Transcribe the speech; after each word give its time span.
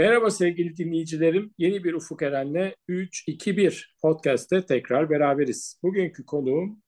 Merhaba 0.00 0.30
sevgili 0.30 0.76
dinleyicilerim. 0.76 1.54
Yeni 1.58 1.84
bir 1.84 1.94
Ufuk 1.94 2.22
Eren'le 2.22 2.74
3-2-1 2.88 3.84
podcast'te 4.02 4.66
tekrar 4.66 5.10
beraberiz. 5.10 5.80
Bugünkü 5.82 6.26
konuğum 6.26 6.82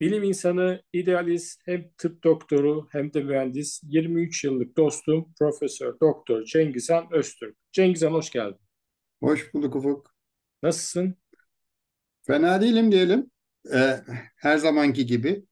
bilim 0.00 0.22
insanı, 0.22 0.82
idealist, 0.92 1.60
hem 1.64 1.90
tıp 1.98 2.24
doktoru 2.24 2.88
hem 2.92 3.14
de 3.14 3.22
mühendis, 3.22 3.80
23 3.84 4.44
yıllık 4.44 4.76
dostum 4.76 5.32
Profesör 5.38 6.00
Doktor 6.00 6.44
Cengizhan 6.44 7.08
Öztürk. 7.12 7.56
Cengizhan 7.72 8.12
hoş 8.12 8.30
geldin. 8.30 8.60
Hoş 9.22 9.54
bulduk 9.54 9.76
Ufuk. 9.76 10.14
Nasılsın? 10.62 11.14
Fena 12.26 12.60
değilim 12.60 12.92
diyelim. 12.92 13.30
Ee, 13.74 13.96
her 14.36 14.58
zamanki 14.58 15.06
gibi. 15.06 15.44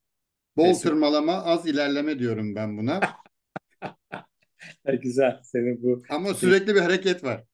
Bol 0.57 0.65
Kesin. 0.65 0.83
tırmalama, 0.83 1.33
az 1.33 1.66
ilerleme 1.66 2.19
diyorum 2.19 2.55
ben 2.55 2.79
buna. 2.79 3.01
Güzel. 5.02 5.41
Senin 5.43 5.83
bu 5.83 6.02
Ama 6.09 6.34
sürekli 6.34 6.74
bir 6.74 6.80
hareket 6.80 7.24
var. 7.24 7.45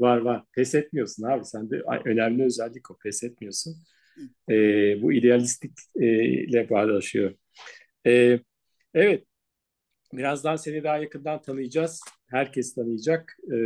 Var 0.00 0.16
var. 0.16 0.44
Pes 0.54 0.74
etmiyorsun 0.74 1.22
abi. 1.22 1.44
Sen 1.44 1.70
de 1.70 1.82
önemli 2.04 2.44
özellik 2.44 2.90
o. 2.90 2.98
Pes 2.98 3.22
etmiyorsun. 3.22 3.76
Ee, 4.50 5.02
bu 5.02 5.12
idealistik 5.12 5.72
e, 6.00 6.24
ile 6.24 6.70
bağdaşıyor. 6.70 7.34
Ee, 8.06 8.40
evet. 8.94 9.24
Birazdan 10.12 10.56
seni 10.56 10.84
daha 10.84 10.98
yakından 10.98 11.42
tanıyacağız. 11.42 12.00
Herkes 12.30 12.74
tanıyacak. 12.74 13.36
Ee, 13.46 13.56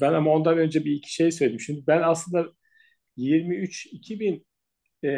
ben 0.00 0.12
ama 0.12 0.30
ondan 0.34 0.58
önce 0.58 0.84
bir 0.84 0.92
iki 0.92 1.14
şey 1.14 1.30
söyleyeyim. 1.30 1.60
Şimdi 1.60 1.86
ben 1.86 2.02
aslında 2.02 2.52
23 3.16 3.86
2000 3.86 4.46
e, 5.04 5.08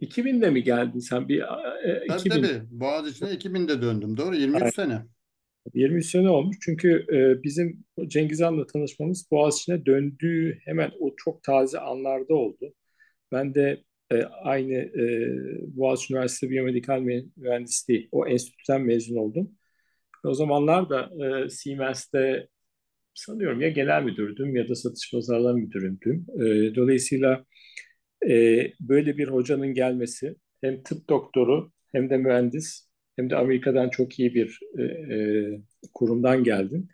2000'de 0.00 0.50
mi 0.50 0.62
geldin 0.62 0.98
sen? 0.98 1.28
Bir, 1.28 1.40
e, 1.40 2.06
tabii 2.08 2.20
2000... 2.20 2.30
tabii. 2.30 2.62
Boğaziçi'ne 2.70 3.28
2000'de 3.28 3.82
döndüm. 3.82 4.16
Doğru 4.16 4.36
23 4.36 4.62
Aynen. 4.62 4.70
sene. 4.70 5.02
23 5.74 6.06
sene 6.10 6.28
olmuş. 6.30 6.56
Çünkü 6.60 7.06
e, 7.12 7.42
bizim 7.42 7.84
Cengiz 8.06 8.40
Han'la 8.40 8.66
tanışmamız 8.66 9.30
Boğaziçi'ne 9.30 9.86
döndüğü 9.86 10.58
hemen 10.64 10.90
o 11.00 11.14
çok 11.16 11.42
taze 11.42 11.78
anlarda 11.78 12.34
oldu. 12.34 12.74
Ben 13.32 13.54
de 13.54 13.82
e, 14.12 14.22
aynı 14.22 14.74
e, 14.74 15.76
Boğaziçi 15.76 16.14
Üniversitesi 16.14 16.50
Biyomedikal 16.50 17.00
Mühendisliği 17.36 18.08
o 18.12 18.26
enstitüden 18.26 18.82
mezun 18.82 19.16
oldum. 19.16 19.52
O 20.24 20.34
zamanlar 20.34 20.90
da 20.90 21.10
e, 21.26 21.50
Siemens'te 21.50 22.48
sanıyorum 23.14 23.60
ya 23.60 23.68
genel 23.68 24.02
müdürdüm 24.02 24.56
ya 24.56 24.68
da 24.68 24.74
satış 24.74 25.12
pazarlama 25.12 25.58
müdüründüm. 25.58 26.26
E, 26.34 26.74
dolayısıyla 26.74 27.44
e, 28.28 28.62
böyle 28.80 29.18
bir 29.18 29.28
hocanın 29.28 29.74
gelmesi 29.74 30.36
hem 30.60 30.82
tıp 30.82 31.08
doktoru 31.08 31.72
hem 31.92 32.10
de 32.10 32.16
mühendis 32.16 32.85
hem 33.16 33.30
de 33.30 33.36
Amerika'dan 33.36 33.90
çok 33.90 34.18
iyi 34.18 34.34
bir 34.34 34.60
e, 34.78 34.82
e, 34.82 35.18
kurumdan 35.94 36.44
geldin. 36.44 36.88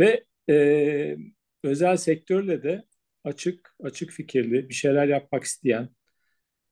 Ve 0.00 0.24
e, 0.50 1.16
özel 1.64 1.96
sektörle 1.96 2.62
de 2.62 2.84
açık, 3.24 3.74
açık 3.82 4.10
fikirli, 4.10 4.68
bir 4.68 4.74
şeyler 4.74 5.08
yapmak 5.08 5.44
isteyen 5.44 5.88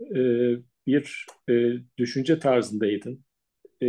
e, 0.01 0.17
bir 0.87 1.27
e, 1.51 1.73
düşünce 1.99 2.39
tarzındaydın. 2.39 3.25
E, 3.83 3.87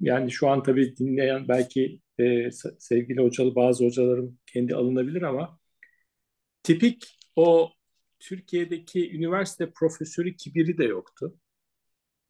yani 0.00 0.30
şu 0.30 0.48
an 0.48 0.62
tabii 0.62 0.96
dinleyen 0.96 1.48
belki 1.48 2.00
e, 2.20 2.50
sevgili 2.78 3.20
hocalı 3.20 3.54
bazı 3.54 3.84
hocalarım 3.84 4.38
kendi 4.46 4.74
alınabilir 4.74 5.22
ama 5.22 5.58
tipik 6.62 7.18
o 7.36 7.72
Türkiye'deki 8.20 9.16
üniversite 9.16 9.70
profesörü 9.70 10.36
kibiri 10.36 10.78
de 10.78 10.84
yoktu. 10.84 11.38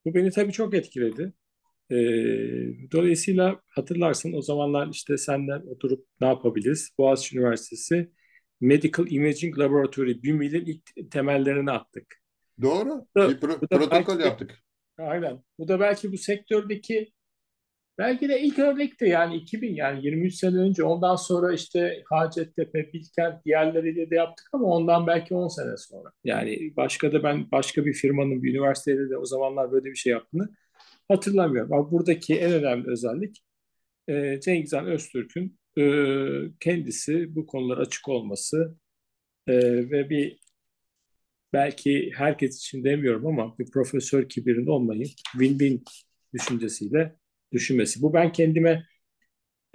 Bu 0.05 0.15
beni 0.15 0.31
tabii 0.31 0.53
çok 0.53 0.75
etkiledi. 0.75 1.33
E, 1.91 1.97
dolayısıyla 2.93 3.61
hatırlarsın 3.69 4.33
o 4.33 4.43
zamanlar 4.43 4.89
işte 4.89 5.19
senden 5.19 5.61
oturup 5.61 6.07
ne 6.21 6.27
yapabiliriz? 6.27 6.91
Boğaziçi 6.99 7.39
Üniversitesi 7.39 8.11
Medical 8.61 9.11
Imaging 9.11 9.59
Laboratory 9.59 10.23
BİMİL'in 10.23 10.65
ilk 10.65 11.11
temellerini 11.11 11.71
attık. 11.71 12.23
Doğru. 12.63 13.07
Bu 13.17 13.21
da, 13.21 13.29
bir 13.29 13.37
pro- 13.37 13.61
bu 13.61 13.71
da 13.71 13.79
protokol 13.79 14.13
belki, 14.13 14.23
yaptık. 14.23 14.59
Aynen. 14.99 15.43
Bu 15.59 15.69
da 15.69 15.81
belki 15.81 16.13
bu 16.13 16.19
sektördeki 16.19 17.13
belki 17.99 18.29
de 18.29 18.41
ilk 18.41 18.59
örnekti 18.59 19.05
yani 19.05 19.37
2000 19.37 19.75
yani 19.75 20.05
23 20.07 20.35
sene 20.35 20.57
önce 20.57 20.85
ondan 20.85 21.17
sonra 21.17 21.53
işte 21.53 22.03
Hacettepe, 22.11 22.93
Bilkent 22.93 23.45
diğerleriyle 23.45 24.11
de 24.11 24.15
yaptık 24.15 24.49
ama 24.53 24.67
ondan 24.67 25.07
belki 25.07 25.35
10 25.35 25.49
sene 25.49 25.77
sonra. 25.77 26.13
Yani 26.25 26.73
başka 26.77 27.13
da 27.13 27.23
ben 27.23 27.51
başka 27.51 27.87
bir 27.87 27.93
firmanın 27.93 28.43
bir 28.43 28.51
üniversitede 28.51 29.11
de 29.11 29.17
o 29.17 29.25
zamanlar 29.25 29.73
böyle 29.73 29.85
bir 29.85 29.97
şey 29.97 30.13
yaptığını 30.13 30.49
hatırlamıyorum. 31.09 31.73
Ama 31.73 31.91
buradaki 31.91 32.35
en 32.37 32.53
önemli 32.53 32.91
özellik 32.91 33.43
e, 34.09 34.41
Cengiz 34.41 34.73
Han 34.73 34.87
Öztürk'ün 34.87 35.59
e, 35.79 35.83
kendisi 36.61 37.37
bu 37.37 37.47
konular 37.47 37.79
açık 37.79 38.09
olması 38.09 38.77
e, 39.49 39.55
ve 39.91 40.11
bir 40.11 40.39
belki 41.53 42.11
herkes 42.17 42.59
için 42.59 42.85
demiyorum 42.85 43.27
ama 43.27 43.59
bir 43.59 43.71
profesör 43.71 44.29
kibirin 44.29 44.67
olmayı 44.67 45.05
win-win 45.35 45.85
düşüncesiyle 46.35 47.17
düşünmesi. 47.53 48.03
Bu 48.03 48.13
ben 48.15 48.33
kendime 48.33 48.87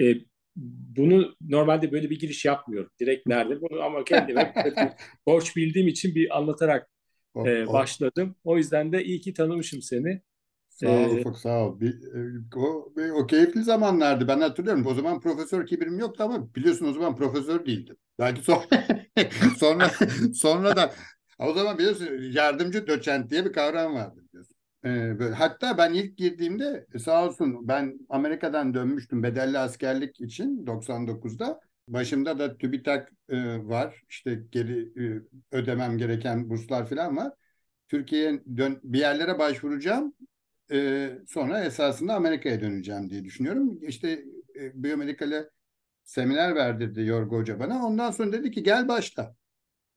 e, 0.01 0.15
bunu 0.55 1.35
normalde 1.41 1.91
böyle 1.91 2.09
bir 2.09 2.19
giriş 2.19 2.45
yapmıyorum. 2.45 2.91
Direkt 2.99 3.27
nerede 3.27 3.61
bunu 3.61 3.81
ama 3.81 4.03
kendime 4.03 4.53
borç 5.27 5.55
bildiğim 5.55 5.87
için 5.87 6.15
bir 6.15 6.37
anlatarak 6.37 6.89
e, 7.45 7.67
başladım. 7.67 8.35
O 8.43 8.57
yüzden 8.57 8.91
de 8.93 9.03
iyi 9.03 9.21
ki 9.21 9.33
tanımışım 9.33 9.81
seni. 9.81 10.21
Sağ 10.81 10.99
ol 11.05 11.11
Ufuk 11.11 11.37
sağ 11.37 11.65
ol. 11.65 11.79
Bir, 11.79 11.93
e, 12.15 12.41
o, 12.55 12.93
o 13.15 13.27
keyifli 13.27 13.63
zamanlardı. 13.63 14.27
Ben 14.27 14.41
hatırlıyorum. 14.41 14.85
O 14.85 14.93
zaman 14.93 15.19
profesör 15.19 15.65
kibirim 15.67 15.99
yoktu 15.99 16.23
ama 16.23 16.55
biliyorsun 16.55 16.85
o 16.85 16.93
zaman 16.93 17.15
profesör 17.15 17.65
değildim. 17.65 17.97
Belki 18.19 18.41
sonra 18.41 18.65
sonra 19.57 19.89
sonra 20.33 20.75
da 20.75 20.93
o 21.39 21.53
zaman 21.53 21.77
biliyorsun 21.77 22.07
yardımcı 22.31 22.87
doçent 22.87 23.31
diye 23.31 23.45
bir 23.45 23.53
kavram 23.53 23.95
vardı 23.95 24.23
biliyorsun. 24.29 24.55
Ee, 24.85 25.19
böyle, 25.19 25.35
hatta 25.35 25.77
ben 25.77 25.93
ilk 25.93 26.17
girdiğimde 26.17 26.87
sağ 26.99 27.25
olsun 27.25 27.67
ben 27.67 27.99
Amerika'dan 28.09 28.73
dönmüştüm 28.73 29.23
bedelli 29.23 29.57
askerlik 29.57 30.21
için 30.21 30.67
99'da. 30.67 31.59
Başımda 31.87 32.39
da 32.39 32.57
TÜBİTAK 32.57 33.11
e, 33.29 33.57
var. 33.67 34.01
İşte 34.09 34.39
geri 34.51 34.79
e, 34.81 35.21
ödemem 35.51 35.97
gereken 35.97 36.49
burslar 36.49 36.89
falan 36.89 37.17
var. 37.17 37.31
Türkiye'ye 37.87 38.41
bir 38.83 38.99
yerlere 38.99 39.39
başvuracağım 39.39 40.13
e, 40.71 41.09
sonra 41.27 41.63
esasında 41.63 42.13
Amerika'ya 42.13 42.61
döneceğim 42.61 43.09
diye 43.09 43.23
düşünüyorum. 43.23 43.79
İşte 43.81 44.25
e, 44.55 44.83
biyomedikale 44.83 45.49
seminer 46.03 46.55
verdirdi 46.55 47.01
Yorgo 47.01 47.37
Hoca 47.37 47.59
bana. 47.59 47.85
Ondan 47.85 48.11
sonra 48.11 48.33
dedi 48.33 48.51
ki 48.51 48.63
gel 48.63 48.87
başla. 48.87 49.35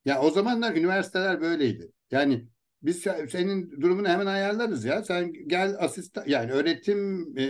Ya 0.05 0.21
o 0.21 0.31
zamanlar 0.31 0.77
üniversiteler 0.77 1.41
böyleydi. 1.41 1.93
Yani 2.11 2.49
biz 2.83 3.05
senin 3.31 3.81
durumunu 3.81 4.09
hemen 4.09 4.27
ayarlarız 4.27 4.84
ya. 4.84 5.05
Sen 5.05 5.33
gel 5.47 5.77
asistan 5.79 6.25
yani 6.27 6.53
öğretim 6.53 7.34
e, 7.39 7.45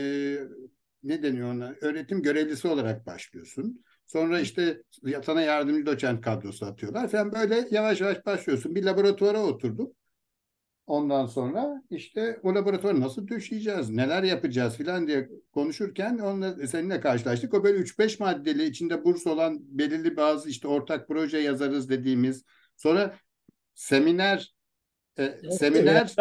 ne 1.02 1.22
deniyor 1.22 1.54
ona? 1.54 1.74
Öğretim 1.80 2.22
görevlisi 2.22 2.68
olarak 2.68 3.06
başlıyorsun. 3.06 3.84
Sonra 4.06 4.40
işte 4.40 4.82
sana 5.24 5.42
yardımcı 5.42 5.86
doçent 5.86 6.20
kadrosu 6.20 6.66
atıyorlar 6.66 7.08
falan 7.08 7.32
böyle 7.32 7.68
yavaş 7.70 8.00
yavaş 8.00 8.26
başlıyorsun. 8.26 8.74
Bir 8.74 8.84
laboratuvara 8.84 9.42
oturdum. 9.42 9.92
Ondan 10.86 11.26
sonra 11.26 11.82
işte 11.90 12.40
o 12.42 12.54
laboratuvarı 12.54 13.00
nasıl 13.00 13.28
döşeyeceğiz, 13.28 13.90
neler 13.90 14.22
yapacağız 14.22 14.76
filan 14.76 15.06
diye 15.06 15.28
konuşurken 15.52 16.18
onunla 16.18 16.66
seninle 16.66 17.00
karşılaştık. 17.00 17.54
O 17.54 17.64
böyle 17.64 17.78
3-5 17.78 18.22
maddeli 18.22 18.64
içinde 18.64 19.04
burs 19.04 19.26
olan 19.26 19.58
belirli 19.60 20.16
bazı 20.16 20.48
işte 20.48 20.68
ortak 20.68 21.08
proje 21.08 21.38
yazarız 21.38 21.90
dediğimiz. 21.90 22.44
Sonra 22.76 23.14
seminer 23.74 24.54
e, 25.18 25.50
seminer 25.50 26.14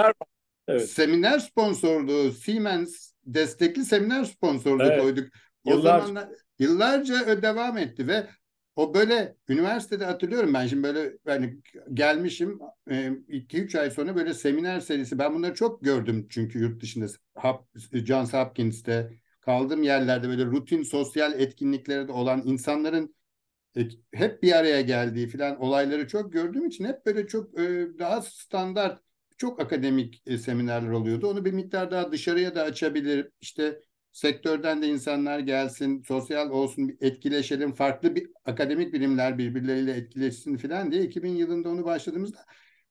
evet. 0.68 0.90
seminer 0.90 1.40
sponsorluğu 1.40 2.32
Siemens 2.32 3.14
destekli 3.26 3.86
seminer 3.86 4.24
sponsorluğu 4.24 4.84
evet. 4.84 5.02
koyduk. 5.02 5.34
O 5.66 5.72
Yıllar... 5.72 6.00
zamanlar 6.00 6.30
yıllarca 6.60 7.42
devam 7.42 7.78
etti 7.78 8.08
ve 8.08 8.28
o 8.76 8.94
böyle 8.94 9.36
üniversitede 9.50 10.06
hatırlıyorum 10.06 10.54
ben 10.54 10.68
şimdi 10.68 10.84
böyle 10.84 11.18
yani 11.26 11.58
gelmişim 11.94 12.60
2-3 12.88 13.76
e, 13.76 13.80
ay 13.80 13.92
sonra 13.92 14.16
böyle 14.16 14.34
seminer 14.34 14.80
serisi 14.80 15.20
ben 15.20 15.36
bunları 15.36 15.54
çok 15.54 15.84
gördüm 15.84 16.28
çünkü 16.30 16.60
yurt 16.60 16.82
dışında 16.82 17.06
Johns 17.94 18.34
Hopkins'te 18.34 19.20
kaldığım 19.42 19.84
yerlerde 19.84 20.28
böyle 20.30 20.46
rutin 20.46 20.84
sosyal 20.84 21.40
etkinliklerde 21.40 22.12
olan 22.12 22.42
insanların 22.46 23.16
e, 23.78 23.82
hep 24.14 24.44
bir 24.44 24.52
araya 24.52 24.82
geldiği 24.82 25.28
filan 25.28 25.62
olayları 25.62 26.08
çok 26.08 26.34
gördüğüm 26.34 26.66
için 26.66 26.86
hep 26.86 27.06
böyle 27.06 27.28
çok 27.28 27.60
e, 27.60 27.88
daha 28.00 28.22
standart 28.22 29.02
çok 29.38 29.60
akademik 29.60 30.24
seminerler 30.40 30.90
oluyordu. 30.90 31.28
Onu 31.28 31.46
bir 31.46 31.54
miktar 31.54 31.92
daha 31.92 32.12
dışarıya 32.12 32.56
da 32.56 32.64
açabilir. 32.64 33.30
İşte 33.42 33.80
sektörden 34.14 34.82
de 34.82 34.88
insanlar 34.88 35.40
gelsin, 35.40 36.04
sosyal 36.08 36.50
olsun, 36.50 36.98
etkileşelim, 37.02 37.74
farklı 37.74 38.16
bir 38.16 38.30
akademik 38.46 38.94
bilimler 38.94 39.38
birbirleriyle 39.38 39.92
etkileşsin 39.94 40.58
falan 40.58 40.92
diye 40.92 41.04
2000 41.04 41.36
yılında 41.36 41.70
onu 41.70 41.86
başladığımızda 41.86 42.46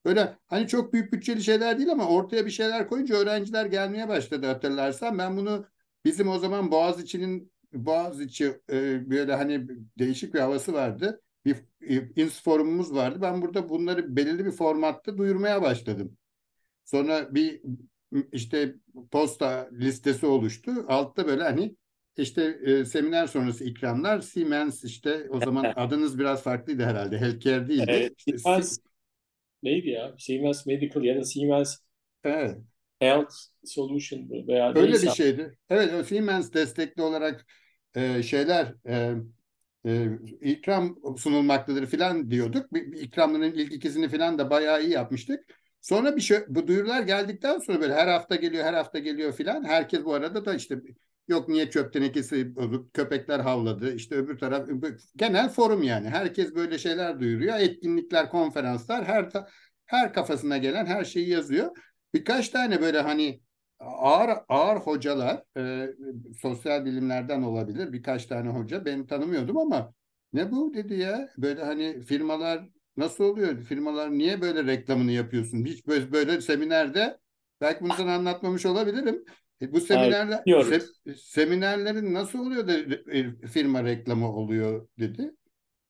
böyle 0.04 0.36
hani 0.46 0.68
çok 0.68 0.92
büyük 0.92 1.12
bütçeli 1.12 1.42
şeyler 1.42 1.78
değil 1.78 1.90
ama 1.92 2.08
ortaya 2.08 2.46
bir 2.46 2.50
şeyler 2.50 2.88
koyunca 2.88 3.16
öğrenciler 3.16 3.66
gelmeye 3.66 4.08
başladı 4.08 4.46
hatırlarsan. 4.46 5.18
Ben 5.18 5.36
bunu 5.36 5.66
bizim 6.04 6.28
o 6.28 6.38
zaman 6.38 6.70
Boğaziçi'nin 6.70 7.52
Boğaziçi 7.72 8.60
e, 8.70 9.10
böyle 9.10 9.34
hani 9.34 9.68
değişik 9.98 10.34
bir 10.34 10.40
havası 10.40 10.72
vardı. 10.72 11.22
Bir 11.44 11.56
e, 11.80 12.22
ins 12.22 12.42
forumumuz 12.42 12.94
vardı. 12.94 13.18
Ben 13.22 13.42
burada 13.42 13.68
bunları 13.68 14.16
belirli 14.16 14.44
bir 14.44 14.50
formatta 14.50 15.18
duyurmaya 15.18 15.62
başladım. 15.62 16.18
Sonra 16.84 17.34
bir 17.34 17.62
işte 18.32 18.74
posta 19.10 19.68
listesi 19.72 20.26
oluştu. 20.26 20.72
Altta 20.88 21.26
böyle 21.26 21.42
hani 21.42 21.76
işte 22.16 22.42
e, 22.66 22.84
seminer 22.84 23.26
sonrası 23.26 23.64
ikramlar 23.64 24.20
Siemens 24.20 24.84
işte 24.84 25.26
o 25.30 25.40
zaman 25.40 25.72
adınız 25.76 26.18
biraz 26.18 26.42
farklıydı 26.42 26.84
herhalde. 26.84 27.18
Healthcare 27.20 27.68
değildi. 27.68 27.96
Evet, 27.96 28.14
İşte 28.26 28.38
Siemens 28.38 28.78
neydi 29.64 29.90
ya? 29.90 30.14
Siemens 30.18 30.66
Medical 30.66 31.04
ya 31.04 31.16
da 31.16 31.24
Siemens 31.24 31.78
Evet. 32.24 32.62
Health 33.00 33.34
Solution 33.64 34.30
veya 34.48 34.72
Öyle 34.74 35.02
neyse. 35.02 35.02
bir 35.02 35.10
şeydi. 35.10 35.58
Evet, 35.70 36.06
Siemens 36.06 36.52
destekli 36.52 37.02
olarak 37.02 37.46
e, 37.94 38.22
şeyler 38.22 38.74
e, 38.88 39.14
e, 39.86 40.08
ikram 40.40 40.98
sunulmaktadır 41.18 41.86
filan 41.86 42.30
diyorduk. 42.30 42.72
Bir, 42.74 42.92
bir 42.92 43.00
ikramların 43.00 43.52
ilk 43.52 43.72
ikisini 43.72 44.08
filan 44.08 44.38
da 44.38 44.50
bayağı 44.50 44.82
iyi 44.84 44.90
yapmıştık. 44.90 45.61
Sonra 45.82 46.16
bir 46.16 46.20
şey, 46.20 46.38
bu 46.48 46.66
duyurular 46.66 47.02
geldikten 47.02 47.58
sonra 47.58 47.80
böyle 47.80 47.94
her 47.94 48.06
hafta 48.08 48.36
geliyor, 48.36 48.64
her 48.64 48.74
hafta 48.74 48.98
geliyor 48.98 49.32
filan. 49.32 49.64
Herkes 49.64 50.04
bu 50.04 50.14
arada 50.14 50.44
da 50.44 50.54
işte 50.54 50.80
yok 51.28 51.48
niye 51.48 51.70
çöp 51.70 51.92
tenekesi 51.92 52.56
bozuk, 52.56 52.94
köpekler 52.94 53.40
havladı. 53.40 53.94
işte 53.94 54.14
öbür 54.14 54.38
taraf 54.38 54.68
genel 55.16 55.48
forum 55.48 55.82
yani. 55.82 56.08
Herkes 56.08 56.54
böyle 56.54 56.78
şeyler 56.78 57.20
duyuruyor. 57.20 57.58
Etkinlikler, 57.58 58.30
konferanslar 58.30 59.04
her 59.04 59.30
her 59.86 60.12
kafasına 60.12 60.58
gelen 60.58 60.86
her 60.86 61.04
şeyi 61.04 61.28
yazıyor. 61.28 61.76
Birkaç 62.14 62.48
tane 62.48 62.80
böyle 62.80 63.00
hani 63.00 63.40
ağır 63.80 64.30
ağır 64.48 64.76
hocalar 64.76 65.42
e, 65.56 65.88
sosyal 66.40 66.84
bilimlerden 66.84 67.42
olabilir 67.42 67.92
birkaç 67.92 68.26
tane 68.26 68.48
hoca 68.48 68.84
ben 68.84 69.06
tanımıyordum 69.06 69.58
ama 69.58 69.94
ne 70.32 70.50
bu 70.50 70.74
dedi 70.74 70.94
ya 70.94 71.28
böyle 71.38 71.64
hani 71.64 72.00
firmalar 72.02 72.68
nasıl 72.96 73.24
oluyor? 73.24 73.62
Firmalar 73.62 74.10
niye 74.10 74.40
böyle 74.40 74.64
reklamını 74.64 75.12
yapıyorsun? 75.12 75.64
Hiç 75.64 75.86
böyle, 75.86 76.12
böyle 76.12 76.40
seminerde 76.40 77.18
belki 77.60 77.80
bunu 77.80 77.92
sana 77.92 78.14
anlatmamış 78.14 78.66
olabilirim. 78.66 79.24
E, 79.62 79.72
bu 79.72 79.80
seminerler 79.80 80.42
se, 80.64 80.80
seminerlerin 81.16 82.14
nasıl 82.14 82.38
oluyor 82.38 82.68
da 82.68 82.72
e, 83.12 83.46
firma 83.46 83.84
reklamı 83.84 84.32
oluyor 84.36 84.88
dedi. 84.98 85.34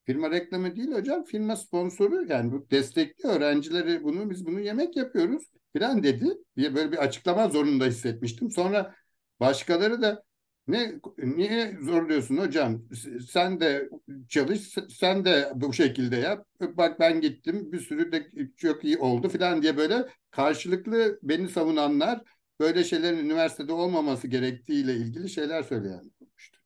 Firma 0.04 0.30
reklamı 0.30 0.76
değil 0.76 0.92
hocam, 0.92 1.24
firma 1.24 1.56
sponsoru 1.56 2.24
yani 2.28 2.52
bu 2.52 2.70
destekli 2.70 3.28
öğrencileri 3.28 4.04
bunu 4.04 4.30
biz 4.30 4.46
bunu 4.46 4.60
yemek 4.60 4.96
yapıyoruz 4.96 5.42
falan 5.76 6.02
dedi 6.02 6.28
diye 6.56 6.74
böyle 6.74 6.92
bir 6.92 6.96
açıklama 6.96 7.48
zorunda 7.48 7.84
hissetmiştim. 7.86 8.50
Sonra 8.50 8.94
başkaları 9.40 10.02
da 10.02 10.22
ne 10.68 10.92
niye 11.18 11.76
zorluyorsun 11.80 12.36
hocam? 12.36 12.82
Sen 13.30 13.60
de 13.60 13.88
çalış, 14.28 14.74
sen 14.88 15.24
de 15.24 15.52
bu 15.54 15.72
şekilde 15.72 16.16
yap. 16.16 16.46
Bak 16.60 17.00
ben 17.00 17.20
gittim, 17.20 17.72
bir 17.72 17.80
sürü 17.80 18.12
de 18.12 18.30
çok 18.56 18.84
iyi 18.84 18.98
oldu 18.98 19.28
falan 19.28 19.62
diye 19.62 19.76
böyle 19.76 20.06
karşılıklı 20.30 21.18
beni 21.22 21.48
savunanlar 21.48 22.20
böyle 22.60 22.84
şeylerin 22.84 23.18
üniversitede 23.18 23.72
olmaması 23.72 24.28
gerektiğiyle 24.28 24.94
ilgili 24.94 25.28
şeyler 25.28 25.62
söyleyen 25.62 26.10
olmuştu. 26.20 26.58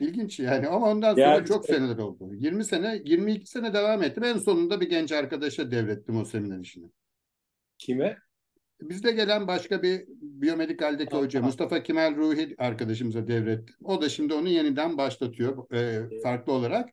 İlginç 0.00 0.40
yani 0.40 0.68
ama 0.68 0.90
ondan 0.90 1.10
sonra 1.10 1.20
yani, 1.20 1.46
çok 1.46 1.66
seneler 1.66 1.98
oldu. 1.98 2.34
20 2.34 2.64
sene, 2.64 3.02
22 3.04 3.46
sene 3.46 3.74
devam 3.74 4.02
ettim. 4.02 4.24
En 4.24 4.38
sonunda 4.38 4.80
bir 4.80 4.90
genç 4.90 5.12
arkadaşa 5.12 5.70
devrettim 5.70 6.16
o 6.16 6.24
seminer 6.24 6.58
işini. 6.58 6.86
Kime? 7.78 8.16
Bizde 8.88 9.12
gelen 9.12 9.46
başka 9.46 9.82
bir 9.82 10.04
biyomedikaldeki 10.20 11.16
hoca 11.16 11.42
Mustafa 11.42 11.82
Kemal 11.82 12.16
Ruhi 12.16 12.54
arkadaşımıza 12.58 13.28
devrettim. 13.28 13.74
O 13.84 14.02
da 14.02 14.08
şimdi 14.08 14.34
onu 14.34 14.48
yeniden 14.48 14.98
başlatıyor 14.98 15.72
e, 15.72 16.02
farklı 16.22 16.52
olarak. 16.52 16.90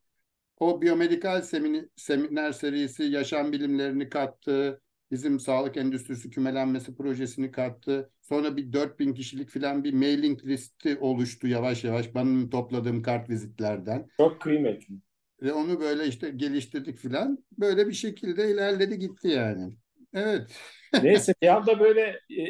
O 0.59 0.81
biyomedikal 0.81 1.41
seminer, 1.41 1.85
seminer 1.95 2.51
serisi 2.51 3.03
yaşam 3.03 3.51
bilimlerini 3.51 4.09
kattı. 4.09 4.81
Bizim 5.11 5.39
sağlık 5.39 5.77
endüstrisi 5.77 6.29
kümelenmesi 6.29 6.95
projesini 6.95 7.51
kattı. 7.51 8.09
Sonra 8.21 8.57
bir 8.57 8.73
4000 8.73 9.13
kişilik 9.13 9.49
falan 9.49 9.83
bir 9.83 9.93
mailing 9.93 10.45
listi 10.45 10.97
oluştu 10.97 11.47
yavaş 11.47 11.83
yavaş 11.83 12.15
benim 12.15 12.49
topladığım 12.49 13.01
kart 13.01 13.29
vizitlerden. 13.29 14.07
Çok 14.17 14.41
kıymetli. 14.41 14.95
Ve 15.41 15.53
onu 15.53 15.79
böyle 15.79 16.07
işte 16.07 16.29
geliştirdik 16.29 16.97
falan. 16.97 17.43
Böyle 17.59 17.87
bir 17.87 17.93
şekilde 17.93 18.51
ilerledi 18.51 18.99
gitti 18.99 19.27
yani. 19.27 19.73
Evet. 20.13 20.57
Neyse 21.03 21.33
bir 21.41 21.47
anda 21.47 21.79
böyle 21.79 22.19
e, 22.29 22.41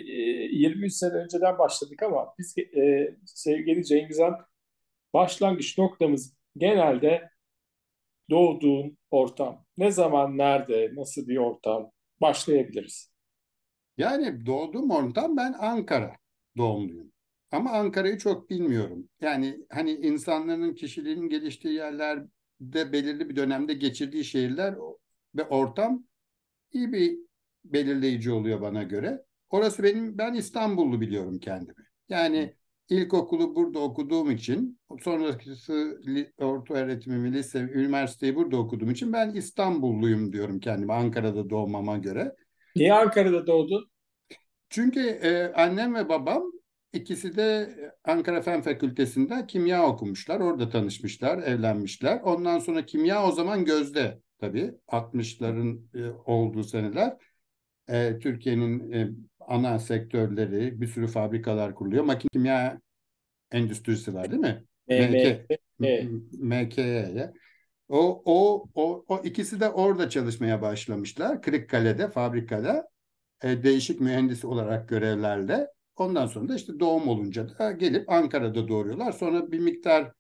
23 0.52 0.94
e, 0.94 0.96
sene 0.96 1.12
önceden 1.12 1.58
başladık 1.58 2.04
ama 2.04 2.34
biz 2.40 2.58
e, 2.58 3.16
sevgili 3.26 3.86
Cengiz 3.86 4.20
Han 4.20 4.38
başlangıç 5.14 5.78
noktamız 5.78 6.34
genelde 6.58 7.30
doğduğun 8.30 8.98
ortam. 9.12 9.66
Ne 9.78 9.92
zaman, 9.92 10.38
nerede, 10.38 10.92
nasıl 10.96 11.28
bir 11.28 11.38
ortam 11.38 11.92
başlayabiliriz. 12.22 13.12
Yani 13.98 14.46
doğduğum 14.46 14.92
ortam 14.92 15.38
ben 15.38 15.54
Ankara 15.54 16.16
doğumluyum. 16.58 17.12
Ama 17.52 17.72
Ankara'yı 17.72 18.18
çok 18.18 18.50
bilmiyorum. 18.50 19.10
Yani 19.22 19.66
hani 19.70 19.92
insanların 19.92 20.74
kişiliğinin 20.74 21.30
geliştiği 21.30 21.74
yerlerde 21.74 22.94
belirli 22.94 23.30
bir 23.30 23.36
dönemde 23.36 23.74
geçirdiği 23.74 24.24
şehirler 24.24 24.76
ve 25.36 25.44
ortam 25.44 26.06
iyi 26.74 26.94
bir 26.94 27.20
belirleyici 27.64 28.32
oluyor 28.32 28.62
bana 28.62 28.84
göre. 28.84 29.26
Orası 29.50 29.84
benim 29.84 30.18
ben 30.18 30.34
İstanbullu 30.34 31.02
biliyorum 31.02 31.40
kendimi. 31.40 31.84
Yani 32.10 32.56
ilkokulu 32.90 33.56
burada 33.56 33.80
okuduğum 33.80 34.32
için 34.32 34.80
sonrası 35.00 36.02
orta 36.38 36.74
öğretimimi, 36.74 37.34
lise, 37.34 37.60
üniversiteyi 37.60 38.36
burada 38.36 38.58
okuduğum 38.58 38.92
için 38.92 39.14
ben 39.14 39.34
İstanbulluyum 39.34 40.34
diyorum 40.34 40.60
kendime 40.60 40.94
Ankara'da 40.94 41.50
doğmama 41.50 41.98
göre. 41.98 42.36
Niye 42.76 42.94
Ankara'da 42.94 43.48
doğdun? 43.48 43.92
Çünkü 44.70 45.00
e, 45.00 45.54
annem 45.54 45.96
ve 45.96 46.10
babam 46.10 46.44
ikisi 46.94 47.36
de 47.36 47.76
Ankara 48.04 48.42
Fen 48.42 48.62
Fakültesi'nde 48.62 49.46
kimya 49.48 49.88
okumuşlar. 49.88 50.40
Orada 50.40 50.70
tanışmışlar, 50.70 51.38
evlenmişler. 51.38 52.22
Ondan 52.24 52.60
sonra 52.60 52.86
kimya 52.86 53.28
o 53.28 53.32
zaman 53.32 53.66
gözde 53.66 54.22
tabii 54.40 54.74
60'ların 54.88 55.82
e, 55.96 56.12
olduğu 56.26 56.64
seneler. 56.64 57.18
E, 57.92 58.20
Türkiye'nin 58.20 58.92
e, 58.92 59.10
ana 59.40 59.80
sektörleri, 59.80 60.82
bir 60.82 60.88
sürü 60.88 61.08
fabrikalar 61.08 61.76
kuruluyor. 61.76 62.04
Makine 62.04 62.30
kimya 62.34 62.82
endüstrisi 63.52 64.14
var 64.14 64.32
değil 64.32 64.42
mi? 64.42 64.66
MK'ye. 66.40 67.34
O, 67.90 68.22
o, 68.26 68.66
o, 68.76 69.06
o 69.08 69.22
ikisi 69.24 69.60
de 69.60 69.70
orada 69.70 70.10
çalışmaya 70.10 70.62
başlamışlar. 70.62 71.42
Kırıkkale'de, 71.42 72.10
fabrikada 72.10 72.88
e, 73.44 73.64
değişik 73.64 74.02
mühendis 74.02 74.46
olarak 74.46 74.90
görevlerde. 74.90 75.68
Ondan 75.98 76.28
sonra 76.28 76.50
da 76.50 76.56
işte 76.56 76.80
doğum 76.80 77.08
olunca 77.08 77.60
da 77.60 77.72
gelip 77.72 78.10
Ankara'da 78.10 78.68
doğuruyorlar. 78.68 79.12
Sonra 79.12 79.52
bir 79.52 79.60
miktar 79.60 80.12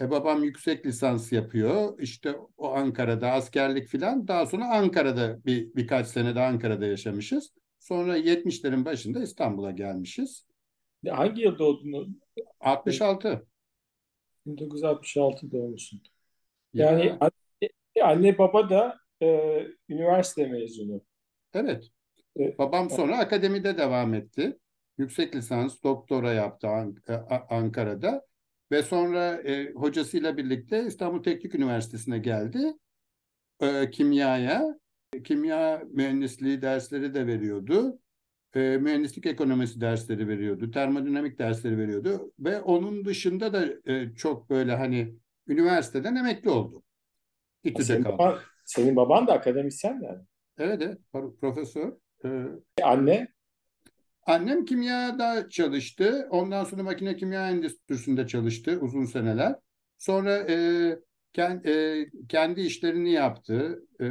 e, 0.00 0.10
babam 0.10 0.44
yüksek 0.44 0.86
lisans 0.86 1.32
yapıyor. 1.32 1.98
İşte 2.00 2.36
o 2.56 2.74
Ankara'da 2.74 3.32
askerlik 3.32 3.88
filan. 3.88 4.28
Daha 4.28 4.46
sonra 4.46 4.70
Ankara'da 4.70 5.44
bir 5.44 5.74
birkaç 5.74 6.06
sene 6.06 6.34
de 6.34 6.40
Ankara'da 6.40 6.86
yaşamışız. 6.86 7.52
Sonra 7.78 8.18
70'lerin 8.18 8.84
başında 8.84 9.22
İstanbul'a 9.22 9.70
gelmişiz. 9.70 10.46
Hangi 11.08 11.42
yıl 11.42 11.58
doğdun? 11.58 12.20
66. 12.60 13.46
1966 14.46 15.50
doğmuşsun. 15.52 16.02
Yani 16.74 17.06
ya. 17.06 17.18
anne, 17.20 17.70
anne 18.02 18.38
baba 18.38 18.70
da 18.70 18.98
e, 19.22 19.26
üniversite 19.88 20.46
mezunu. 20.46 21.02
Evet. 21.54 21.88
evet. 22.36 22.58
Babam 22.58 22.90
sonra 22.90 23.18
akademide 23.18 23.78
devam 23.78 24.14
etti. 24.14 24.58
Yüksek 24.98 25.36
lisans, 25.36 25.82
doktora 25.82 26.32
yaptı 26.32 26.68
e, 27.08 27.12
Ankara'da. 27.50 28.27
Ve 28.72 28.82
sonra 28.82 29.34
e, 29.34 29.72
hocasıyla 29.72 30.36
birlikte 30.36 30.86
İstanbul 30.86 31.22
Teknik 31.22 31.54
Üniversitesi'ne 31.54 32.18
geldi. 32.18 32.72
E, 33.60 33.90
kimyaya. 33.90 34.78
Kimya 35.24 35.82
mühendisliği 35.90 36.62
dersleri 36.62 37.14
de 37.14 37.26
veriyordu. 37.26 37.98
E, 38.54 38.60
mühendislik 38.60 39.26
ekonomisi 39.26 39.80
dersleri 39.80 40.28
veriyordu. 40.28 40.70
Termodinamik 40.70 41.38
dersleri 41.38 41.78
veriyordu. 41.78 42.32
Ve 42.38 42.60
onun 42.60 43.04
dışında 43.04 43.52
da 43.52 43.92
e, 43.92 44.14
çok 44.14 44.50
böyle 44.50 44.76
hani 44.76 45.14
üniversiteden 45.48 46.16
emekli 46.16 46.50
oldu. 46.50 46.82
İTÜ'de 47.64 47.82
senin 47.82 48.02
kaldı. 48.02 48.18
Baban, 48.18 48.38
senin 48.64 48.96
baban 48.96 49.26
da 49.26 49.32
akademisyen 49.32 50.00
yani. 50.02 50.20
Evet 50.58 50.82
evet 50.82 50.98
profesör. 51.40 51.92
Ee, 52.24 52.28
Anne? 52.82 53.28
Annem 54.28 54.64
kimyada 54.64 55.48
çalıştı. 55.48 56.28
Ondan 56.30 56.64
sonra 56.64 56.82
makine 56.82 57.16
kimya 57.16 57.50
endüstrisinde 57.50 58.26
çalıştı 58.26 58.78
uzun 58.80 59.04
seneler. 59.04 59.54
Sonra 59.98 60.46
e, 60.48 60.56
kend, 61.32 61.64
e, 61.64 62.06
kendi 62.28 62.60
işlerini 62.60 63.12
yaptı. 63.12 63.82
E, 64.00 64.04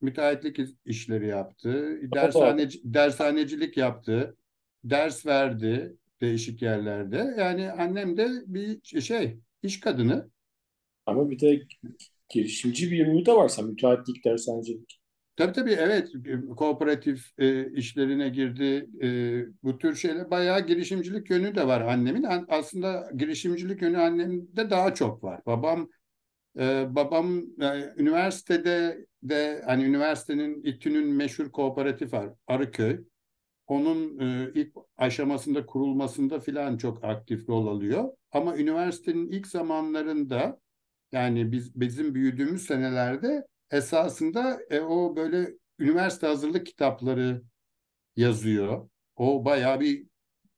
müteahhitlik 0.00 0.58
işleri 0.84 1.26
yaptı. 1.26 1.98
Dershaneci, 2.14 2.80
dershanecilik 2.84 3.76
yaptı. 3.76 4.36
Ders 4.84 5.26
verdi. 5.26 5.96
değişik 6.20 6.62
yerlerde. 6.62 7.34
Yani 7.38 7.70
annem 7.70 8.16
de 8.16 8.28
bir 8.46 9.00
şey 9.00 9.36
iş 9.62 9.80
kadını. 9.80 10.30
Ama 11.06 11.30
bir 11.30 11.40
de 11.40 11.62
girişimci 12.28 12.90
bir 12.90 13.06
ruhu 13.06 13.26
da 13.26 13.36
varsa 13.36 13.62
müteahhitlik, 13.62 14.22
tersanecilik. 14.22 14.95
Tabii 15.36 15.52
tabii 15.52 15.72
evet 15.72 16.12
kooperatif 16.56 17.32
e, 17.38 17.72
işlerine 17.72 18.28
girdi. 18.28 18.86
E, 19.02 19.62
bu 19.62 19.78
tür 19.78 19.94
şeyler 19.94 20.30
bayağı 20.30 20.66
girişimcilik 20.66 21.30
yönü 21.30 21.54
de 21.54 21.66
var 21.66 21.80
annemin. 21.80 22.26
Aslında 22.48 23.10
girişimcilik 23.16 23.82
yönü 23.82 23.98
annemde 23.98 24.70
daha 24.70 24.94
çok 24.94 25.24
var. 25.24 25.40
Babam 25.46 25.88
e, 26.58 26.86
babam 26.96 27.38
e, 27.62 27.94
üniversitede 27.96 29.06
de 29.22 29.62
hani 29.66 29.84
üniversitenin 29.84 30.62
İTÜ'nün 30.64 31.08
meşhur 31.08 31.52
kooperatif 31.52 32.12
var 32.12 32.30
Arıköy. 32.46 33.04
Onun 33.66 34.18
e, 34.20 34.50
ilk 34.54 34.72
aşamasında 34.96 35.66
kurulmasında 35.66 36.40
filan 36.40 36.76
çok 36.76 37.04
aktif 37.04 37.48
rol 37.48 37.66
alıyor. 37.66 38.04
Ama 38.32 38.56
üniversitenin 38.58 39.28
ilk 39.28 39.46
zamanlarında 39.46 40.60
yani 41.12 41.52
biz 41.52 41.80
bizim 41.80 42.14
büyüdüğümüz 42.14 42.66
senelerde 42.66 43.46
esasında 43.70 44.60
e, 44.70 44.80
o 44.80 45.16
böyle 45.16 45.54
üniversite 45.78 46.26
hazırlık 46.26 46.66
kitapları 46.66 47.42
yazıyor. 48.16 48.88
O 49.16 49.44
bayağı 49.44 49.80
bir 49.80 50.06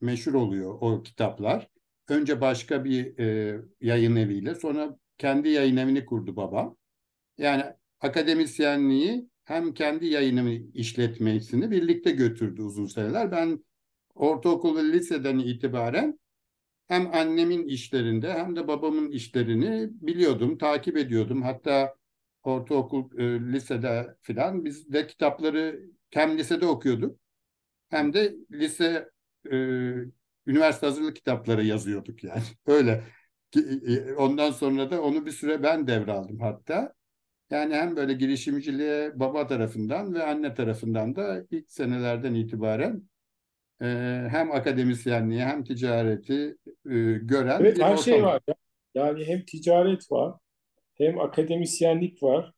meşhur 0.00 0.34
oluyor 0.34 0.78
o 0.80 1.02
kitaplar. 1.02 1.68
Önce 2.08 2.40
başka 2.40 2.84
bir 2.84 3.18
e, 3.18 3.58
yayın 3.80 4.16
eviyle 4.16 4.54
sonra 4.54 4.98
kendi 5.18 5.48
yayın 5.48 5.76
evini 5.76 6.06
kurdu 6.06 6.36
babam. 6.36 6.76
Yani 7.38 7.64
akademisyenliği 8.00 9.28
hem 9.44 9.74
kendi 9.74 10.06
yayınımı 10.06 10.52
işletmesini 10.74 11.70
birlikte 11.70 12.10
götürdü 12.10 12.62
uzun 12.62 12.86
seneler. 12.86 13.32
Ben 13.32 13.64
ortaokul 14.14 14.76
ve 14.76 14.92
liseden 14.92 15.38
itibaren 15.38 16.18
hem 16.86 17.14
annemin 17.14 17.66
işlerinde 17.66 18.32
hem 18.32 18.56
de 18.56 18.68
babamın 18.68 19.10
işlerini 19.10 19.88
biliyordum, 19.90 20.58
takip 20.58 20.96
ediyordum. 20.96 21.42
Hatta 21.42 21.94
ortaokul, 22.48 23.18
e, 23.20 23.52
lisede 23.52 24.16
filan 24.22 24.64
biz 24.64 24.92
de 24.92 25.06
kitapları 25.06 25.80
hem 26.10 26.38
lisede 26.38 26.66
okuyorduk 26.66 27.20
hem 27.90 28.12
de 28.14 28.34
lise 28.52 29.10
e, 29.52 29.56
üniversite 30.46 30.86
hazırlık 30.86 31.16
kitapları 31.16 31.64
yazıyorduk 31.64 32.24
yani. 32.24 32.42
Öyle. 32.66 33.04
E, 33.56 34.12
ondan 34.12 34.50
sonra 34.50 34.90
da 34.90 35.02
onu 35.02 35.26
bir 35.26 35.30
süre 35.30 35.62
ben 35.62 35.86
devraldım 35.86 36.40
hatta. 36.40 36.94
Yani 37.50 37.74
hem 37.74 37.96
böyle 37.96 38.12
girişimciliğe 38.12 39.20
baba 39.20 39.46
tarafından 39.46 40.14
ve 40.14 40.22
anne 40.24 40.54
tarafından 40.54 41.16
da 41.16 41.44
ilk 41.50 41.70
senelerden 41.72 42.34
itibaren 42.34 43.02
e, 43.82 43.86
hem 44.30 44.52
akademisyenliği 44.52 45.40
hem 45.42 45.64
ticareti 45.64 46.56
e, 46.90 46.94
gören 47.22 47.60
Evet 47.60 47.76
bir 47.76 47.82
her 47.82 47.96
ortam. 47.96 48.04
şey 48.04 48.22
var. 48.22 48.40
ya. 48.48 48.54
Yani 48.94 49.24
hem 49.24 49.44
ticaret 49.44 50.12
var, 50.12 50.34
hem 50.98 51.20
akademisyenlik 51.20 52.22
var, 52.22 52.52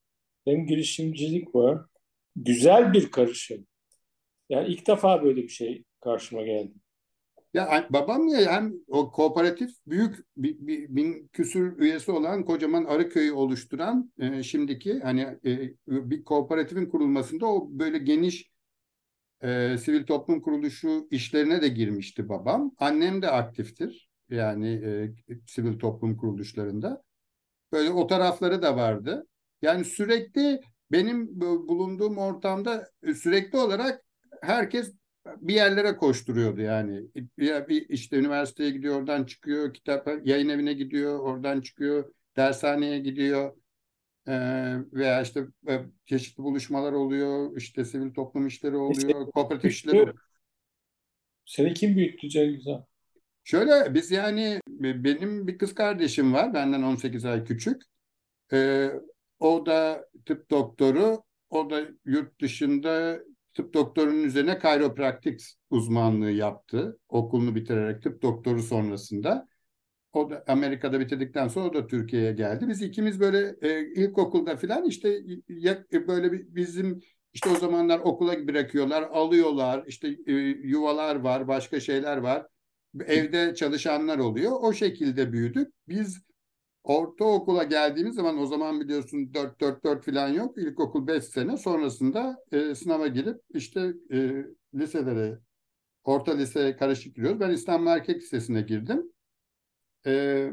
hem 0.45 0.67
girişimcilik 0.67 1.55
var. 1.55 1.87
Güzel 2.37 2.93
bir 2.93 3.11
karışım. 3.11 3.67
Yani 4.49 4.69
ilk 4.69 4.87
defa 4.87 5.23
böyle 5.23 5.43
bir 5.43 5.49
şey 5.49 5.85
karşıma 6.01 6.43
geldi. 6.43 6.73
Ya 7.55 7.87
babam 7.91 8.29
ya 8.29 8.53
hem 8.53 8.73
o 8.89 9.11
kooperatif 9.11 9.71
büyük 9.87 10.27
bir, 10.37 10.97
bin 10.97 11.29
küsür 11.33 11.79
üyesi 11.79 12.13
olan 12.13 12.45
kocaman 12.45 12.85
Arıköy'ü 12.85 13.33
oluşturan 13.33 14.13
e, 14.19 14.43
şimdiki 14.43 15.01
hani 15.01 15.21
e, 15.21 15.73
bir 15.89 16.25
kooperatifin 16.25 16.87
kurulmasında 16.87 17.47
o 17.47 17.69
böyle 17.71 17.99
geniş 17.99 18.51
e, 19.43 19.77
sivil 19.79 20.07
toplum 20.07 20.41
kuruluşu 20.41 21.09
işlerine 21.11 21.63
de 21.63 21.69
girmişti 21.69 22.29
babam. 22.29 22.73
Annem 22.79 23.23
de 23.23 23.31
aktiftir 23.31 24.11
yani 24.31 24.69
e, 24.69 25.13
sivil 25.47 25.79
toplum 25.79 26.17
kuruluşlarında. 26.17 27.03
Böyle 27.73 27.91
o 27.91 28.07
tarafları 28.07 28.63
da 28.63 28.77
vardı. 28.77 29.27
Yani 29.63 29.85
sürekli 29.85 30.61
benim 30.93 31.41
bulunduğum 31.41 32.19
ortamda 32.19 32.89
e, 33.03 33.15
sürekli 33.15 33.59
olarak 33.59 34.05
herkes 34.43 34.93
bir 35.27 35.55
yerlere 35.55 35.97
koşturuyordu 35.97 36.61
yani. 36.61 37.03
Bir, 37.39 37.69
bir 37.69 37.89
işte 37.89 38.17
üniversiteye 38.17 38.71
gidiyor, 38.71 39.01
oradan 39.01 39.25
çıkıyor, 39.25 39.75
kitap 39.75 40.09
yayın 40.25 40.49
evine 40.49 40.73
gidiyor, 40.73 41.19
oradan 41.19 41.61
çıkıyor, 41.61 42.13
dershaneye 42.37 42.99
gidiyor. 42.99 43.57
Ee, 44.29 44.77
veya 44.93 45.23
işte 45.23 45.47
e, 45.69 45.81
çeşitli 46.07 46.43
buluşmalar 46.43 46.93
oluyor, 46.93 47.57
işte 47.57 47.85
sivil 47.85 48.15
toplum 48.15 48.47
işleri 48.47 48.77
oluyor, 48.77 49.31
kooperatif 49.31 49.71
işleri. 49.71 50.13
Seni 51.45 51.75
kim 51.75 51.97
büyüttü 51.97 52.29
Cengiz 52.29 52.67
Han? 52.67 52.90
Şöyle 53.45 53.95
biz 53.95 54.11
yani 54.11 54.61
benim 54.69 55.47
bir 55.47 55.59
kız 55.59 55.75
kardeşim 55.75 56.33
var 56.33 56.55
benden 56.55 56.83
18 56.83 57.25
ay 57.25 57.45
küçük. 57.45 57.83
Ee, 58.53 58.91
o 59.39 59.67
da 59.67 60.09
tıp 60.27 60.51
doktoru. 60.51 61.23
O 61.51 61.71
da 61.71 61.81
yurt 62.05 62.41
dışında 62.41 63.21
tıp 63.55 63.75
doktorunun 63.75 64.23
üzerine 64.23 64.59
kayropraktik 64.59 65.41
uzmanlığı 65.71 66.31
yaptı. 66.31 66.99
Okulunu 67.09 67.55
bitirerek 67.55 68.03
tıp 68.03 68.23
doktoru 68.23 68.63
sonrasında. 68.63 69.49
O 70.13 70.31
da 70.31 70.45
Amerika'da 70.49 71.01
bitirdikten 71.01 71.49
sonra 71.49 71.69
o 71.69 71.75
da 71.75 71.87
Türkiye'ye 71.87 72.33
geldi. 72.33 72.69
Biz 72.69 72.83
ikimiz 72.83 73.21
böyle 73.21 73.57
e, 73.63 73.93
ilkokulda 73.95 74.57
falan 74.57 74.85
işte 74.85 75.21
ya, 75.49 75.85
e, 75.93 76.09
böyle 76.09 76.55
bizim 76.55 77.01
işte 77.33 77.51
o 77.51 77.55
zamanlar 77.55 77.99
okula 77.99 78.49
bırakıyorlar, 78.49 79.03
alıyorlar. 79.03 79.85
işte 79.87 80.09
e, 80.27 80.33
yuvalar 80.33 81.17
var, 81.17 81.49
başka 81.49 81.81
şeyler 81.81 82.17
var. 82.17 82.47
Evde 83.07 83.55
çalışanlar 83.55 84.19
oluyor. 84.19 84.53
O 84.61 84.73
şekilde 84.73 85.33
büyüdük. 85.33 85.73
Biz 85.89 86.23
ortaokula 86.83 87.65
geldiğimiz 87.65 88.15
zaman 88.15 88.39
o 88.39 88.47
zaman 88.47 88.81
biliyorsun 88.81 89.33
4-4-4 89.33 90.03
falan 90.03 90.29
yok. 90.29 90.59
İlkokul 90.59 91.07
5 91.07 91.25
sene 91.25 91.57
sonrasında 91.57 92.37
e, 92.53 92.75
sınava 92.75 93.07
girip 93.07 93.41
işte 93.55 93.95
e, 94.13 94.45
liselere, 94.75 95.39
orta 96.05 96.37
liseye 96.37 96.77
karışık 96.77 97.17
giriyoruz. 97.17 97.41
Ben 97.41 97.51
İstanbul 97.51 97.87
Erkek 97.87 98.23
Lisesi'ne 98.23 98.63
girdim. 98.63 99.13
E, 100.07 100.47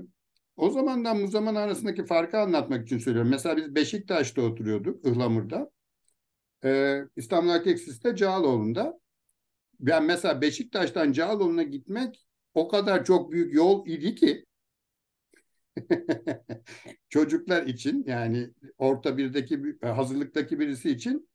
o 0.56 0.70
zamandan 0.70 1.24
bu 1.24 1.28
zaman 1.28 1.56
arasındaki 1.56 2.06
farkı 2.06 2.38
anlatmak 2.38 2.86
için 2.86 2.98
söylüyorum. 2.98 3.32
Mesela 3.32 3.58
biz 3.58 3.76
Beşiktaş'ta 3.76 4.42
oturuyorduk, 4.42 5.06
Ihlamur'da. 5.06 5.72
E, 6.64 7.02
İstanbul 7.16 7.50
Erkek 7.50 7.78
Lisesi 7.78 8.04
de 8.04 8.16
Cağaloğlu'nda. 8.16 9.00
Ben 9.80 10.04
mesela 10.04 10.42
Beşiktaş'tan 10.42 11.12
Cağaloğlu'na 11.12 11.64
gitmek 11.64 12.27
o 12.58 12.68
kadar 12.68 13.06
çok 13.06 13.32
büyük 13.32 13.54
yol 13.54 13.88
idi 13.88 14.16
ki 14.16 14.46
çocuklar 17.10 17.64
için 17.64 18.04
yani 18.08 18.50
orta 18.78 19.18
birdeki 19.18 19.78
hazırlıktaki 19.82 20.60
birisi 20.60 20.92
için 20.92 21.30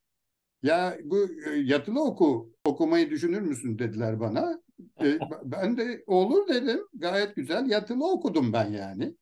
ya 0.63 0.99
bu 1.05 1.29
e, 1.47 1.51
yatılı 1.51 2.05
oku 2.05 2.53
okumayı 2.65 3.11
düşünür 3.11 3.41
müsün 3.41 3.79
dediler 3.79 4.21
bana. 4.21 4.63
E, 5.03 5.19
ben 5.45 5.77
de 5.77 6.05
olur 6.07 6.49
dedim. 6.49 6.81
Gayet 6.95 7.37
güzel 7.37 7.71
yatılı 7.71 8.13
okudum 8.13 8.53
ben 8.53 8.71
yani. 8.73 9.15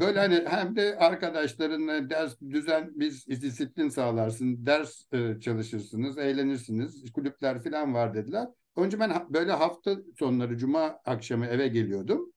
Böyle 0.00 0.18
hani 0.18 0.44
hem 0.46 0.76
de 0.76 0.96
arkadaşlarınla 0.98 2.10
ders 2.10 2.40
düzen 2.40 2.90
biz 2.94 3.26
disiplin 3.26 3.88
sağlarsın, 3.88 4.66
ders 4.66 5.12
e, 5.12 5.40
çalışırsınız, 5.40 6.18
eğlenirsiniz, 6.18 7.12
kulüpler 7.12 7.62
falan 7.62 7.94
var 7.94 8.14
dediler. 8.14 8.48
Önce 8.76 9.00
ben 9.00 9.26
böyle 9.30 9.52
hafta 9.52 9.96
sonları 10.18 10.56
cuma 10.56 11.00
akşamı 11.04 11.46
eve 11.46 11.68
geliyordum. 11.68 12.32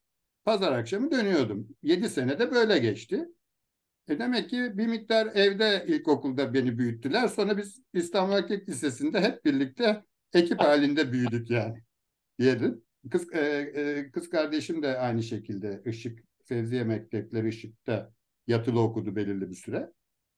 Pazar 0.45 0.71
akşamı 0.71 1.11
dönüyordum. 1.11 1.67
Yedi 1.83 2.09
sene 2.09 2.39
de 2.39 2.51
böyle 2.51 2.77
geçti. 2.77 3.25
E 4.07 4.19
demek 4.19 4.49
ki 4.49 4.77
bir 4.77 4.87
miktar 4.87 5.27
evde 5.33 5.85
ilkokulda 5.87 6.53
beni 6.53 6.77
büyüttüler. 6.77 7.27
Sonra 7.27 7.57
biz 7.57 7.81
İstanbul 7.93 8.33
Erkek 8.33 8.69
Lisesi'nde 8.69 9.21
hep 9.21 9.45
birlikte 9.45 10.03
ekip 10.33 10.59
halinde 10.59 11.11
büyüdük 11.11 11.49
yani 11.49 11.83
diyelim. 12.39 12.83
Kız, 13.11 13.33
e, 13.33 13.39
e, 13.39 14.11
kız 14.11 14.29
kardeşim 14.29 14.83
de 14.83 14.97
aynı 14.97 15.23
şekilde 15.23 15.81
Işık 15.85 16.19
Fevziye 16.43 16.83
Mektepleri 16.83 17.49
Işık'ta 17.49 18.11
yatılı 18.47 18.81
okudu 18.81 19.15
belirli 19.15 19.49
bir 19.49 19.55
süre. 19.55 19.91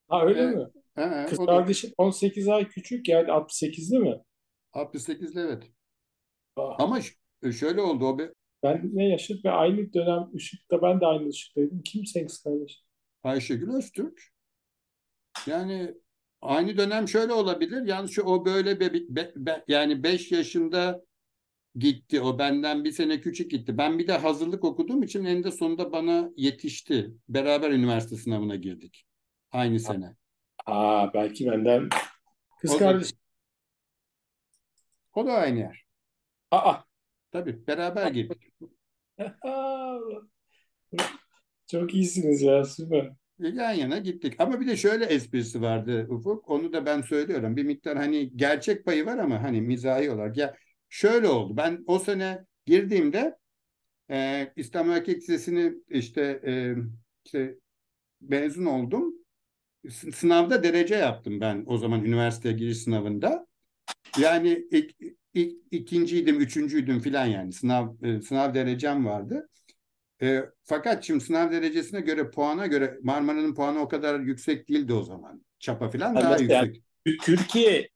Ha 0.08 0.25
öyle 0.25 0.42
e, 0.42 0.46
mi? 0.46 0.66
He, 0.96 1.25
Kız 1.30 1.38
kardeşim 1.46 1.89
da... 1.89 1.94
18 1.98 2.48
ay 2.48 2.68
küçük 2.68 3.08
yani 3.08 3.27
68'li 3.27 4.00
mi? 4.00 4.16
68'li 4.74 5.39
evet. 5.39 5.63
Ah. 6.58 6.76
Ama 6.80 7.00
şöyle 7.52 7.82
oldu 7.82 8.06
o 8.06 8.20
bir 8.20 8.30
ben 8.64 8.90
ne 8.94 9.10
yaşadık 9.10 9.46
ve 9.46 9.52
aynı 9.52 9.94
dönem 9.94 10.30
ışıkta 10.36 10.82
ben 10.82 11.02
de 11.02 11.06
aynı 11.06 11.30
ışıktaydım. 11.30 11.82
Kim 11.82 12.06
senin 12.06 12.28
kız 12.28 12.44
kardeşin? 12.44 12.84
Ayşegül 13.24 13.74
Öztürk. 13.74 14.22
Yani 15.48 15.94
aynı 16.42 16.78
dönem 16.78 17.08
şöyle 17.08 17.34
olabilir. 17.34 17.86
Yani 17.86 18.10
şu 18.10 18.24
o 18.24 18.46
böyle 18.46 18.80
be, 18.80 18.94
be, 18.94 19.34
be, 19.36 19.64
yani 19.68 20.04
5 20.04 20.32
yaşında 20.32 21.04
gitti. 21.76 22.22
O 22.22 22.40
benden 22.40 22.84
bir 22.84 22.92
sene 22.92 23.22
küçük 23.22 23.52
gitti. 23.52 23.78
Ben 23.78 24.00
bir 24.00 24.08
de 24.08 24.18
hazırlık 24.18 24.64
okuduğum 24.64 25.04
için 25.04 25.26
eninde 25.26 25.52
sonunda 25.52 25.92
bana 25.92 26.30
yetişti. 26.36 27.12
Beraber 27.30 27.72
üniversite 27.72 28.16
sınavına 28.16 28.56
girdik. 28.56 29.06
Aynı 29.52 29.80
sene. 29.80 30.16
Aa 30.66 31.14
belki 31.14 31.46
benden 31.46 31.90
kız 32.62 32.76
o 32.76 32.78
kardeş. 32.78 33.12
Da, 33.12 33.18
o 35.16 35.26
da 35.26 35.34
aynı 35.34 35.60
yer. 35.60 35.87
Aa 36.51 36.84
Tabii 37.32 37.68
beraber 37.68 38.12
girdik. 38.12 38.54
Çok 41.68 41.94
iyisiniz 41.94 42.42
ya 42.42 42.66
süper. 42.66 43.12
Yan 43.39 43.74
yana 43.74 43.98
gittik. 43.98 44.36
Ama 44.39 44.62
bir 44.62 44.68
de 44.68 44.77
şöyle 44.77 45.06
esprisi 45.06 45.62
vardı 45.62 46.08
Ufuk. 46.10 46.50
Onu 46.50 46.74
da 46.74 46.86
ben 46.86 47.01
söylüyorum. 47.01 47.58
Bir 47.58 47.63
miktar 47.63 47.98
hani 47.98 48.38
gerçek 48.38 48.86
payı 48.86 49.06
var 49.06 49.18
ama 49.18 49.44
hani 49.44 49.62
mizahi 49.62 50.12
olarak. 50.12 50.38
Ya 50.38 50.56
şöyle 50.89 51.27
oldu. 51.27 51.58
Ben 51.58 51.84
o 51.88 52.00
sene 52.00 52.46
girdiğimde 52.66 53.38
e, 54.12 54.48
İstanbul 54.56 54.92
Erkek 54.92 55.18
Lisesi'ni 55.18 55.74
işte, 55.89 56.42
e, 56.46 56.75
işte 57.25 57.56
mezun 58.22 58.66
oldum. 58.66 59.13
Sınavda 59.89 60.63
derece 60.63 60.96
yaptım 60.96 61.42
ben 61.42 61.63
o 61.68 61.77
zaman 61.77 62.06
üniversiteye 62.06 62.56
giriş 62.56 62.77
sınavında. 62.77 63.48
Yani 64.20 64.68
ilk, 64.72 64.96
ikinciydim, 65.72 66.39
üçüncüydüm 66.39 67.00
filan 67.00 67.25
yani 67.25 67.53
sınav 67.53 67.94
e, 68.03 68.22
sınav 68.22 68.53
derecem 68.53 69.06
vardı. 69.06 69.50
E, 70.22 70.44
fakat 70.63 71.03
şimdi 71.03 71.24
sınav 71.24 71.51
derecesine 71.51 72.01
göre 72.01 72.29
puana 72.29 72.67
göre 72.67 72.98
Marmara'nın 73.03 73.56
puanı 73.56 73.79
o 73.79 73.88
kadar 73.88 74.20
yüksek 74.20 74.70
değildi 74.70 74.94
o 74.94 75.03
zaman. 75.03 75.41
Çapa 75.60 75.89
filan 75.89 76.15
daha 76.15 76.38
yüksek. 76.38 76.51
Yani, 77.06 77.17
Türkiye 77.22 77.89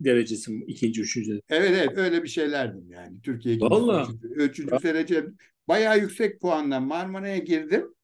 derecesi 0.00 0.52
mi? 0.52 0.64
ikinci, 0.66 1.00
üçüncü? 1.00 1.40
Evet 1.48 1.70
evet 1.70 1.98
öyle 1.98 2.22
bir 2.22 2.28
şeylerdim 2.28 2.90
yani. 2.90 3.20
Türkiye 3.20 3.54
ikinci, 3.54 3.70
Vallahi. 3.70 4.10
üçüncü, 4.10 4.34
üçüncü 4.34 4.82
derece 4.82 5.24
bayağı 5.68 5.98
yüksek 5.98 6.40
puanla 6.40 6.80
Marmara'ya 6.80 7.38
girdim. 7.38 7.94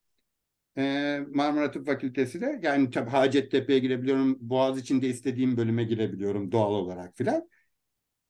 Ee, 0.78 1.20
Marmara 1.28 1.70
Tıp 1.70 1.87
Fakültesi'ne. 1.87 2.60
Yani 2.62 2.90
tabii 2.90 3.10
Hacettepe'ye 3.10 3.78
girebiliyorum. 3.78 4.38
Boğaziçi'nde 4.40 5.08
istediğim 5.08 5.56
bölüme 5.56 5.84
girebiliyorum 5.84 6.52
doğal 6.52 6.72
olarak 6.72 7.16
filan. 7.16 7.49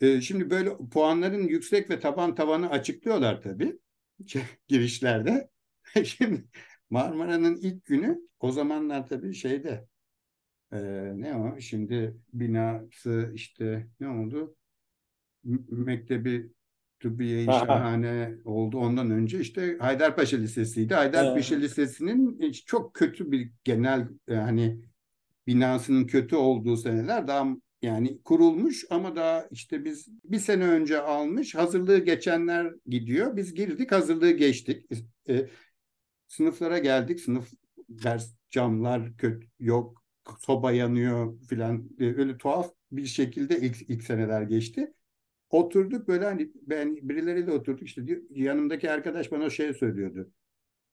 Ee, 0.01 0.21
şimdi 0.21 0.51
böyle 0.51 0.77
puanların 0.93 1.49
yüksek 1.49 1.91
ve 1.91 2.01
taban 2.01 2.35
tavanı 2.35 2.71
açıklıyorlar 2.71 3.43
tabii 3.43 3.79
girişlerde. 4.69 5.51
şimdi 6.05 6.45
Marmara'nın 6.91 7.57
ilk 7.57 7.85
günü 7.85 8.21
o 8.41 8.53
zamanlar 8.53 9.07
tabii 9.07 9.35
şeyde 9.35 9.87
e, 10.73 10.79
ne 11.15 11.35
o 11.35 11.61
şimdi 11.61 12.17
binası 12.33 13.33
işte 13.35 13.87
ne 14.01 14.09
oldu? 14.09 14.57
Mektebi 15.71 16.51
Tıbbiye 17.01 17.45
şahane 17.45 18.35
oldu. 18.45 18.79
Ondan 18.79 19.11
önce 19.11 19.41
işte 19.41 19.77
Haydarpaşa 19.81 20.37
Lisesi'ydi. 20.37 20.95
Haydarpaşa 20.95 21.55
evet. 21.55 21.65
Lisesi'nin 21.65 22.53
çok 22.53 22.95
kötü 22.95 23.33
bir 23.33 23.51
genel 23.65 24.09
e, 24.29 24.35
hani 24.35 24.81
binasının 25.47 26.07
kötü 26.07 26.37
olduğu 26.37 26.77
seneler 26.77 27.27
daha 27.29 27.47
yani 27.83 28.23
kurulmuş 28.23 28.85
ama 28.91 29.17
daha 29.17 29.47
işte 29.51 29.85
biz 29.85 30.09
bir 30.25 30.39
sene 30.39 30.65
önce 30.65 31.01
almış 31.01 31.55
hazırlığı 31.55 31.99
geçenler 31.99 32.75
gidiyor. 32.87 33.37
Biz 33.37 33.55
girdik 33.55 33.93
hazırlığı 33.93 34.31
geçtik. 34.31 34.87
E, 35.29 35.49
sınıflara 36.29 36.79
geldik. 36.79 37.21
Sınıf 37.21 37.53
ders 37.89 38.35
camlar 38.51 39.17
kötü 39.17 39.47
yok 39.59 40.01
soba 40.39 40.73
yanıyor 40.73 41.41
filan 41.49 41.91
e, 42.01 42.05
öyle 42.05 42.39
tuhaf 42.39 42.73
bir 42.93 43.07
şekilde 43.07 43.61
ilk, 43.61 43.91
ilk 43.91 44.03
seneler 44.05 44.43
geçti. 44.43 44.95
Oturduk 45.51 46.09
böyle 46.09 46.25
hani 46.25 46.51
ben 46.63 46.97
birileriyle 46.97 47.53
oturduk 47.53 47.83
işte 47.83 48.07
diyor, 48.07 48.23
yanımdaki 48.31 48.91
arkadaş 48.91 49.33
bana 49.33 49.51
şey 49.51 49.75
söylüyordu. 49.75 50.31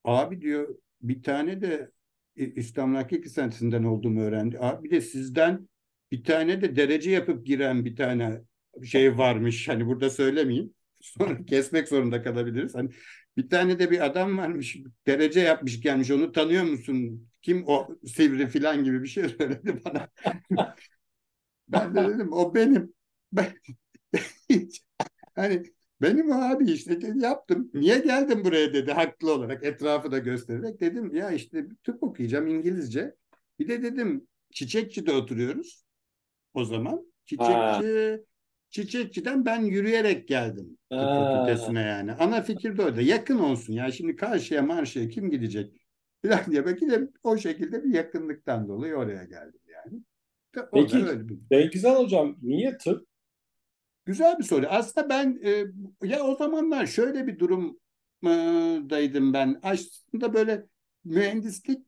Abi 0.04 0.42
diyor 0.42 0.76
bir 1.02 1.24
tane 1.24 1.62
de 1.62 1.92
İstanbul 2.36 2.96
Hakik 2.96 3.26
Lisesi'nden 3.26 3.84
olduğumu 3.84 4.22
öğrendi. 4.22 4.60
Abi 4.60 4.84
bir 4.84 4.92
de 4.92 5.02
sizden 5.02 5.68
bir 6.12 6.24
tane 6.24 6.62
de 6.62 6.76
derece 6.76 7.12
yapıp 7.12 7.46
giren 7.46 7.86
bir 7.86 7.96
tane 7.96 8.42
şey 8.86 9.18
varmış. 9.18 9.68
Hani 9.68 9.88
burada 9.88 10.10
söylemeyeyim. 10.10 10.74
Sonra 11.02 11.46
kesmek 11.46 11.88
zorunda 11.88 12.24
kalabiliriz. 12.24 12.76
Hani 12.76 12.90
bir 13.38 13.50
tane 13.50 13.80
de 13.80 13.92
bir 13.92 14.06
adam 14.06 14.38
varmış. 14.38 14.78
Derece 15.08 15.40
yapmış 15.40 15.82
gelmiş. 15.82 16.12
Onu 16.12 16.32
tanıyor 16.32 16.64
musun? 16.64 17.30
Kim 17.42 17.64
o 17.68 17.88
sivri 18.06 18.48
filan 18.48 18.84
gibi 18.84 19.04
bir 19.04 19.08
şey 19.08 19.30
söyledi 19.30 19.82
bana. 19.86 20.10
ben 21.68 21.96
de 21.96 22.08
dedim 22.08 22.34
o 22.34 22.56
benim. 22.56 22.94
Ben, 23.32 23.54
hani 25.36 25.64
benim 26.02 26.32
abi 26.32 26.72
işte 26.72 27.00
yaptım. 27.16 27.72
Niye 27.74 28.00
geldim 28.00 28.46
buraya 28.46 28.74
dedi 28.74 28.92
haklı 28.92 29.34
olarak 29.34 29.64
etrafı 29.64 30.12
da 30.12 30.20
göstererek. 30.20 30.80
Dedim 30.82 31.16
ya 31.16 31.32
işte 31.32 31.66
tıp 31.84 32.04
okuyacağım 32.04 32.48
İngilizce. 32.48 33.16
Bir 33.60 33.68
de 33.68 33.84
dedim 33.84 34.28
Çiçekçi'de 34.52 35.12
oturuyoruz 35.12 35.87
o 36.58 36.66
zaman. 36.66 37.14
Çiçekçi. 37.26 38.24
Çiçekçi'den 38.70 39.46
ben 39.46 39.62
yürüyerek 39.62 40.28
geldim 40.28 40.78
tıp 40.90 41.00
fakültesine 41.00 41.82
yani. 41.82 42.14
Ana 42.14 42.42
fikir 42.42 42.78
de 42.78 42.84
orada. 42.84 43.02
Yakın 43.02 43.40
olsun 43.40 43.74
ya. 43.74 43.92
Şimdi 43.92 44.16
karşıya 44.16 44.62
marşıya 44.62 45.10
kim 45.10 45.30
gidecek? 45.30 45.82
Falan 46.26 46.46
diye 46.52 46.66
belki 46.66 46.90
de 46.90 47.10
o 47.24 47.38
şekilde 47.38 47.84
bir 47.84 47.94
yakınlıktan 47.94 48.68
dolayı 48.68 48.96
oraya 48.96 49.24
geldim 49.24 49.62
yani. 49.68 50.02
Peki 50.74 51.06
bir... 51.74 51.84
hocam 51.84 52.38
niye 52.42 52.78
tıp? 52.78 53.08
Güzel 54.06 54.40
bir 54.40 54.44
soru. 54.44 54.66
Aslında 54.70 55.10
ben 55.10 55.40
e, 55.44 55.64
ya 56.08 56.24
o 56.24 56.36
zamanlar 56.36 56.86
şöyle 56.86 57.28
bir 57.28 57.40
durumdaydım 57.40 59.34
ben. 59.34 59.60
Aslında 59.64 60.34
böyle 60.34 60.66
mühendislik 61.04 61.86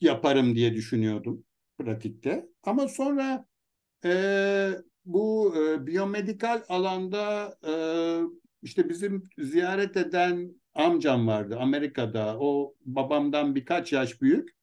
yaparım 0.00 0.54
diye 0.54 0.74
düşünüyordum 0.74 1.44
pratikte. 1.78 2.48
Ama 2.62 2.88
sonra 2.88 3.47
e, 4.04 4.70
bu 5.04 5.54
e, 5.56 5.86
biyomedikal 5.86 6.62
alanda 6.68 7.56
e, 7.68 7.72
işte 8.62 8.88
bizim 8.88 9.22
ziyaret 9.38 9.96
eden 9.96 10.54
amcam 10.74 11.26
vardı 11.26 11.56
Amerika'da. 11.60 12.36
O 12.40 12.74
babamdan 12.84 13.54
birkaç 13.54 13.92
yaş 13.92 14.22
büyük. 14.22 14.58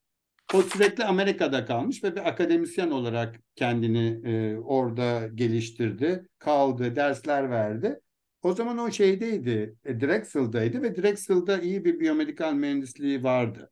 O 0.54 0.62
sürekli 0.62 1.04
Amerika'da 1.06 1.66
kalmış 1.66 2.04
ve 2.04 2.16
bir 2.16 2.28
akademisyen 2.30 2.92
olarak 2.92 3.36
kendini 3.56 4.22
e, 4.30 4.58
orada 4.58 5.28
geliştirdi, 5.36 6.28
kaldı, 6.40 6.96
dersler 6.96 7.50
verdi. 7.50 8.00
O 8.42 8.54
zaman 8.54 8.78
o 8.78 8.92
şeydeydi, 8.92 9.76
e, 9.86 10.00
Drexel'daydı 10.02 10.82
ve 10.82 10.96
Drexel'da 10.96 11.62
iyi 11.62 11.86
bir 11.86 12.00
biyomedikal 12.00 12.54
mühendisliği 12.54 13.24
vardı. 13.24 13.72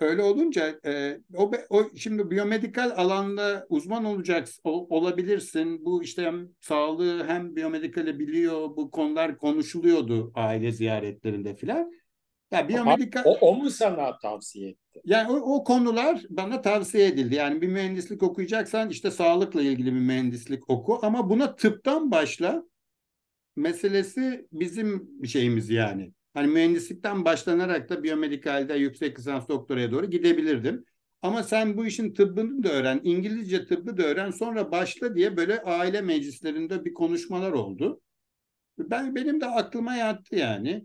Öyle 0.00 0.22
olunca 0.22 0.80
e, 0.84 1.18
o, 1.34 1.50
o 1.70 1.88
şimdi 1.96 2.30
biyomedikal 2.30 2.92
alanda 2.96 3.66
uzman 3.68 4.04
olacaksın, 4.04 4.62
olabilirsin. 4.64 5.84
Bu 5.84 6.02
işte 6.02 6.22
hem 6.22 6.48
sağlığı 6.60 7.26
hem 7.26 7.56
biyomedikali 7.56 8.18
biliyor. 8.18 8.76
Bu 8.76 8.90
konular 8.90 9.38
konuşuluyordu 9.38 10.32
aile 10.34 10.72
ziyaretlerinde 10.72 11.54
filan. 11.54 11.92
Ya 12.50 12.68
biyomedikal 12.68 13.22
o, 13.24 13.38
o 13.40 13.56
mu 13.56 13.70
sana 13.70 14.18
tavsiye 14.18 14.68
etti? 14.68 15.00
Yani 15.04 15.32
o, 15.32 15.36
o 15.36 15.64
konular 15.64 16.22
bana 16.30 16.62
tavsiye 16.62 17.06
edildi. 17.06 17.34
Yani 17.34 17.62
bir 17.62 17.68
mühendislik 17.68 18.22
okuyacaksan 18.22 18.90
işte 18.90 19.10
sağlıkla 19.10 19.62
ilgili 19.62 19.94
bir 19.94 20.00
mühendislik 20.00 20.70
oku 20.70 20.98
ama 21.02 21.30
buna 21.30 21.56
tıptan 21.56 22.10
başla 22.10 22.62
meselesi 23.56 24.46
bizim 24.52 25.10
şeyimiz 25.26 25.70
yani. 25.70 26.12
Hani 26.38 26.52
mühendislikten 26.52 27.24
başlanarak 27.24 27.88
da 27.88 28.02
biyomedikalde 28.02 28.74
yüksek 28.74 29.18
lisans 29.18 29.48
doktoraya 29.48 29.90
doğru 29.90 30.10
gidebilirdim. 30.10 30.84
Ama 31.22 31.42
sen 31.42 31.76
bu 31.76 31.86
işin 31.86 32.14
tıbbını 32.14 32.62
da 32.62 32.72
öğren, 32.72 33.00
İngilizce 33.04 33.66
tıbbı 33.66 33.96
da 33.96 34.02
öğren, 34.02 34.30
sonra 34.30 34.72
başla 34.72 35.14
diye 35.14 35.36
böyle 35.36 35.62
aile 35.62 36.00
meclislerinde 36.00 36.84
bir 36.84 36.94
konuşmalar 36.94 37.52
oldu. 37.52 38.00
Ben 38.78 39.14
benim 39.14 39.40
de 39.40 39.46
aklıma 39.46 39.94
yattı 39.94 40.36
yani. 40.36 40.84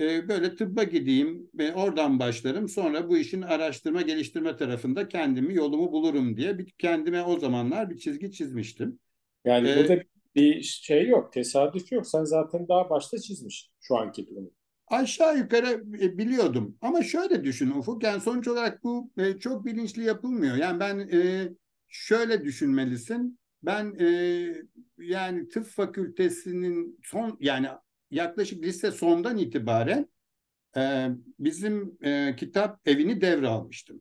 Ee, 0.00 0.28
böyle 0.28 0.54
tıbba 0.54 0.82
gideyim 0.82 1.50
ve 1.54 1.74
oradan 1.74 2.18
başlarım. 2.18 2.68
Sonra 2.68 3.08
bu 3.08 3.18
işin 3.18 3.42
araştırma 3.42 4.02
geliştirme 4.02 4.56
tarafında 4.56 5.08
kendimi 5.08 5.54
yolumu 5.54 5.92
bulurum 5.92 6.36
diye 6.36 6.58
bir 6.58 6.70
kendime 6.70 7.22
o 7.22 7.38
zamanlar 7.38 7.90
bir 7.90 7.98
çizgi 7.98 8.32
çizmiştim. 8.32 8.98
Yani 9.44 9.68
ee, 9.68 9.76
burada 9.76 10.02
bir 10.34 10.62
şey 10.62 11.08
yok, 11.08 11.32
tesadüf 11.32 11.92
yok. 11.92 12.06
Sen 12.06 12.24
zaten 12.24 12.68
daha 12.68 12.90
başta 12.90 13.18
çizmiştin 13.18 13.72
şu 13.80 13.96
anki 13.96 14.26
durumu. 14.26 14.50
Aşağı 14.92 15.38
yukarı 15.38 15.84
e, 16.00 16.18
biliyordum. 16.18 16.76
Ama 16.80 17.02
şöyle 17.02 17.44
düşün 17.44 17.70
Ufuk. 17.70 18.02
Yani 18.02 18.20
sonuç 18.20 18.48
olarak 18.48 18.84
bu 18.84 19.10
e, 19.16 19.38
çok 19.38 19.66
bilinçli 19.66 20.04
yapılmıyor. 20.04 20.56
Yani 20.56 20.80
ben 20.80 20.98
e, 20.98 21.48
şöyle 21.88 22.44
düşünmelisin. 22.44 23.38
Ben 23.62 23.94
yani 24.98 25.48
tıp 25.48 25.66
fakültesinin 25.66 26.98
son 27.02 27.36
yani 27.40 27.68
yaklaşık 28.10 28.64
lise 28.64 28.90
sondan 28.90 29.38
itibaren 29.38 30.08
e, 30.76 31.08
bizim 31.38 31.98
e, 32.02 32.36
kitap 32.36 32.80
evini 32.88 33.20
devralmıştım. 33.20 34.00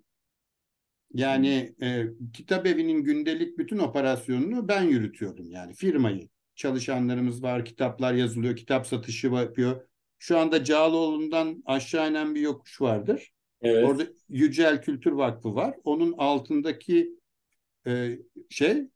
Yani 1.13 1.75
e, 1.81 2.05
kitap 2.33 2.67
evinin 2.67 3.03
gündelik 3.03 3.57
bütün 3.57 3.77
operasyonunu 3.77 4.67
ben 4.67 4.81
yürütüyordum 4.81 5.51
yani 5.51 5.73
firmayı. 5.73 6.29
Çalışanlarımız 6.55 7.43
var, 7.43 7.65
kitaplar 7.65 8.13
yazılıyor, 8.13 8.55
kitap 8.55 8.87
satışı 8.87 9.27
yapıyor. 9.27 9.90
Şu 10.21 10.37
anda 10.37 10.63
Cağaloğlu'ndan 10.63 11.63
aşağı 11.65 12.09
inen 12.09 12.35
bir 12.35 12.41
yokuş 12.41 12.81
vardır. 12.81 13.33
Evet. 13.61 13.85
Orada 13.85 14.03
Yücel 14.29 14.81
Kültür 14.81 15.11
Vakfı 15.11 15.55
var. 15.55 15.75
Onun 15.83 16.15
altındaki 16.17 17.19
e, 17.87 18.17
şey 18.49 18.87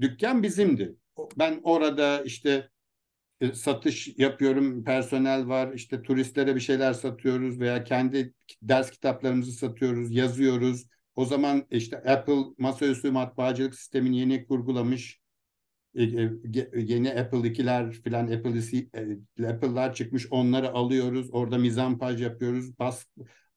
dükkan 0.00 0.42
bizimdi. 0.42 0.96
Ben 1.38 1.60
orada 1.62 2.22
işte 2.22 2.68
e, 3.40 3.52
satış 3.52 4.14
yapıyorum, 4.16 4.84
personel 4.84 5.48
var, 5.48 5.72
işte 5.74 6.02
turistlere 6.02 6.54
bir 6.54 6.60
şeyler 6.60 6.92
satıyoruz 6.92 7.60
veya 7.60 7.84
kendi 7.84 8.34
ders 8.62 8.90
kitaplarımızı 8.90 9.52
satıyoruz, 9.52 10.10
yazıyoruz. 10.10 10.86
O 11.14 11.24
zaman 11.24 11.66
işte 11.70 11.96
Apple 11.96 12.44
masaüstü 12.58 13.10
matbaacılık 13.10 13.74
sistemini 13.74 14.18
yeni 14.18 14.46
kurgulamış. 14.46 15.20
E, 15.98 16.02
e, 16.02 16.80
yeni 16.80 17.10
Apple 17.10 17.38
2'ler 17.38 17.92
filan 17.92 18.26
Apple 18.26 19.48
Apple'lar 19.48 19.94
çıkmış 19.94 20.26
onları 20.30 20.70
alıyoruz. 20.70 21.28
Orada 21.32 21.58
mizampaj 21.58 22.22
yapıyoruz. 22.22 22.78
Bas, 22.78 23.04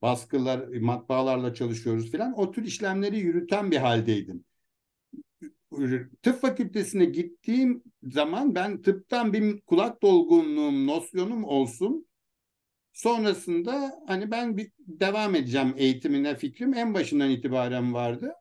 baskılar, 0.02 0.68
matbaalarla 0.68 1.54
çalışıyoruz 1.54 2.12
filan. 2.12 2.40
O 2.40 2.52
tür 2.52 2.64
işlemleri 2.64 3.20
yürüten 3.20 3.72
bir 3.72 3.78
haldeydim 3.78 4.46
tıp 6.22 6.42
fakültesine 6.42 7.06
gittiğim 7.06 7.84
zaman 8.04 8.56
ben 8.56 8.82
tıptan 8.82 9.34
bir 9.34 9.62
kulak 9.62 10.02
dolgunluğum, 10.02 10.88
nosyonum 10.88 11.44
olsun. 11.44 12.08
Sonrasında 12.94 14.04
hani 14.08 14.32
ben 14.32 14.58
bir 14.58 14.72
devam 14.80 15.36
edeceğim 15.36 15.74
eğitimine 15.78 16.36
fikrim 16.36 16.74
en 16.74 16.94
başından 16.94 17.30
itibaren 17.30 17.94
vardı. 17.94 18.34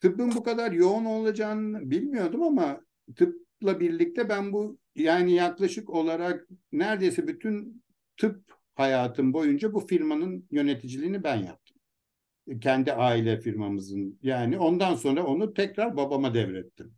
Tıbbın 0.00 0.34
bu 0.34 0.42
kadar 0.42 0.72
yoğun 0.72 1.04
olacağını 1.04 1.90
bilmiyordum 1.90 2.42
ama 2.42 2.80
tıpla 3.16 3.80
birlikte 3.80 4.28
ben 4.28 4.52
bu 4.52 4.78
yani 4.94 5.32
yaklaşık 5.32 5.90
olarak 5.90 6.48
neredeyse 6.72 7.26
bütün 7.26 7.82
tıp 8.16 8.42
hayatım 8.74 9.32
boyunca 9.32 9.72
bu 9.72 9.86
firmanın 9.86 10.46
yöneticiliğini 10.50 11.24
ben 11.24 11.36
yaptım 11.36 11.78
kendi 12.60 12.92
aile 12.92 13.40
firmamızın 13.40 14.18
yani 14.22 14.58
ondan 14.58 14.94
sonra 14.94 15.26
onu 15.26 15.54
tekrar 15.54 15.96
babama 15.96 16.34
devrettim 16.34 16.94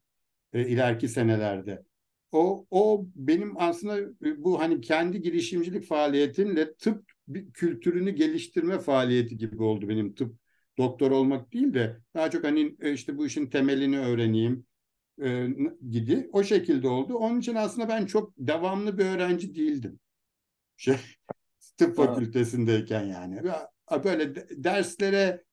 e, 0.52 0.68
ileriki 0.68 1.08
senelerde. 1.08 1.82
O, 2.32 2.66
o 2.70 3.06
benim 3.14 3.54
aslında 3.56 4.00
e, 4.00 4.44
bu 4.44 4.60
hani 4.60 4.80
kendi 4.80 5.20
girişimcilik 5.22 5.84
faaliyetimle 5.84 6.74
tıp 6.74 7.04
kültürünü 7.54 8.10
geliştirme 8.10 8.78
faaliyeti 8.78 9.36
gibi 9.36 9.62
oldu 9.62 9.88
benim 9.88 10.14
tıp 10.14 10.34
doktor 10.78 11.10
olmak 11.10 11.52
değil 11.52 11.74
de 11.74 11.96
daha 12.14 12.30
çok 12.30 12.44
hani 12.44 12.76
e, 12.80 12.92
işte 12.92 13.18
bu 13.18 13.26
işin 13.26 13.46
temelini 13.46 13.98
öğreneyim 13.98 14.66
e, 15.22 15.48
gidi 15.90 16.30
o 16.32 16.42
şekilde 16.42 16.88
oldu. 16.88 17.14
Onun 17.14 17.40
için 17.40 17.54
aslında 17.54 17.88
ben 17.88 18.06
çok 18.06 18.32
devamlı 18.38 18.98
bir 18.98 19.04
öğrenci 19.04 19.54
değildim. 19.54 20.00
Şey, 20.76 20.96
tıp 21.78 21.96
fakültesindeyken 21.96 23.04
yani. 23.04 23.42
Böyle 24.04 24.34
derslere 24.64 25.44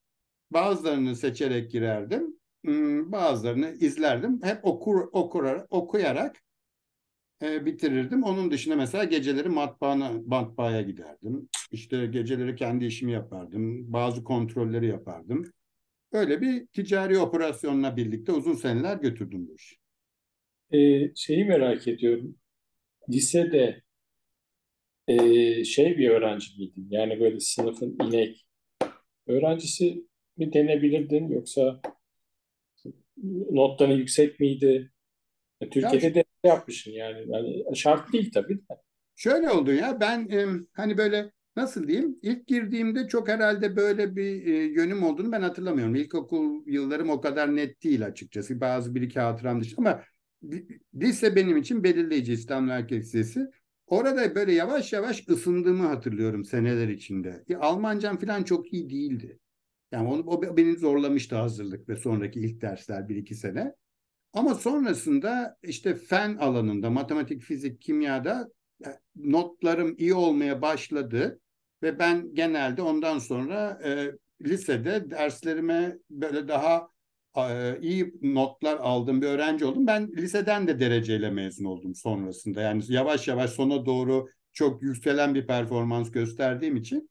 bazılarını 0.51 1.15
seçerek 1.15 1.71
girerdim. 1.71 2.37
Hmm, 2.65 3.11
bazılarını 3.11 3.71
izlerdim. 3.71 4.39
Hep 4.43 4.65
okur, 4.65 5.09
okur, 5.11 5.45
okuyarak 5.69 6.35
e, 7.41 7.65
bitirirdim. 7.65 8.23
Onun 8.23 8.51
dışında 8.51 8.75
mesela 8.75 9.03
geceleri 9.03 9.49
matbaana, 9.49 10.11
matbaaya 10.25 10.81
giderdim. 10.81 11.49
İşte 11.71 12.05
geceleri 12.05 12.55
kendi 12.55 12.85
işimi 12.85 13.11
yapardım. 13.11 13.93
Bazı 13.93 14.23
kontrolleri 14.23 14.87
yapardım. 14.87 15.51
Öyle 16.11 16.41
bir 16.41 16.67
ticari 16.67 17.19
operasyonla 17.19 17.97
birlikte 17.97 18.31
uzun 18.31 18.53
seneler 18.53 18.97
götürdüm 18.97 19.47
bu 19.47 19.55
işi. 19.55 19.75
Ee, 20.71 21.15
şeyi 21.15 21.45
merak 21.45 21.87
ediyorum. 21.87 22.35
Lisede 23.09 23.81
e, 25.07 25.63
şey 25.63 25.97
bir 25.97 26.09
öğrenci 26.09 26.59
miydin? 26.59 26.87
Yani 26.89 27.19
böyle 27.19 27.39
sınıfın 27.39 27.97
inek 28.03 28.47
öğrencisi 29.27 30.03
mi 30.37 30.53
denebilirdin 30.53 31.27
yoksa 31.27 31.81
notların 33.51 33.97
yüksek 33.97 34.39
miydi? 34.39 34.91
Türkiye'de 35.71 36.05
ya, 36.05 36.15
de 36.15 36.23
yapmışsın 36.43 36.91
yani. 36.91 37.25
yani 37.27 37.75
şart 37.75 38.13
değil 38.13 38.31
tabii 38.33 38.57
de. 38.57 38.81
Şöyle 39.15 39.49
oldu 39.49 39.73
ya 39.73 39.99
ben 39.99 40.29
e, 40.29 40.45
hani 40.73 40.97
böyle 40.97 41.31
nasıl 41.57 41.87
diyeyim 41.87 42.19
ilk 42.21 42.47
girdiğimde 42.47 43.07
çok 43.07 43.27
herhalde 43.27 43.75
böyle 43.75 44.15
bir 44.15 44.45
e, 44.45 44.51
yönüm 44.51 45.03
olduğunu 45.03 45.31
ben 45.31 45.41
hatırlamıyorum. 45.41 45.95
İlkokul 45.95 46.67
yıllarım 46.67 47.09
o 47.09 47.21
kadar 47.21 47.55
net 47.55 47.83
değil 47.83 48.05
açıkçası. 48.05 48.61
Bazı 48.61 48.95
bir 48.95 49.01
iki 49.01 49.19
hatıram 49.19 49.61
dışında 49.61 49.89
ama 49.89 50.03
lise 50.95 51.35
benim 51.35 51.57
için 51.57 51.83
belirleyici 51.83 52.33
İstanbul 52.33 52.69
Erkek 52.69 53.03
Lisesi. 53.03 53.47
Orada 53.87 54.35
böyle 54.35 54.53
yavaş 54.53 54.93
yavaş 54.93 55.29
ısındığımı 55.29 55.87
hatırlıyorum 55.87 56.45
seneler 56.45 56.87
içinde. 56.87 57.43
E, 57.49 57.55
Almancam 57.55 58.17
falan 58.17 58.43
çok 58.43 58.73
iyi 58.73 58.89
değildi. 58.89 59.39
Yani 59.91 60.09
onu, 60.09 60.23
o 60.23 60.57
beni 60.57 60.77
zorlamıştı 60.77 61.35
hazırlık 61.35 61.89
ve 61.89 61.95
sonraki 61.95 62.39
ilk 62.39 62.61
dersler 62.61 63.09
bir 63.09 63.15
iki 63.15 63.35
sene. 63.35 63.73
Ama 64.33 64.55
sonrasında 64.55 65.57
işte 65.63 65.95
fen 65.95 66.37
alanında, 66.37 66.89
matematik, 66.89 67.41
fizik, 67.41 67.81
kimyada 67.81 68.49
e, 68.85 68.89
notlarım 69.15 69.95
iyi 69.97 70.13
olmaya 70.13 70.61
başladı. 70.61 71.39
Ve 71.83 71.99
ben 71.99 72.35
genelde 72.35 72.81
ondan 72.81 73.19
sonra 73.19 73.79
e, 73.85 74.11
lisede 74.47 75.09
derslerime 75.09 75.97
böyle 76.09 76.47
daha 76.47 76.89
e, 77.37 77.79
iyi 77.81 78.13
notlar 78.21 78.77
aldığım 78.77 79.21
bir 79.21 79.27
öğrenci 79.27 79.65
oldum. 79.65 79.87
Ben 79.87 80.11
liseden 80.17 80.67
de 80.67 80.79
dereceyle 80.79 81.29
mezun 81.29 81.65
oldum 81.65 81.95
sonrasında. 81.95 82.61
Yani 82.61 82.83
yavaş 82.87 83.27
yavaş 83.27 83.49
sona 83.49 83.85
doğru 83.85 84.27
çok 84.53 84.83
yükselen 84.83 85.35
bir 85.35 85.47
performans 85.47 86.11
gösterdiğim 86.11 86.75
için 86.75 87.09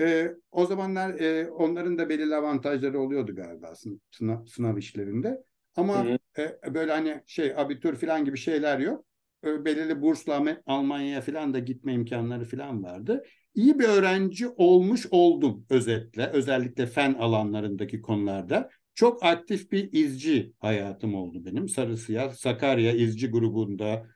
e, 0.00 0.32
o 0.50 0.66
zamanlar 0.66 1.20
e, 1.20 1.50
onların 1.50 1.98
da 1.98 2.08
belirli 2.08 2.34
avantajları 2.36 3.00
oluyordu 3.00 3.36
galiba 3.36 3.74
sınav, 4.10 4.46
sınav 4.46 4.76
işlerinde. 4.76 5.42
Ama 5.76 6.06
e, 6.38 6.74
böyle 6.74 6.92
hani 6.92 7.22
şey 7.26 7.52
abitur 7.56 7.96
falan 7.96 8.24
gibi 8.24 8.38
şeyler 8.38 8.78
yok. 8.78 9.04
E, 9.44 9.64
belirli 9.64 10.02
bursla 10.02 10.56
Almanya'ya 10.66 11.20
falan 11.20 11.54
da 11.54 11.58
gitme 11.58 11.92
imkanları 11.92 12.44
falan 12.44 12.84
vardı. 12.84 13.24
İyi 13.56 13.78
bir 13.78 13.84
öğrenci 13.84 14.48
olmuş 14.48 15.06
oldum 15.10 15.66
özetle. 15.70 16.26
Özellikle 16.26 16.86
fen 16.86 17.14
alanlarındaki 17.14 18.02
konularda. 18.02 18.70
Çok 18.94 19.24
aktif 19.24 19.72
bir 19.72 19.92
izci 19.92 20.52
hayatım 20.58 21.14
oldu 21.14 21.44
benim. 21.44 21.68
Sarı 21.68 21.96
Siyah 21.96 22.32
Sakarya 22.32 22.92
izci 22.92 23.30
grubunda 23.30 24.06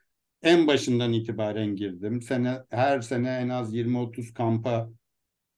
en 0.42 0.66
başından 0.66 1.12
itibaren 1.12 1.76
girdim. 1.76 2.22
Sene 2.22 2.58
her 2.70 3.00
sene 3.00 3.28
en 3.30 3.48
az 3.48 3.74
20-30 3.74 4.34
kampa 4.34 4.90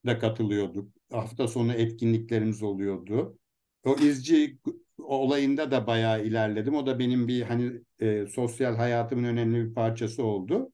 da 0.06 0.18
katılıyorduk. 0.18 0.92
Hafta 1.12 1.48
sonu 1.48 1.72
etkinliklerimiz 1.72 2.62
oluyordu. 2.62 3.38
O 3.84 3.96
izci 3.96 4.58
olayında 4.98 5.70
da 5.70 5.86
bayağı 5.86 6.24
ilerledim. 6.24 6.74
O 6.74 6.86
da 6.86 6.98
benim 6.98 7.28
bir 7.28 7.42
hani 7.42 7.72
e, 8.00 8.26
sosyal 8.26 8.76
hayatımın 8.76 9.24
önemli 9.24 9.68
bir 9.68 9.74
parçası 9.74 10.24
oldu. 10.24 10.72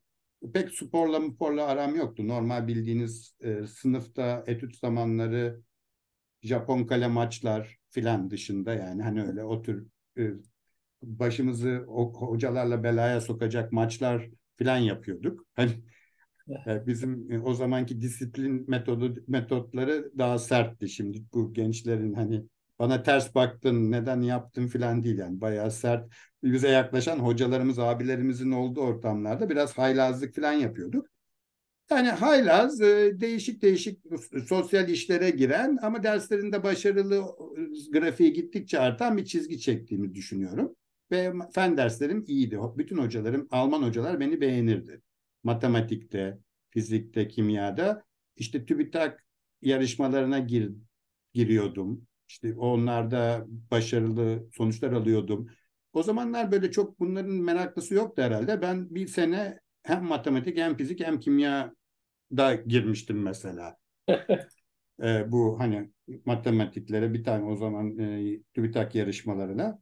Pek 0.55 0.70
sporla 0.70 1.20
sporla 1.35 1.66
aram 1.66 1.96
yoktu. 1.96 2.29
Normal 2.29 2.66
bildiğiniz 2.66 3.35
e, 3.40 3.66
sınıfta 3.66 4.44
etüt 4.46 4.77
zamanları 4.77 5.61
Japon 6.42 6.85
kale 6.85 7.09
maçlar 7.09 7.79
filan 7.90 8.31
dışında 8.31 8.74
yani 8.74 9.03
hani 9.03 9.22
öyle 9.24 9.44
o 9.44 9.62
tür 9.62 9.87
e, 10.18 10.31
başımızı 11.03 11.85
o, 11.88 12.12
hocalarla 12.12 12.83
belaya 12.83 13.20
sokacak 13.20 13.72
maçlar 13.72 14.31
filan 14.57 14.79
yapıyorduk. 14.79 15.46
Hani 15.57 15.72
Bizim 16.87 17.33
e, 17.33 17.38
o 17.38 17.55
zamanki 17.55 18.01
disiplin 18.01 18.70
metodu 18.70 19.14
metotları 19.29 20.12
daha 20.18 20.38
sertti. 20.38 20.88
Şimdi 20.88 21.24
bu 21.33 21.53
gençlerin 21.53 22.14
hani 22.14 22.44
bana 22.79 23.03
ters 23.03 23.35
baktın, 23.35 23.91
neden 23.91 24.21
yaptın 24.21 24.67
filan 24.67 25.03
değil 25.03 25.19
yani 25.19 25.41
bayağı 25.41 25.71
sert. 25.71 26.12
Bize 26.43 26.69
yaklaşan 26.69 27.19
hocalarımız, 27.19 27.79
abilerimizin 27.79 28.51
olduğu 28.51 28.81
ortamlarda 28.81 29.51
biraz 29.51 29.79
haylazlık 29.79 30.35
filan 30.35 30.53
yapıyorduk. 30.53 31.07
Yani 31.91 32.09
haylaz 32.09 32.81
e, 32.81 33.21
değişik 33.21 33.62
değişik 33.62 34.01
sosyal 34.47 34.88
işlere 34.88 35.31
giren 35.31 35.79
ama 35.83 36.03
derslerinde 36.03 36.62
başarılı 36.62 37.17
e, 37.57 37.91
grafiği 37.99 38.33
gittikçe 38.33 38.79
artan 38.79 39.17
bir 39.17 39.25
çizgi 39.25 39.61
çektiğimi 39.61 40.14
düşünüyorum. 40.14 40.77
Ve 41.11 41.33
fen 41.55 41.77
derslerim 41.77 42.25
iyiydi. 42.27 42.59
Bütün 42.77 42.99
hocalarım, 42.99 43.49
Alman 43.51 43.83
hocalar 43.83 44.21
beni 44.21 44.41
beğenirdi 44.41 45.03
matematikte, 45.43 46.38
fizikte, 46.71 47.29
kimyada 47.29 48.05
işte 48.37 48.67
TÜBİTAK 48.67 49.25
yarışmalarına 49.62 50.38
gir, 50.38 50.73
giriyordum. 51.33 52.08
İşte 52.29 52.55
onlarda 52.55 53.45
başarılı 53.71 54.47
sonuçlar 54.53 54.93
alıyordum. 54.93 55.49
O 55.93 56.03
zamanlar 56.03 56.53
böyle 56.53 56.71
çok 56.71 57.01
bunların 57.01 57.31
meraklısı 57.33 57.95
yoktu 57.95 58.23
herhalde. 58.23 58.62
Ben 58.62 58.95
bir 58.95 59.07
sene 59.07 59.61
hem 59.83 60.05
matematik 60.05 60.59
hem 60.59 60.77
fizik 60.77 61.01
hem 61.01 61.21
kimya 61.21 61.75
da 62.37 62.55
girmiştim 62.55 63.23
mesela. 63.23 63.77
e, 65.03 65.33
bu 65.33 65.61
hani 65.61 65.91
matematiklere 66.25 67.14
bir 67.14 67.25
tane 67.25 67.45
o 67.45 67.57
zaman 67.57 67.99
e, 67.99 68.38
TÜBİTAK 68.55 68.95
yarışmalarına. 68.95 69.79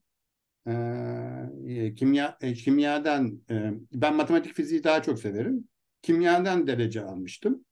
E, 0.66 1.94
kimya 1.94 2.38
e, 2.40 2.54
kimyadan 2.54 3.42
e, 3.50 3.72
ben 3.92 4.16
matematik 4.16 4.54
fiziği 4.54 4.84
daha 4.84 5.02
çok 5.02 5.18
severim 5.18 5.68
kimyadan 6.02 6.66
derece 6.66 7.02
almıştım. 7.04 7.64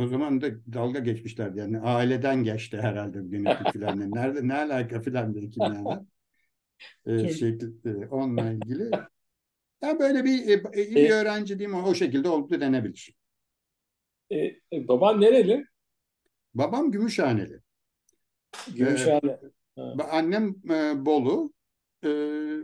O 0.00 0.06
zaman 0.06 0.40
da 0.40 0.50
dalga 0.72 0.98
geçmişlerdi 0.98 1.58
yani 1.58 1.78
aileden 1.80 2.44
geçti 2.44 2.78
herhalde 2.80 3.24
bu 3.24 3.30
genetik 3.30 3.72
filan. 3.72 4.14
Nerede 4.14 4.48
ne 4.48 4.54
alaka 4.54 5.00
filan 5.00 5.34
diye 5.34 5.50
kimyadan. 5.50 6.06
Ee, 7.06 7.28
şey, 7.28 7.58
e, 7.84 8.06
onunla 8.06 8.50
ilgili 8.52 8.92
Yani 9.82 9.98
böyle 10.00 10.24
bir 10.24 10.48
e, 10.48 10.84
iyi 10.84 10.96
bir 10.96 11.10
E, 11.10 11.12
öğrenci 11.12 11.58
diyeyim 11.58 11.78
o, 11.78 11.82
o 11.82 11.94
şekilde 11.94 12.28
oldu 12.28 12.60
denebilir. 12.60 13.14
e, 14.30 14.36
e, 14.72 14.88
baban 14.88 15.20
nereli? 15.20 15.64
Babam 16.54 16.90
Gümüşhaneli. 16.92 17.60
Ee, 18.68 18.74
Gümüşhane. 18.74 19.38
Ha. 19.76 19.94
ba- 19.98 20.08
annem 20.10 20.54
e, 20.70 21.06
Bolu. 21.06 21.52
Ee, 22.04 22.08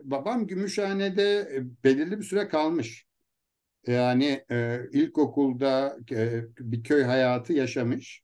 babam 0.05 0.47
Gümüşhane'de 0.47 1.41
e, 1.41 1.85
belirli 1.85 2.19
bir 2.19 2.25
süre 2.25 2.49
kalmış. 2.49 3.07
Yani 3.87 4.45
e, 4.51 4.81
ilkokulda 4.93 5.97
e, 6.11 6.45
bir 6.59 6.83
köy 6.85 7.03
hayatı 7.03 7.53
yaşamış. 7.53 8.23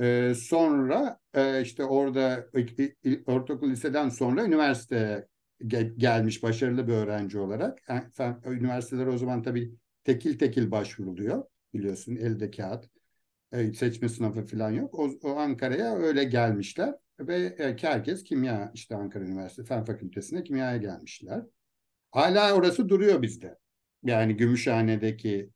E, 0.00 0.34
sonra 0.36 1.18
e, 1.34 1.62
işte 1.62 1.84
orada 1.84 2.46
il- 2.54 3.22
ortaokul 3.26 3.70
liseden 3.70 4.08
sonra 4.08 4.44
üniversiteye 4.46 5.26
ge- 5.62 5.98
gelmiş 5.98 6.42
başarılı 6.42 6.88
bir 6.88 6.92
öğrenci 6.92 7.38
olarak. 7.38 7.78
Yani, 7.88 8.04
fen- 8.12 8.40
üniversiteler 8.52 9.06
o 9.06 9.18
zaman 9.18 9.42
tabii 9.42 9.74
tekil 10.04 10.38
tekil 10.38 10.70
başvuruluyor 10.70 11.44
biliyorsun 11.74 12.16
elde 12.16 12.50
kağıt. 12.50 12.90
E, 13.52 13.72
seçme 13.74 14.08
sınavı 14.08 14.46
falan 14.46 14.70
yok. 14.70 14.94
O, 14.98 15.10
o 15.22 15.36
Ankara'ya 15.36 15.96
öyle 15.96 16.24
gelmişler 16.24 16.94
ve 17.20 17.36
e, 17.36 17.76
herkes 17.82 18.24
kimya 18.24 18.70
işte 18.74 18.96
Ankara 18.96 19.24
Üniversitesi 19.24 19.68
Fen 19.68 19.84
Fakültesi'ne 19.84 20.44
kimyaya 20.44 20.76
gelmişler. 20.76 21.42
Hala 22.12 22.54
orası 22.54 22.88
duruyor 22.88 23.22
bizde. 23.22 23.58
Yani 24.02 24.36
Gümüşhane'deki 24.36 25.50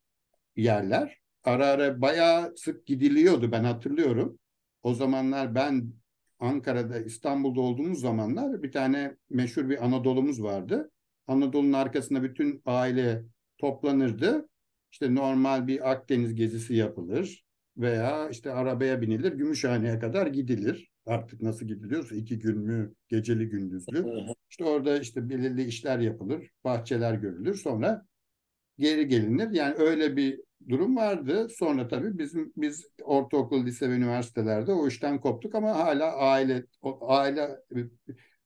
yerler. 0.57 1.21
Ara 1.45 1.67
ara 1.67 2.01
bayağı 2.01 2.57
sık 2.57 2.87
gidiliyordu 2.87 3.53
ben 3.53 3.65
hatırlıyorum. 3.65 4.39
O 4.83 4.95
zamanlar 4.95 5.55
ben 5.55 5.93
Ankara'da 6.39 7.01
İstanbul'da 7.01 7.61
olduğumuz 7.61 8.01
zamanlar 8.01 8.63
bir 8.63 8.73
tane 8.73 9.17
meşhur 9.31 9.69
bir 9.69 9.85
Anadolu'muz 9.85 10.43
vardı. 10.43 10.91
Anadolu'nun 11.27 11.73
arkasında 11.73 12.23
bütün 12.23 12.63
aile 12.67 13.25
toplanırdı. 13.59 14.49
İşte 14.93 15.15
normal 15.15 15.67
bir 15.67 15.91
Akdeniz 15.91 16.35
gezisi 16.35 16.75
yapılır 16.75 17.45
veya 17.77 18.29
işte 18.29 18.53
arabaya 18.53 19.03
binilir 19.03 19.33
Gümüşhane'ye 19.33 19.99
kadar 19.99 20.27
gidilir. 20.27 20.91
Artık 21.07 21.43
nasıl 21.43 21.67
gidiliyorsa 21.67 22.15
iki 22.15 22.39
gün 22.39 22.59
mü 22.59 22.95
geceli 23.09 23.49
gündüzlü. 23.49 24.07
İşte 24.51 24.65
orada 24.65 25.01
işte 25.01 25.29
belirli 25.29 25.65
işler 25.65 25.99
yapılır, 25.99 26.51
bahçeler 26.65 27.15
görülür. 27.15 27.55
Sonra 27.55 28.07
geri 28.81 29.09
gelinir. 29.09 29.51
Yani 29.51 29.75
öyle 29.75 30.17
bir 30.17 30.41
durum 30.69 30.97
vardı. 30.97 31.49
Sonra 31.59 31.89
tabii 31.89 32.19
bizim 32.19 32.53
biz 32.57 32.87
ortaokul, 33.03 33.67
lise 33.67 33.91
ve 33.91 33.95
üniversitelerde 33.95 34.73
o 34.73 34.89
işten 34.89 35.21
koptuk 35.21 35.55
ama 35.55 35.75
hala 35.79 36.17
aile 36.17 36.65
aile 37.01 37.49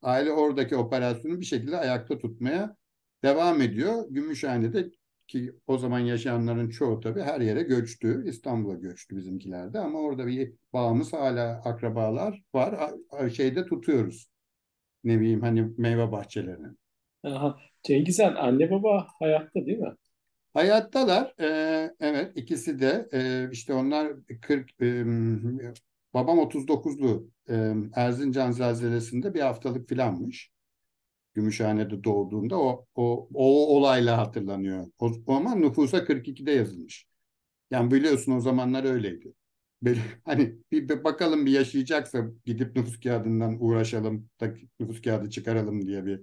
aile 0.03 0.33
oradaki 0.33 0.77
operasyonu 0.77 1.41
bir 1.41 1.45
şekilde 1.45 1.77
ayakta 1.77 2.19
tutmaya 2.19 2.77
devam 3.23 3.63
ediyor. 3.63 4.07
Gümüşhane'de 4.11 4.91
ki 5.27 5.53
o 5.67 5.79
zaman 5.79 5.99
yaşayanların 5.99 6.69
çoğu 6.69 7.01
tabii 7.01 7.21
her 7.23 7.41
yere 7.41 7.63
göçtü. 7.63 8.25
İstanbul'a 8.29 8.75
göçtü 8.75 9.17
bizimkilerde 9.17 9.79
ama 9.79 9.99
orada 9.99 10.27
bir 10.27 10.53
bağımız 10.73 11.13
hala 11.13 11.63
akrabalar 11.65 12.43
var. 12.55 12.93
Şeyde 13.37 13.67
tutuyoruz. 13.67 14.29
Ne 15.05 15.21
bileyim 15.21 15.41
hani 15.41 15.73
meyve 15.79 16.13
bahçelerini. 16.13 16.67
Aha. 17.25 17.59
Cengizhan 17.83 18.35
anne 18.35 18.71
baba 18.71 19.07
hayatta 19.19 19.67
değil 19.67 19.79
mi? 19.79 19.95
Hayattalar. 20.55 21.35
Ee, 21.41 21.95
evet 22.01 22.37
ikisi 22.37 22.81
de 22.81 23.09
Ee, 23.13 23.49
işte 23.53 23.75
onlar 23.75 24.13
40 24.43 24.71
e, 24.83 25.05
babam 26.15 26.39
39'lu 26.39 27.31
Ee, 27.51 27.75
Erzincan 27.95 28.51
zelzelesinde 28.51 29.35
bir 29.35 29.41
haftalık 29.41 29.89
filanmış. 29.89 30.51
Gümüşhane'de 31.35 32.05
doğduğunda 32.05 32.61
o, 32.61 32.87
o, 32.95 33.29
o 33.35 33.77
olayla 33.77 34.19
hatırlanıyor. 34.19 34.87
O, 34.99 35.13
o 35.27 35.35
ama 35.35 35.55
nüfusa 35.55 36.05
42'de 36.05 36.53
yazılmış. 36.53 37.07
Yani 37.71 37.91
biliyorsun 37.91 38.33
o 38.33 38.41
zamanlar 38.41 38.85
öyleydi. 38.85 39.35
Böyle, 39.83 40.01
hani 40.25 40.57
bir, 40.73 40.89
bir 40.89 41.05
bakalım 41.05 41.47
bir 41.47 41.53
yaşayacaksa 41.53 42.27
gidip 42.47 42.77
nüfus 42.77 43.01
kağıdından 43.01 43.57
uğraşalım, 43.61 44.31
da 44.41 44.55
nüfus 44.81 45.03
kağıdı 45.03 45.31
çıkaralım 45.31 45.87
diye 45.87 46.07
bir 46.07 46.23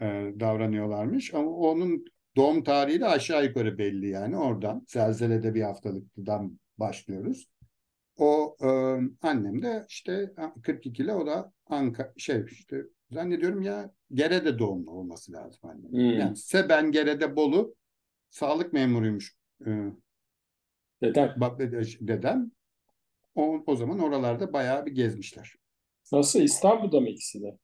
e, 0.00 0.34
davranıyorlarmış. 0.40 1.34
Ama 1.34 1.50
onun 1.50 2.04
doğum 2.36 2.64
tarihi 2.64 3.00
de 3.00 3.06
aşağı 3.06 3.44
yukarı 3.44 3.78
belli 3.78 4.08
yani 4.08 4.36
oradan. 4.36 4.84
Zelzelede 4.88 5.54
bir 5.54 5.62
haftalıktan 5.62 6.60
başlıyoruz. 6.78 7.48
O 8.16 8.56
e, 8.62 8.68
annem 9.22 9.62
de 9.62 9.86
işte 9.88 10.32
42'li 10.62 11.12
o 11.12 11.26
da 11.26 11.52
Anka 11.66 12.12
şey 12.16 12.44
işte 12.50 12.82
zannediyorum 13.10 13.62
ya 13.62 13.90
Gere'de 14.12 14.58
doğumlu 14.58 14.90
olması 14.90 15.32
lazım 15.32 15.60
annem. 15.62 15.92
Hmm. 15.92 16.18
Yani 16.18 16.36
Seben 16.36 16.92
Gere'de 16.92 17.36
Bolu 17.36 17.74
sağlık 18.30 18.72
memuruymuş 18.72 19.36
e, 19.66 19.70
bab- 21.02 22.08
dedem. 22.08 22.50
O, 23.34 23.62
o 23.66 23.76
zaman 23.76 23.98
oralarda 23.98 24.52
bayağı 24.52 24.86
bir 24.86 24.92
gezmişler. 24.92 25.54
Nasıl? 26.12 26.40
İstanbul'da 26.40 27.00
mı 27.00 27.08
ikisi 27.08 27.42
de? 27.42 27.58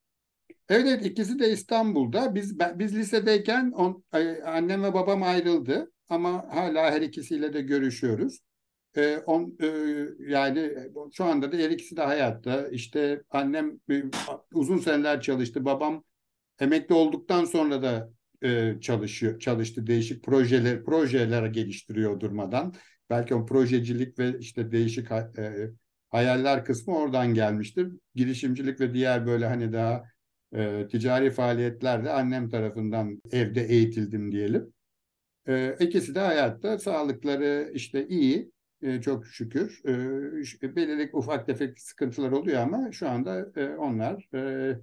Evet, 0.68 1.06
ikisi 1.06 1.38
de 1.38 1.50
İstanbul'da. 1.52 2.34
Biz 2.34 2.58
ben- 2.58 2.78
biz 2.78 2.96
lisedeyken 2.96 3.70
on, 3.70 4.04
ay- 4.12 4.42
annem 4.44 4.82
ve 4.82 4.94
babam 4.94 5.22
ayrıldı 5.22 5.92
ama 6.08 6.46
hala 6.54 6.90
her 6.90 7.02
ikisiyle 7.02 7.52
de 7.52 7.60
görüşüyoruz. 7.62 8.38
Ee, 8.96 9.16
on, 9.26 9.56
e, 9.62 9.66
yani 10.32 10.72
şu 11.12 11.24
anda 11.24 11.52
da 11.52 11.56
her 11.56 11.70
ikisi 11.70 11.96
de 11.96 12.02
hayatta. 12.02 12.68
İşte 12.68 13.22
annem 13.30 13.80
e, 13.90 14.02
uzun 14.52 14.78
seneler 14.78 15.20
çalıştı. 15.20 15.64
Babam 15.64 16.04
emekli 16.60 16.94
olduktan 16.94 17.44
sonra 17.44 17.82
da 17.82 18.10
e, 18.42 18.80
çalışıyor, 18.80 19.38
çalıştı. 19.38 19.86
Değişik 19.86 20.24
projeler 20.24 20.84
projeler 20.84 21.46
geliştiriyor 21.46 22.20
durmadan. 22.20 22.74
Belki 23.10 23.34
o 23.34 23.46
projecilik 23.46 24.18
ve 24.18 24.38
işte 24.38 24.72
değişik 24.72 25.10
e, 25.10 25.70
hayaller 26.08 26.64
kısmı 26.64 26.96
oradan 26.96 27.34
gelmiştir. 27.34 27.88
Girişimcilik 28.14 28.80
ve 28.80 28.94
diğer 28.94 29.26
böyle 29.26 29.46
hani 29.46 29.72
daha 29.72 30.04
e, 30.52 30.88
ticari 30.90 31.30
faaliyetlerde 31.30 32.10
annem 32.10 32.48
tarafından 32.48 33.22
evde 33.32 33.62
eğitildim 33.64 34.32
diyelim. 34.32 34.72
E, 35.48 35.76
ikisi 35.80 36.14
de 36.14 36.20
hayatta 36.20 36.78
sağlıkları 36.78 37.70
işte 37.74 38.08
iyi 38.08 38.50
e, 38.82 39.00
çok 39.00 39.26
şükür. 39.26 39.80
E, 40.40 40.44
ş- 40.44 40.76
belirli 40.76 41.10
ufak 41.12 41.46
tefek 41.46 41.80
sıkıntılar 41.80 42.32
oluyor 42.32 42.60
ama 42.62 42.92
şu 42.92 43.08
anda 43.08 43.46
e, 43.56 43.68
onlar 43.68 44.28
e, 44.34 44.78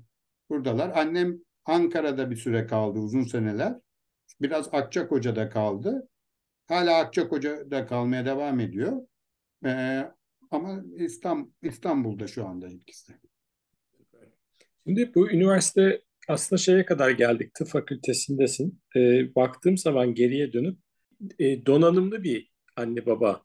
buradalar. 0.50 0.92
Annem 0.96 1.38
Ankara'da 1.66 2.32
bir 2.32 2.36
süre 2.36 2.68
kaldı 2.68 3.00
uzun 3.00 3.24
seneler. 3.24 3.76
Biraz 4.42 4.70
Akçakoca'da 4.74 5.50
kaldı. 5.50 6.08
Hala 6.68 6.98
Akçakoca'da 6.98 7.86
kalmaya 7.86 8.26
devam 8.26 8.60
ediyor. 8.60 9.08
E, 9.66 10.04
ama 10.52 10.84
İstanbul, 10.98 11.52
İstanbul'da 11.62 12.28
şu 12.28 12.48
anda 12.48 12.68
ikisi. 12.70 13.14
Şimdi 14.88 15.12
bu 15.16 15.32
üniversite 15.32 16.02
aslında 16.28 16.60
şeye 16.60 16.86
kadar 16.86 17.12
geldik. 17.12 17.54
Tıp 17.54 17.68
fakültesindesin. 17.68 18.82
Ee, 18.96 19.36
baktığım 19.36 19.78
zaman 19.78 20.14
geriye 20.16 20.54
dönüp 20.54 20.80
e, 21.40 21.66
donanımlı 21.66 22.24
bir 22.24 22.52
anne 22.76 23.06
baba 23.06 23.44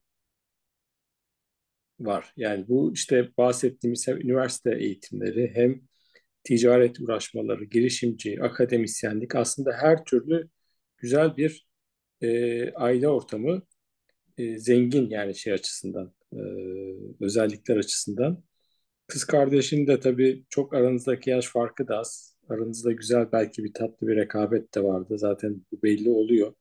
var. 2.01 2.33
Yani 2.37 2.69
bu 2.69 2.93
işte 2.95 3.29
bahsettiğimiz 3.39 4.09
hem 4.09 4.21
üniversite 4.21 4.77
eğitimleri 4.81 5.51
hem 5.55 5.81
ticaret 6.45 7.01
uğraşmaları, 7.01 7.65
girişimci, 7.65 8.43
akademisyenlik 8.43 9.35
aslında 9.35 9.73
her 9.73 10.05
türlü 10.05 10.49
güzel 10.99 11.37
bir 11.37 11.67
e, 12.21 12.73
aile 12.73 13.09
ortamı 13.09 13.63
e, 14.39 14.59
zengin 14.59 15.11
yani 15.11 15.35
şey 15.35 15.53
açısından, 15.53 16.15
e, 16.33 16.39
özellikler 17.21 17.77
açısından. 17.77 18.45
Kız 19.09 19.25
kardeşin 19.25 19.87
de 19.87 20.01
tabii 20.01 20.45
çok 20.49 20.75
aranızdaki 20.75 21.31
yaş 21.31 21.47
farkı 21.47 21.89
da 21.89 21.99
az. 21.99 22.37
Aranızda 22.49 22.93
güzel 22.93 23.33
belki 23.33 23.65
bir 23.65 23.73
tatlı 23.75 24.09
bir 24.09 24.17
rekabet 24.17 24.75
de 24.75 24.85
vardı. 24.85 25.19
Zaten 25.19 25.65
bu 25.73 25.83
belli 25.83 26.11
oluyor. 26.11 26.55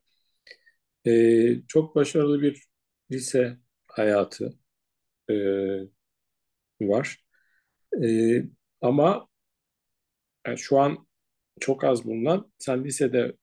E, 1.06 1.62
çok 1.68 1.94
başarılı 1.96 2.42
bir 2.42 2.64
lise 3.10 3.58
hayatı 3.86 4.58
e, 5.30 5.34
var. 6.80 7.24
E, 8.04 8.42
ama 8.80 9.28
yani 10.46 10.58
şu 10.58 10.78
an 10.78 11.06
çok 11.60 11.84
az 11.84 12.04
bulunan, 12.04 12.52
sen 12.58 12.84
lisede 12.84 13.36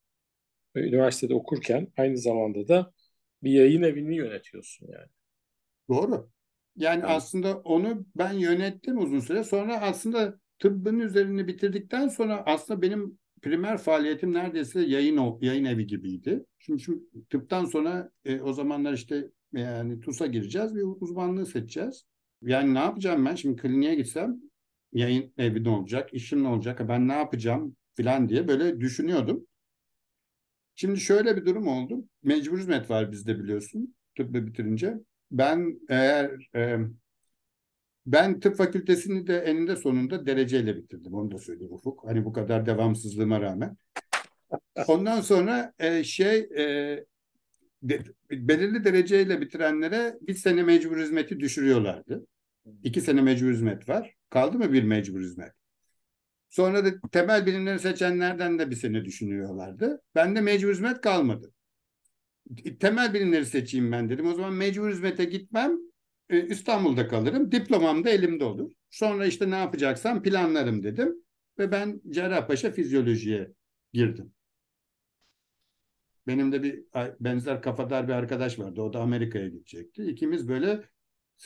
ve 0.75 0.81
üniversitede 0.81 1.33
okurken 1.35 1.87
aynı 1.97 2.17
zamanda 2.17 2.67
da 2.67 2.93
bir 3.43 3.51
yayın 3.51 3.83
evini 3.83 4.15
yönetiyorsun 4.15 4.87
yani. 4.87 5.09
Doğru. 5.89 6.31
Yani 6.75 7.05
Yani 7.05 7.05
aslında 7.05 7.57
onu 7.57 8.05
ben 8.15 8.33
yönettim 8.33 8.97
uzun 8.97 9.19
süre. 9.19 9.43
Sonra 9.43 9.81
aslında 9.81 10.39
tıbbın 10.59 10.99
üzerine 10.99 11.47
bitirdikten 11.47 12.07
sonra 12.07 12.43
aslında 12.45 12.81
benim 12.81 13.19
primer 13.41 13.77
faaliyetim 13.77 14.33
neredeyse 14.33 14.81
yayın 14.81 15.17
o- 15.17 15.39
yayın 15.41 15.65
evi 15.65 15.87
gibiydi. 15.87 16.45
Şimdi, 16.59 16.81
şimdi 16.81 16.99
tıptan 17.29 17.65
sonra 17.65 18.11
e, 18.25 18.41
o 18.41 18.53
zamanlar 18.53 18.93
işte 18.93 19.31
yani 19.53 19.99
TUS'a 19.99 20.27
gireceğiz 20.27 20.75
ve 20.75 20.83
uzmanlığı 20.83 21.45
seçeceğiz. 21.45 22.05
Yani 22.41 22.73
ne 22.73 22.79
yapacağım 22.79 23.25
ben 23.25 23.35
şimdi 23.35 23.61
kliniğe 23.61 23.95
gitsem 23.95 24.37
yayın 24.93 25.33
evi 25.37 25.63
ne 25.63 25.69
olacak, 25.69 26.13
işim 26.13 26.43
ne 26.43 26.47
olacak, 26.47 26.89
ben 26.89 27.07
ne 27.07 27.13
yapacağım 27.13 27.75
filan 27.95 28.29
diye 28.29 28.47
böyle 28.47 28.79
düşünüyordum. 28.81 29.47
Şimdi 30.75 30.99
şöyle 30.99 31.37
bir 31.37 31.45
durum 31.45 31.67
oldu. 31.67 32.05
Mecbur 32.23 32.59
hizmet 32.59 32.89
var 32.89 33.11
bizde 33.11 33.39
biliyorsun 33.39 33.95
tıbbı 34.17 34.47
bitirince. 34.47 34.97
Ben 35.37 35.79
eğer 35.89 36.49
e, 36.55 36.77
ben 38.05 38.39
tıp 38.39 38.55
fakültesini 38.55 39.27
de 39.27 39.37
eninde 39.37 39.75
sonunda 39.75 40.25
dereceyle 40.25 40.77
bitirdim. 40.77 41.13
Onu 41.13 41.31
da 41.31 41.39
söyleyeyim 41.39 41.73
Ufuk. 41.73 42.03
Hani 42.07 42.25
bu 42.25 42.33
kadar 42.33 42.65
devamsızlığıma 42.65 43.41
rağmen. 43.41 43.77
Ondan 44.87 45.21
sonra 45.21 45.73
e, 45.79 46.03
şey 46.03 46.37
e, 46.37 47.05
de, 47.83 47.99
belirli 48.31 48.83
dereceyle 48.83 49.41
bitirenlere 49.41 50.17
bir 50.21 50.33
sene 50.33 50.63
mecbur 50.63 50.97
hizmeti 50.97 51.39
düşürüyorlardı. 51.39 52.27
İki 52.83 53.01
sene 53.01 53.21
mecbur 53.21 53.51
hizmet 53.51 53.89
var. 53.89 54.15
Kaldı 54.29 54.57
mı 54.57 54.73
bir 54.73 54.83
mecbur 54.83 55.21
hizmet? 55.21 55.51
Sonra 56.49 56.85
da 56.85 56.89
temel 57.11 57.45
bilimleri 57.45 57.79
seçenlerden 57.79 58.59
de 58.59 58.69
bir 58.69 58.75
sene 58.75 59.05
düşünüyorlardı. 59.05 60.01
Ben 60.15 60.35
de 60.35 60.41
mecbur 60.41 60.71
hizmet 60.71 61.01
kalmadı. 61.01 61.51
Temel 62.79 63.13
bilimleri 63.13 63.45
seçeyim 63.45 63.91
ben 63.91 64.09
dedim. 64.09 64.27
O 64.27 64.33
zaman 64.33 64.53
mecbur 64.53 64.89
hizmete 64.89 65.25
gitmem. 65.25 65.77
E, 66.29 66.47
İstanbul'da 66.47 67.07
kalırım. 67.07 67.51
Diplomam 67.51 68.03
da 68.03 68.09
elimde 68.09 68.43
olur. 68.43 68.71
Sonra 68.89 69.25
işte 69.25 69.51
ne 69.51 69.55
yapacaksam 69.55 70.23
planlarım 70.23 70.83
dedim. 70.83 71.15
Ve 71.59 71.71
ben 71.71 72.01
Cerrahpaşa 72.09 72.71
fizyolojiye 72.71 73.51
girdim. 73.93 74.31
Benim 76.27 76.51
de 76.51 76.63
bir 76.63 76.83
benzer 77.19 77.61
kafadar 77.61 78.07
bir 78.07 78.13
arkadaş 78.13 78.59
vardı. 78.59 78.81
O 78.81 78.93
da 78.93 78.99
Amerika'ya 78.99 79.47
gidecekti. 79.47 80.03
İkimiz 80.03 80.47
böyle 80.47 80.83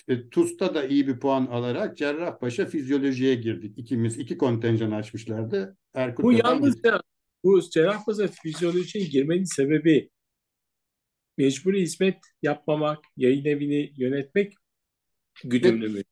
e, 0.07 0.29
TUS'ta 0.29 0.75
da 0.75 0.85
iyi 0.85 1.07
bir 1.07 1.19
puan 1.19 1.45
alarak 1.45 1.97
Cerrahpaşa 1.97 2.65
fizyolojiye 2.65 3.35
girdik. 3.35 3.77
İkimiz 3.77 4.17
iki 4.17 4.37
kontenjan 4.37 4.91
açmışlardı. 4.91 5.77
Erkut 5.93 6.25
bu 6.25 6.33
yalnızca 6.33 7.01
bu 7.43 7.61
Cerrahpaşa 7.61 8.27
fizyolojiye 8.27 9.05
girmenin 9.05 9.43
sebebi 9.43 10.09
mecburi 11.39 11.81
hizmet 11.81 12.17
yapmamak, 12.41 12.99
yayın 13.17 13.45
evini 13.45 13.93
yönetmek 13.97 14.53
güdümlü 15.43 15.89
mü? 15.89 16.03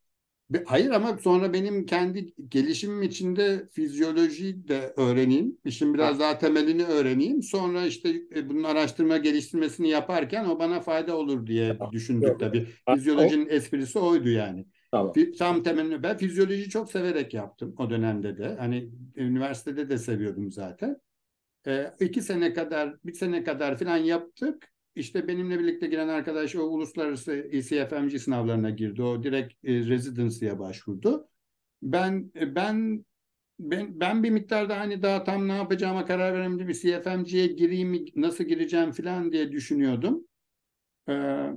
Hayır 0.66 0.92
ama 0.92 1.18
sonra 1.18 1.54
benim 1.54 1.86
kendi 1.86 2.34
gelişimim 2.50 3.02
içinde 3.02 3.68
fizyoloji 3.72 4.68
de 4.68 4.94
öğreneyim. 4.98 5.58
İşin 5.66 5.94
biraz 5.94 6.16
ha. 6.16 6.20
daha 6.20 6.38
temelini 6.38 6.84
öğreneyim. 6.84 7.44
Sonra 7.44 7.86
işte 7.86 8.10
e, 8.36 8.50
bunun 8.50 8.63
araştırma 8.63 9.18
geliştirmesini 9.18 9.90
yaparken 9.90 10.46
o 10.46 10.60
bana 10.60 10.80
fayda 10.80 11.18
olur 11.18 11.48
diye 11.48 11.78
tamam. 11.78 11.92
düşündük 11.92 12.28
Yok. 12.28 12.40
tabii. 12.40 12.68
Fizyolojinin 12.94 13.46
o... 13.46 13.50
esprisi 13.50 14.00
oydu 14.00 14.30
yani. 14.30 14.66
Tamam. 14.92 15.13
Tam 15.40 15.63
temelini 15.63 16.04
ben 16.04 16.18
fizyoloji 16.18 16.70
çok 16.70 16.92
severek 16.92 17.34
yaptım 17.34 17.76
o 17.78 17.90
dönemde 17.90 18.38
de. 18.38 18.56
Hani 18.60 18.90
üniversitede 19.16 19.90
de 19.90 19.98
seviyordum 19.98 20.52
zaten. 20.52 20.98
E, 21.68 21.92
iki 22.00 22.22
sene 22.22 22.54
kadar, 22.54 22.96
bir 23.06 23.13
sene 23.13 23.44
kadar 23.44 23.78
falan 23.78 23.98
yaptık. 23.98 24.77
İşte 24.98 25.28
benimle 25.28 25.60
birlikte 25.60 25.88
giren 25.88 26.08
arkadaş 26.08 26.56
o 26.56 26.64
uluslararası 26.64 27.34
ECFMG 27.52 28.20
sınavlarına 28.20 28.70
girdi. 28.70 29.04
O 29.04 29.24
direkt 29.24 29.54
e, 29.64 29.74
residency'ye 29.74 30.60
başvurdu. 30.60 31.28
Ben 31.82 32.32
e, 32.36 32.56
ben 32.56 33.06
ben 33.60 34.00
ben 34.00 34.24
bir 34.24 34.30
miktarda 34.30 34.80
hani 34.80 35.02
daha 35.02 35.24
tam 35.24 35.48
ne 35.48 35.56
yapacağıma 35.56 36.06
karar 36.06 36.34
veremedim. 36.34 36.72
CFMG'ye 36.72 37.48
gireyim 37.48 37.90
mi, 37.90 38.06
nasıl 38.16 38.44
gireceğim 38.44 38.92
falan 38.92 39.32
diye 39.32 39.52
düşünüyordum. 39.52 40.28
Ee, 41.10 41.50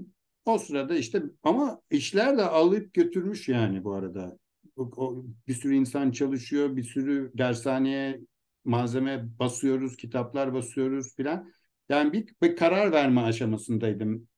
o 0.45 0.59
sırada 0.59 0.97
işte 0.97 1.23
ama 1.43 1.81
işler 1.91 2.39
de 2.39 2.43
alıp 2.43 2.95
götürmüş 2.95 3.49
yani 3.49 3.85
bu 3.85 3.93
arada. 3.95 4.39
O, 4.77 4.91
o, 4.97 5.25
bir 5.49 5.55
sürü 5.55 5.75
insan 5.75 6.11
çalışıyor, 6.11 6.77
bir 6.77 6.83
sürü 6.83 7.33
dershaneye 7.35 8.21
malzeme 8.65 9.39
basıyoruz, 9.39 9.97
kitaplar 9.97 10.55
basıyoruz 10.55 11.17
filan. 11.17 11.53
Yani 11.91 12.13
bir, 12.13 12.35
bir 12.43 12.57
karar 12.57 12.93
verme 12.93 13.21
aşamasındaydım. 13.21 14.29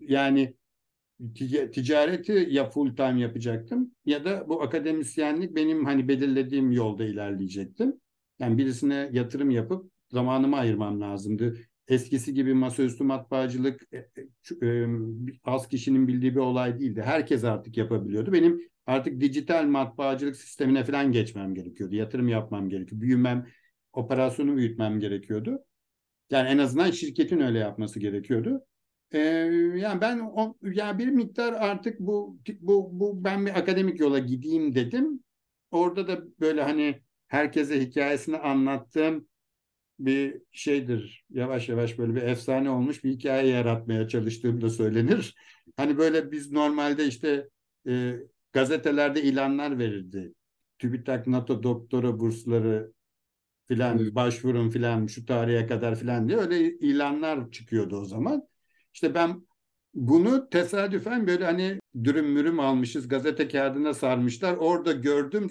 Yani 0.00 0.54
ticareti 1.72 2.46
ya 2.50 2.70
full 2.70 2.96
time 2.96 3.20
yapacaktım 3.20 3.94
ya 4.04 4.24
da 4.24 4.48
bu 4.48 4.62
akademisyenlik 4.62 5.56
benim 5.56 5.84
hani 5.84 6.08
belirlediğim 6.08 6.72
yolda 6.72 7.04
ilerleyecektim. 7.04 8.00
Yani 8.38 8.58
birisine 8.58 9.08
yatırım 9.12 9.50
yapıp 9.50 9.92
zamanımı 10.12 10.56
ayırmam 10.56 11.00
lazımdı. 11.00 11.58
Eskisi 11.88 12.34
gibi 12.34 12.54
masaüstü 12.54 13.04
matbaacılık 13.04 13.82
e, 13.92 13.96
e, 14.62 14.66
e, 14.66 14.86
az 15.44 15.68
kişinin 15.68 16.08
bildiği 16.08 16.34
bir 16.34 16.40
olay 16.40 16.80
değildi. 16.80 17.02
Herkes 17.02 17.44
artık 17.44 17.76
yapabiliyordu. 17.76 18.32
Benim 18.32 18.60
artık 18.86 19.20
dijital 19.20 19.64
matbaacılık 19.64 20.36
sistemine 20.36 20.84
falan 20.84 21.12
geçmem 21.12 21.54
gerekiyordu. 21.54 21.94
Yatırım 21.94 22.28
yapmam 22.28 22.68
gerekiyordu. 22.68 23.02
Büyümem, 23.02 23.46
operasyonu 23.92 24.56
büyütmem 24.56 25.00
gerekiyordu. 25.00 25.64
Yani 26.30 26.48
en 26.48 26.58
azından 26.58 26.90
şirketin 26.90 27.40
öyle 27.40 27.58
yapması 27.58 28.00
gerekiyordu. 28.00 28.64
Ee, 29.12 29.18
yani 29.76 30.00
ben 30.00 30.18
o, 30.18 30.56
yani 30.62 30.98
bir 30.98 31.08
miktar 31.08 31.52
artık 31.52 32.00
bu 32.00 32.38
bu 32.60 33.00
bu 33.00 33.24
ben 33.24 33.46
bir 33.46 33.58
akademik 33.58 34.00
yola 34.00 34.18
gideyim 34.18 34.74
dedim. 34.74 35.24
Orada 35.70 36.08
da 36.08 36.40
böyle 36.40 36.62
hani 36.62 37.02
herkese 37.28 37.80
hikayesini 37.80 38.38
anlattığım 38.38 39.28
bir 39.98 40.42
şeydir. 40.52 41.24
Yavaş 41.30 41.68
yavaş 41.68 41.98
böyle 41.98 42.14
bir 42.14 42.22
efsane 42.22 42.70
olmuş 42.70 43.04
bir 43.04 43.10
hikaye 43.10 43.48
yaratmaya 43.48 44.08
çalıştığım 44.08 44.60
da 44.60 44.70
söylenir. 44.70 45.34
Hani 45.76 45.98
böyle 45.98 46.32
biz 46.32 46.52
normalde 46.52 47.06
işte 47.06 47.48
e, 47.88 48.16
gazetelerde 48.52 49.22
ilanlar 49.22 49.78
verirdi. 49.78 50.34
TÜBİTAK 50.78 51.26
NATO 51.26 51.62
doktora 51.62 52.20
bursları 52.20 52.92
filan 53.68 53.98
evet. 53.98 54.14
başvurun 54.14 54.70
filan 54.70 55.06
şu 55.06 55.26
tarihe 55.26 55.66
kadar 55.66 55.96
filan 55.96 56.28
diye 56.28 56.38
öyle 56.38 56.78
ilanlar 56.78 57.50
çıkıyordu 57.50 57.96
o 57.96 58.04
zaman. 58.04 58.48
İşte 58.94 59.14
ben 59.14 59.46
bunu 59.94 60.50
tesadüfen 60.50 61.26
böyle 61.26 61.44
hani 61.44 61.78
dürüm 62.04 62.32
mürüm 62.32 62.60
almışız 62.60 63.08
gazete 63.08 63.48
kağıdına 63.48 63.94
sarmışlar. 63.94 64.56
Orada 64.56 64.92
gördüm 64.92 65.50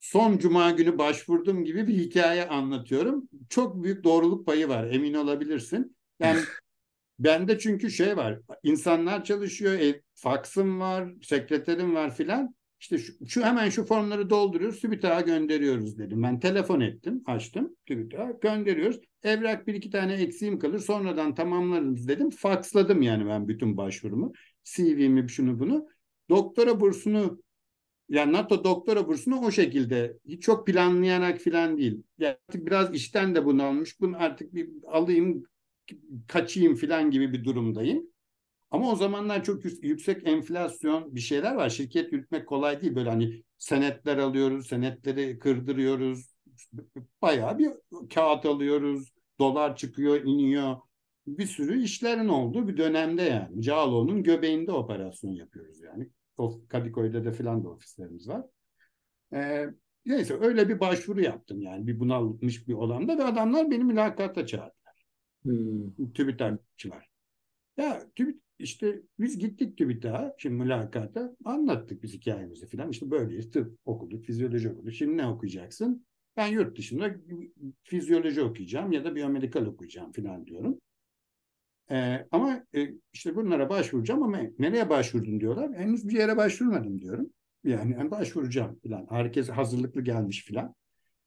son 0.00 0.38
cuma 0.38 0.70
günü 0.70 0.98
başvurdum 0.98 1.64
gibi 1.64 1.88
bir 1.88 1.94
hikaye 1.94 2.48
anlatıyorum. 2.48 3.28
Çok 3.48 3.82
büyük 3.82 4.04
doğruluk 4.04 4.46
payı 4.46 4.68
var 4.68 4.90
emin 4.90 5.14
olabilirsin. 5.14 5.96
Yani 6.20 6.40
bende 7.18 7.58
çünkü 7.58 7.90
şey 7.90 8.16
var 8.16 8.38
insanlar 8.62 9.24
çalışıyor 9.24 9.72
e, 9.72 10.02
faksım 10.14 10.80
var 10.80 11.14
sekreterim 11.22 11.94
var 11.94 12.14
filan. 12.14 12.54
İşte 12.86 12.98
şu, 12.98 13.26
şu 13.28 13.44
hemen 13.44 13.68
şu 13.68 13.84
formları 13.84 14.30
dolduruyoruz, 14.30 14.80
TÜBİTAK'a 14.80 15.20
gönderiyoruz 15.20 15.98
dedim. 15.98 16.22
Ben 16.22 16.40
telefon 16.40 16.80
ettim, 16.80 17.22
açtım 17.26 17.76
TÜBİTAK'a 17.86 18.30
gönderiyoruz. 18.32 19.00
Evrak 19.22 19.66
bir 19.66 19.74
iki 19.74 19.90
tane 19.90 20.12
eksiğim 20.14 20.58
kalır, 20.58 20.78
sonradan 20.78 21.34
tamamlarız 21.34 22.08
dedim. 22.08 22.30
Faksladım 22.30 23.02
yani 23.02 23.26
ben 23.26 23.48
bütün 23.48 23.76
başvurumu. 23.76 24.32
CV'mi 24.64 25.30
şunu 25.30 25.58
bunu. 25.58 25.88
Doktora 26.28 26.80
bursunu 26.80 27.42
yani 28.08 28.32
NATO 28.32 28.64
doktora 28.64 29.08
bursunu 29.08 29.40
o 29.40 29.50
şekilde 29.50 30.18
hiç 30.28 30.42
çok 30.42 30.66
planlayarak 30.66 31.40
falan 31.40 31.78
değil. 31.78 32.02
Yani 32.18 32.36
artık 32.48 32.66
biraz 32.66 32.94
işten 32.94 33.34
de 33.34 33.44
bunu 33.44 33.62
almış. 33.62 34.00
Bunu 34.00 34.16
artık 34.18 34.54
bir 34.54 34.70
alayım 34.86 35.42
kaçayım 36.28 36.76
falan 36.76 37.10
gibi 37.10 37.32
bir 37.32 37.44
durumdayım. 37.44 38.15
Ama 38.70 38.92
o 38.92 38.96
zamanlar 38.96 39.44
çok 39.44 39.64
yüksek 39.64 40.28
enflasyon 40.28 41.14
bir 41.14 41.20
şeyler 41.20 41.54
var. 41.54 41.70
Şirket 41.70 42.12
yürütmek 42.12 42.48
kolay 42.48 42.80
değil. 42.82 42.94
Böyle 42.94 43.10
hani 43.10 43.42
senetler 43.58 44.18
alıyoruz, 44.18 44.66
senetleri 44.66 45.38
kırdırıyoruz. 45.38 46.36
Bayağı 47.22 47.58
bir 47.58 47.70
kağıt 48.14 48.46
alıyoruz. 48.46 49.12
Dolar 49.38 49.76
çıkıyor, 49.76 50.24
iniyor. 50.24 50.76
Bir 51.26 51.46
sürü 51.46 51.82
işlerin 51.82 52.28
olduğu 52.28 52.68
bir 52.68 52.76
dönemde 52.76 53.22
yani. 53.22 53.62
Cağaloğlu'nun 53.62 54.22
göbeğinde 54.22 54.72
operasyon 54.72 55.32
yapıyoruz 55.32 55.80
yani. 55.80 56.08
O 56.38 56.60
Kadıköy'de 56.68 57.24
de 57.24 57.32
filan 57.32 57.64
da 57.64 57.68
ofislerimiz 57.68 58.28
var. 58.28 58.42
Ee, 59.34 59.66
neyse 60.06 60.36
öyle 60.40 60.68
bir 60.68 60.80
başvuru 60.80 61.20
yaptım 61.20 61.62
yani 61.62 61.86
bir 61.86 62.00
bunalmış 62.00 62.68
bir 62.68 62.74
olanda 62.74 63.18
ve 63.18 63.24
adamlar 63.24 63.70
beni 63.70 63.84
mülakata 63.84 64.46
çağırdılar. 64.46 65.06
Hmm. 65.42 66.12
TÜBİTAKçılar. 66.14 67.08
Ya 67.76 68.02
TÜBİT 68.16 68.45
işte 68.58 69.02
biz 69.18 69.38
gittik 69.38 69.78
TÜBİTAK'a 69.78 70.34
şimdi 70.38 70.54
mülakata 70.54 71.36
anlattık 71.44 72.02
biz 72.02 72.14
hikayemizi 72.14 72.66
falan. 72.66 72.90
İşte 72.90 73.10
böyleyiz 73.10 73.50
tıp 73.50 73.78
okuduk, 73.84 74.24
fizyoloji 74.24 74.70
okuduk. 74.70 74.92
Şimdi 74.92 75.16
ne 75.16 75.26
okuyacaksın? 75.26 76.06
Ben 76.36 76.46
yurt 76.46 76.78
dışında 76.78 77.14
fizyoloji 77.82 78.42
okuyacağım 78.42 78.92
ya 78.92 79.04
da 79.04 79.14
biyomedikal 79.14 79.66
okuyacağım 79.66 80.12
falan 80.12 80.46
diyorum. 80.46 80.78
Ee, 81.90 82.26
ama 82.30 82.64
e, 82.74 82.88
işte 83.12 83.36
bunlara 83.36 83.68
başvuracağım 83.68 84.22
ama 84.22 84.40
nereye 84.58 84.90
başvurdun 84.90 85.40
diyorlar. 85.40 85.74
Henüz 85.74 86.08
bir 86.08 86.18
yere 86.18 86.36
başvurmadım 86.36 87.00
diyorum. 87.00 87.30
Yani, 87.64 87.92
yani 87.92 88.10
başvuracağım 88.10 88.80
falan. 88.84 89.06
Herkes 89.10 89.48
hazırlıklı 89.48 90.00
gelmiş 90.00 90.46
falan. 90.48 90.74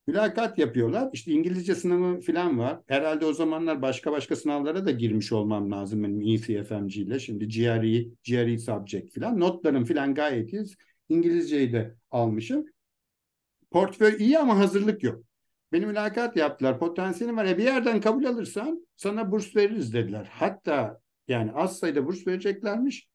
Mülakat 0.10 0.57
yapıyorlar. 0.57 1.10
İşte 1.14 1.32
İngilizce 1.32 1.76
sınavı 1.76 2.22
falan 2.22 2.60
var. 2.60 2.80
Herhalde 2.88 3.26
o 3.26 3.34
zamanlar 3.34 3.82
başka 3.82 4.12
başka 4.12 4.36
sınavlara 4.36 4.86
da 4.86 4.91
girmiş 4.91 5.32
olmam 5.32 5.72
lazım 5.72 6.03
benim 6.03 6.22
ECFMG 6.22 6.97
ile. 6.97 7.20
Şimdi 7.20 7.47
GRE, 7.47 8.03
GRE 8.28 8.57
subject 8.57 9.16
falan. 9.16 9.39
Notlarım 9.39 9.86
falan 9.86 10.14
gayet 10.14 10.53
iyi. 10.53 10.64
İngilizceyi 11.10 11.74
de 11.74 11.95
almışım. 12.12 12.66
Portföy 13.72 14.16
iyi 14.20 14.39
ama 14.39 14.57
hazırlık 14.57 15.03
yok. 15.03 15.24
Beni 15.72 15.86
mülakat 15.86 16.38
yaptılar. 16.38 16.80
Potansiyelin 16.80 17.38
var. 17.38 17.45
E 17.45 17.57
bir 17.57 17.64
yerden 17.64 18.01
kabul 18.01 18.26
alırsan 18.26 18.88
sana 18.95 19.32
burs 19.32 19.55
veririz 19.55 19.93
dediler. 19.93 20.30
Hatta 20.32 20.99
yani 21.28 21.51
az 21.51 21.80
sayıda 21.80 22.05
burs 22.05 22.28
vereceklermiş. 22.28 23.07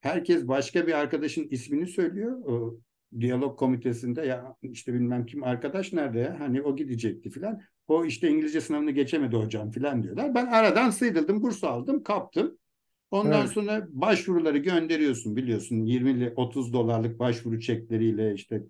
Herkes 0.00 0.48
başka 0.48 0.86
bir 0.86 0.92
arkadaşın 0.92 1.48
ismini 1.50 1.86
söylüyor. 1.86 2.72
Diyalog 3.20 3.58
komitesinde 3.58 4.26
ya 4.26 4.56
işte 4.62 4.94
bilmem 4.94 5.26
kim 5.26 5.44
arkadaş 5.44 5.92
nerede 5.92 6.18
ya 6.18 6.40
hani 6.40 6.62
o 6.62 6.76
gidecekti 6.76 7.30
filan. 7.30 7.60
O 7.88 8.04
işte 8.04 8.28
İngilizce 8.28 8.60
sınavını 8.60 8.90
geçemedi 8.90 9.36
hocam 9.36 9.70
filan 9.70 10.02
diyorlar. 10.02 10.34
Ben 10.34 10.46
aradan 10.46 10.90
sıyrıldım, 10.90 11.42
burs 11.42 11.64
aldım, 11.64 12.02
kaptım. 12.02 12.58
Ondan 13.10 13.40
evet. 13.40 13.50
sonra 13.50 13.86
başvuruları 13.88 14.58
gönderiyorsun 14.58 15.36
biliyorsun 15.36 15.84
20 15.84 16.32
30 16.36 16.72
dolarlık 16.72 17.18
başvuru 17.18 17.60
çekleriyle 17.60 18.34
işte 18.34 18.62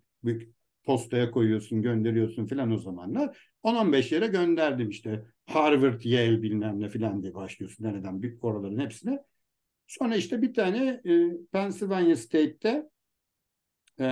postaya 0.84 1.30
koyuyorsun, 1.30 1.82
gönderiyorsun 1.82 2.46
filan 2.46 2.72
o 2.72 2.78
zamanlar. 2.78 3.50
10-15 3.64 4.14
yere 4.14 4.26
gönderdim 4.26 4.88
işte. 4.88 5.24
Harvard, 5.46 6.00
Yale 6.04 6.42
bilmem 6.42 6.80
ne 6.80 6.88
filan 6.88 7.22
diye 7.22 7.34
başlıyorsun. 7.34 7.84
Nereden? 7.84 8.22
Bir 8.22 8.38
oraların 8.42 8.78
hepsine. 8.78 9.22
Sonra 9.86 10.16
işte 10.16 10.42
bir 10.42 10.54
tane 10.54 11.00
e, 11.04 11.30
Pennsylvania 11.52 12.16
State'te 12.16 12.88
e, 14.00 14.04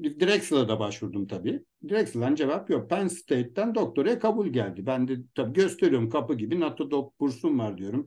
Drexel'a 0.00 0.68
da 0.68 0.78
başvurdum 0.78 1.26
tabii. 1.26 1.64
Drexel'dan 1.88 2.34
cevap 2.34 2.70
yok. 2.70 2.90
Penn 2.90 3.06
State'ten 3.06 3.74
doktoraya 3.74 4.18
kabul 4.18 4.46
geldi. 4.48 4.86
Ben 4.86 5.08
de 5.08 5.16
tabii 5.34 5.52
gösteriyorum 5.52 6.10
kapı 6.10 6.34
gibi 6.34 6.60
NATO 6.60 6.90
dok 6.90 7.20
bursum 7.20 7.58
var 7.58 7.78
diyorum. 7.78 8.06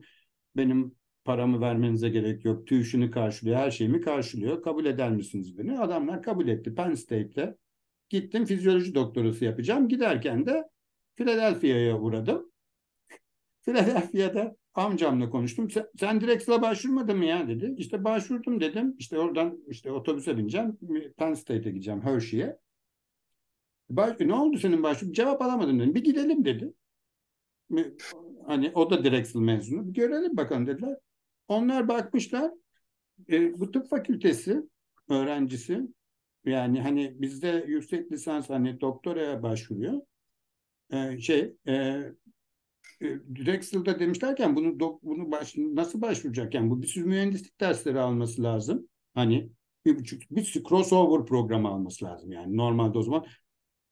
Benim 0.56 0.94
paramı 1.24 1.60
vermenize 1.60 2.08
gerek 2.08 2.44
yok. 2.44 2.66
Tüyüşünü 2.66 3.10
karşılıyor, 3.10 3.56
her 3.56 3.70
şeyimi 3.70 4.00
karşılıyor. 4.00 4.62
Kabul 4.62 4.86
eder 4.86 5.10
misiniz 5.10 5.58
beni? 5.58 5.78
Adamlar 5.78 6.22
kabul 6.22 6.48
etti. 6.48 6.74
Penn 6.74 6.94
State'te 6.94 7.56
gittim 8.08 8.44
fizyoloji 8.44 8.94
doktorası 8.94 9.44
yapacağım. 9.44 9.88
Giderken 9.88 10.46
de 10.46 10.64
Philadelphia'ya 11.16 11.98
uğradım. 11.98 12.52
Philadelphia'da 13.62 14.56
amcamla 14.78 15.30
konuştum. 15.30 15.70
Sen, 15.70 15.86
sen 16.00 16.20
Drexel'a 16.20 16.62
başvurmadın 16.62 17.16
mı 17.18 17.24
ya 17.24 17.48
dedi. 17.48 17.74
İşte 17.78 18.04
başvurdum 18.04 18.60
dedim. 18.60 18.94
İşte 18.98 19.18
oradan 19.18 19.58
işte 19.68 19.92
otobüse 19.92 20.36
bineceğim. 20.36 20.78
Penn 21.16 21.34
State'e 21.34 21.72
gideceğim 21.72 22.00
Hershey'e. 22.00 22.58
Baş, 23.90 24.20
ne 24.20 24.34
oldu 24.34 24.58
senin 24.58 24.82
başvurun? 24.82 25.12
Cevap 25.12 25.42
alamadım 25.42 25.80
dedim. 25.80 25.94
Bir 25.94 26.04
gidelim 26.04 26.44
dedi. 26.44 26.72
Hani 28.46 28.72
o 28.74 28.90
da 28.90 29.04
Drexel 29.04 29.40
mezunu. 29.40 29.88
Bir 29.88 29.94
görelim 29.94 30.36
bakalım 30.36 30.66
dediler. 30.66 30.96
Onlar 31.48 31.88
bakmışlar. 31.88 32.50
E, 33.30 33.60
bu 33.60 33.70
tıp 33.70 33.88
fakültesi 33.88 34.62
öğrencisi 35.08 35.80
yani 36.44 36.80
hani 36.80 37.14
bizde 37.20 37.64
yüksek 37.68 38.12
lisans 38.12 38.50
hani 38.50 38.80
doktoraya 38.80 39.42
başvuruyor. 39.42 40.00
E, 40.90 41.18
şey 41.18 41.56
e, 41.68 42.02
e 43.00 43.06
Drexel'da 43.36 43.98
demişlerken 43.98 44.56
bunu 44.56 44.80
do, 44.80 44.98
bunu 45.02 45.30
baş, 45.30 45.54
nasıl 45.56 46.02
başvuracak 46.02 46.54
yani 46.54 46.70
bu 46.70 46.82
bir 46.82 46.86
sürü 46.86 47.04
mühendislik 47.04 47.60
dersleri 47.60 48.00
alması 48.00 48.42
lazım. 48.42 48.88
Hani 49.14 49.50
bir 49.84 49.98
buçuk 49.98 50.22
bir 50.30 50.42
sürü 50.42 50.64
crossover 50.64 51.26
programı 51.26 51.68
alması 51.68 52.04
lazım 52.04 52.32
yani 52.32 52.56
normalde 52.56 52.98
o 52.98 53.02
zaman 53.02 53.26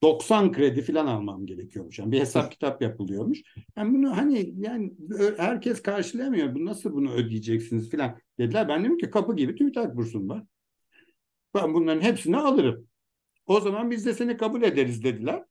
90 0.02 0.52
kredi 0.52 0.82
falan 0.82 1.06
almam 1.06 1.46
gerekiyormuş. 1.46 1.98
Yani 1.98 2.12
bir 2.12 2.20
hesap 2.20 2.52
kitap 2.52 2.82
yapılıyormuş. 2.82 3.42
Yani 3.76 3.94
bunu 3.94 4.16
hani 4.16 4.54
yani 4.58 4.92
herkes 5.36 5.82
karşılayamıyor. 5.82 6.54
Bu 6.54 6.64
nasıl 6.64 6.92
bunu 6.92 7.12
ödeyeceksiniz 7.12 7.90
falan 7.90 8.18
dediler. 8.38 8.68
Ben 8.68 8.84
dedim 8.84 8.98
ki 8.98 9.10
kapı 9.10 9.36
gibi 9.36 9.54
TÜBİTAK 9.56 9.96
bursum 9.96 10.28
var. 10.28 10.42
Ben 11.54 11.74
bunların 11.74 12.00
hepsini 12.00 12.36
alırım. 12.36 12.86
O 13.46 13.60
zaman 13.60 13.90
biz 13.90 14.06
de 14.06 14.14
seni 14.14 14.36
kabul 14.36 14.62
ederiz 14.62 15.04
dediler. 15.04 15.44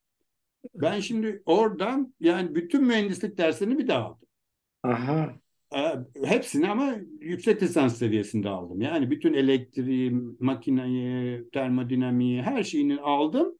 Ben 0.76 1.00
şimdi 1.00 1.44
oradan 1.46 2.14
yani 2.20 2.56
bütün 2.56 2.84
mühendislik 2.84 3.38
derslerini 3.38 3.78
bir 3.78 3.88
daha 3.88 4.04
aldım. 4.04 4.28
Aha. 4.84 5.36
Ee, 5.76 5.96
hepsini 6.24 6.70
ama 6.70 6.96
yüksek 7.20 7.64
lisans 7.64 7.98
seviyesinde 7.98 8.50
aldım. 8.50 8.82
Yani 8.82 9.12
bütün 9.12 9.34
elektriği, 9.34 10.12
makinayı, 10.40 11.50
termodinamiği 11.50 12.42
her 12.42 12.64
şeyini 12.64 13.02
aldım. 13.02 13.56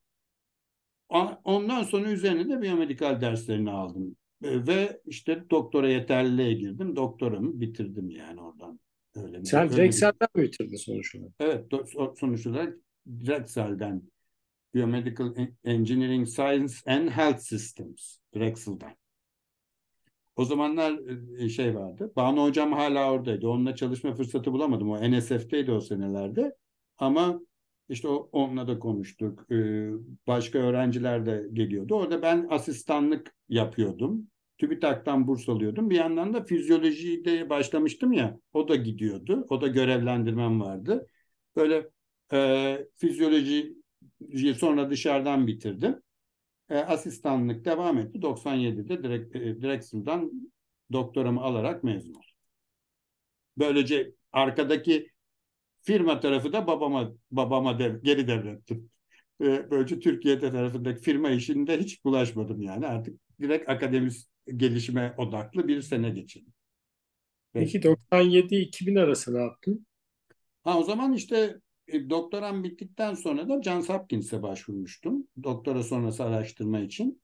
Ondan 1.44 1.84
sonra 1.84 2.12
üzerine 2.12 2.50
de 2.50 2.62
biyomedikal 2.62 3.22
derslerini 3.22 3.72
aldım. 3.72 4.16
E, 4.44 4.68
ve 4.68 5.02
işte 5.06 5.44
doktora 5.50 5.90
yeterliliğe 5.90 6.54
girdim. 6.54 6.96
Doktoramı 6.96 7.62
bitirdim 7.62 8.10
yani 8.10 8.42
oradan. 8.42 8.80
Öyle 9.16 9.46
Sen 9.46 9.70
Drexel'den 9.70 10.28
mi 10.36 10.44
bitirdin 10.44 10.76
sonuç 10.76 11.16
olarak? 11.16 11.34
Evet 11.40 11.66
sonuç 12.20 12.48
olarak 12.48 12.78
Drexel'den 13.08 14.02
Biomedical 14.76 15.34
Engineering 15.64 16.28
Science 16.28 16.74
and 16.86 17.10
Health 17.10 17.40
Systems 17.40 18.18
Drexel'den. 18.36 18.96
O 20.36 20.46
zamanlar 20.46 21.00
e, 21.40 21.50
şey 21.50 21.76
vardı. 21.76 22.14
Banu 22.16 22.44
hocam 22.44 22.74
hala 22.74 23.12
oradaydı. 23.12 23.48
Onunla 23.48 23.76
çalışma 23.76 24.16
fırsatı 24.16 24.54
bulamadım. 24.54 24.90
O 24.90 25.12
NSF'teydi 25.12 25.72
o 25.72 25.82
senelerde. 25.82 26.56
Ama 26.98 27.42
işte 27.90 28.08
onunla 28.08 28.68
da 28.68 28.80
konuştuk. 28.80 29.52
Ee, 29.52 29.90
başka 30.28 30.60
öğrenciler 30.60 31.26
de 31.26 31.48
geliyordu. 31.54 31.96
Orada 31.96 32.22
ben 32.22 32.48
asistanlık 32.50 33.36
yapıyordum. 33.50 34.28
TÜBİTAK'tan 34.58 35.28
burs 35.28 35.50
alıyordum. 35.50 35.90
Bir 35.90 35.96
yandan 35.96 36.34
da 36.34 36.44
fizyolojide 36.44 37.50
başlamıştım 37.50 38.14
ya. 38.14 38.40
O 38.54 38.68
da 38.68 38.76
gidiyordu. 38.76 39.46
O 39.50 39.62
da 39.62 39.68
görevlendirmem 39.68 40.62
vardı. 40.62 41.08
Böyle 41.56 41.90
e, 42.34 42.88
fizyolojiyi 42.96 43.85
sonra 44.58 44.90
dışarıdan 44.90 45.48
bitirdim. 45.48 46.02
E, 46.70 46.78
asistanlık 46.78 47.66
devam 47.66 47.98
etti. 47.98 48.22
97'de 48.22 49.04
direkt, 49.04 49.36
e, 49.36 49.62
Drexel'dan 49.62 50.52
doktoramı 50.92 51.42
alarak 51.42 51.84
mezun 51.84 52.14
oldum. 52.14 52.22
Böylece 53.58 54.12
arkadaki 54.32 55.16
Firma 55.86 56.20
tarafı 56.20 56.54
da 56.54 56.68
babama 56.68 57.14
babama 57.32 57.80
dev, 57.80 58.04
geri 58.04 58.28
devrettim. 58.28 58.90
Ee, 59.42 59.72
böylece 59.72 60.00
Türkiye'de 60.00 60.52
tarafındaki 60.52 61.02
firma 61.02 61.30
işinde 61.30 61.80
hiç 61.80 62.06
bulaşmadım 62.06 62.62
yani. 62.62 62.88
Artık 62.88 63.20
direkt 63.42 63.70
akademis 63.70 64.28
gelişime 64.56 65.16
odaklı 65.18 65.68
bir 65.68 65.82
sene 65.82 66.10
geçirdim. 66.10 66.54
Peki 67.54 67.84
97-2000 67.84 69.00
arası 69.00 69.34
ne 69.34 69.42
yaptın? 69.42 69.86
Ha, 70.64 70.80
o 70.80 70.84
zaman 70.84 71.14
işte 71.14 71.60
e, 71.88 72.10
doktoram 72.10 72.64
bittikten 72.64 73.14
sonra 73.14 73.50
da 73.50 73.62
Johns 73.62 73.90
Hopkins'e 73.90 74.42
başvurmuştum. 74.42 75.28
Doktora 75.44 75.84
sonrası 75.84 76.24
araştırma 76.24 76.80
için. 76.80 77.22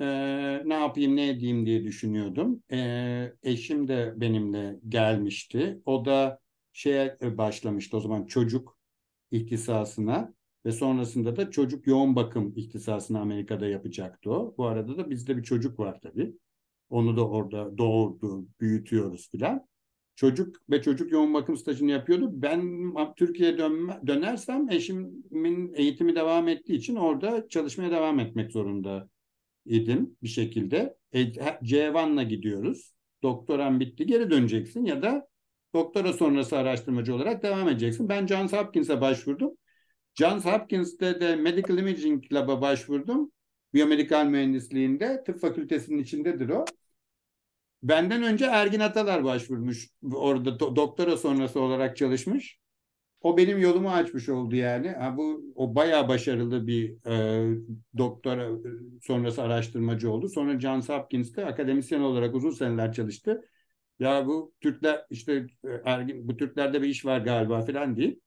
Ee, 0.00 0.62
ne 0.64 0.74
yapayım 0.74 1.16
ne 1.16 1.28
edeyim 1.28 1.66
diye 1.66 1.84
düşünüyordum. 1.84 2.62
Ee, 2.72 3.32
eşim 3.42 3.88
de 3.88 4.14
benimle 4.16 4.80
gelmişti. 4.88 5.82
O 5.86 6.04
da 6.04 6.40
şeye 6.72 7.16
e, 7.22 7.38
başlamıştı 7.38 7.96
o 7.96 8.00
zaman 8.00 8.26
çocuk 8.26 8.78
ihtisasına 9.30 10.34
ve 10.66 10.72
sonrasında 10.72 11.36
da 11.36 11.50
çocuk 11.50 11.86
yoğun 11.86 12.16
bakım 12.16 12.52
ihtisasını 12.56 13.20
Amerika'da 13.20 13.66
yapacaktı 13.66 14.30
o. 14.30 14.54
Bu 14.58 14.66
arada 14.66 14.98
da 14.98 15.10
bizde 15.10 15.36
bir 15.36 15.42
çocuk 15.42 15.78
var 15.78 16.00
tabii. 16.02 16.32
Onu 16.90 17.16
da 17.16 17.28
orada 17.28 17.78
doğurdu, 17.78 18.46
büyütüyoruz 18.60 19.30
filan. 19.30 19.69
Çocuk 20.20 20.56
ve 20.70 20.82
çocuk 20.82 21.12
yoğun 21.12 21.34
bakım 21.34 21.56
stajını 21.56 21.90
yapıyordu. 21.90 22.30
Ben 22.32 22.92
Türkiye'ye 23.16 23.58
dönme, 23.58 24.00
dönersem 24.06 24.70
eşimin 24.70 25.72
eğitimi 25.74 26.16
devam 26.16 26.48
ettiği 26.48 26.74
için 26.74 26.96
orada 26.96 27.48
çalışmaya 27.48 27.90
devam 27.90 28.20
etmek 28.20 28.52
zorunda 28.52 29.08
idim 29.66 30.16
bir 30.22 30.28
şekilde. 30.28 30.96
E, 31.12 31.22
C1'la 31.62 32.22
gidiyoruz. 32.22 32.92
Doktoran 33.22 33.80
bitti 33.80 34.06
geri 34.06 34.30
döneceksin 34.30 34.84
ya 34.84 35.02
da 35.02 35.28
doktora 35.74 36.12
sonrası 36.12 36.56
araştırmacı 36.58 37.14
olarak 37.14 37.42
devam 37.42 37.68
edeceksin. 37.68 38.08
Ben 38.08 38.26
Johns 38.26 38.52
Hopkins'e 38.52 39.00
başvurdum. 39.00 39.50
Johns 40.14 40.44
Hopkins'te 40.44 41.20
de 41.20 41.36
Medical 41.36 41.78
Imaging 41.78 42.32
Lab'a 42.32 42.60
başvurdum. 42.60 43.32
Biyomedikal 43.74 44.26
mühendisliğinde. 44.26 45.22
Tıp 45.26 45.40
fakültesinin 45.40 45.98
içindedir 45.98 46.48
o. 46.48 46.64
Benden 47.82 48.22
önce 48.22 48.44
Ergin 48.46 48.80
Atalar 48.80 49.24
başvurmuş. 49.24 49.88
Orada 50.14 50.48
do- 50.50 50.76
doktora 50.76 51.16
sonrası 51.16 51.60
olarak 51.60 51.96
çalışmış. 51.96 52.58
O 53.22 53.36
benim 53.38 53.58
yolumu 53.58 53.90
açmış 53.90 54.28
oldu 54.28 54.56
yani. 54.56 54.88
Ha, 54.90 55.18
bu 55.18 55.44
o 55.56 55.74
bayağı 55.74 56.08
başarılı 56.08 56.66
bir 56.68 57.06
e, 57.06 57.58
doktora 57.98 58.44
e, 58.46 58.50
sonrası 59.02 59.42
araştırmacı 59.42 60.12
oldu. 60.12 60.28
Sonra 60.28 60.60
Johns 60.60 60.88
Hopkins'te 60.88 61.46
akademisyen 61.46 62.00
olarak 62.00 62.34
uzun 62.34 62.50
seneler 62.50 62.92
çalıştı 62.92 63.42
ya 64.00 64.26
bu 64.26 64.54
Türkler 64.60 65.06
işte 65.10 65.46
e, 65.64 65.68
Ergin 65.86 66.28
bu 66.28 66.36
Türklerde 66.36 66.82
bir 66.82 66.88
iş 66.88 67.04
var 67.06 67.20
galiba 67.20 67.62
falan 67.66 67.96
değil. 67.96 68.20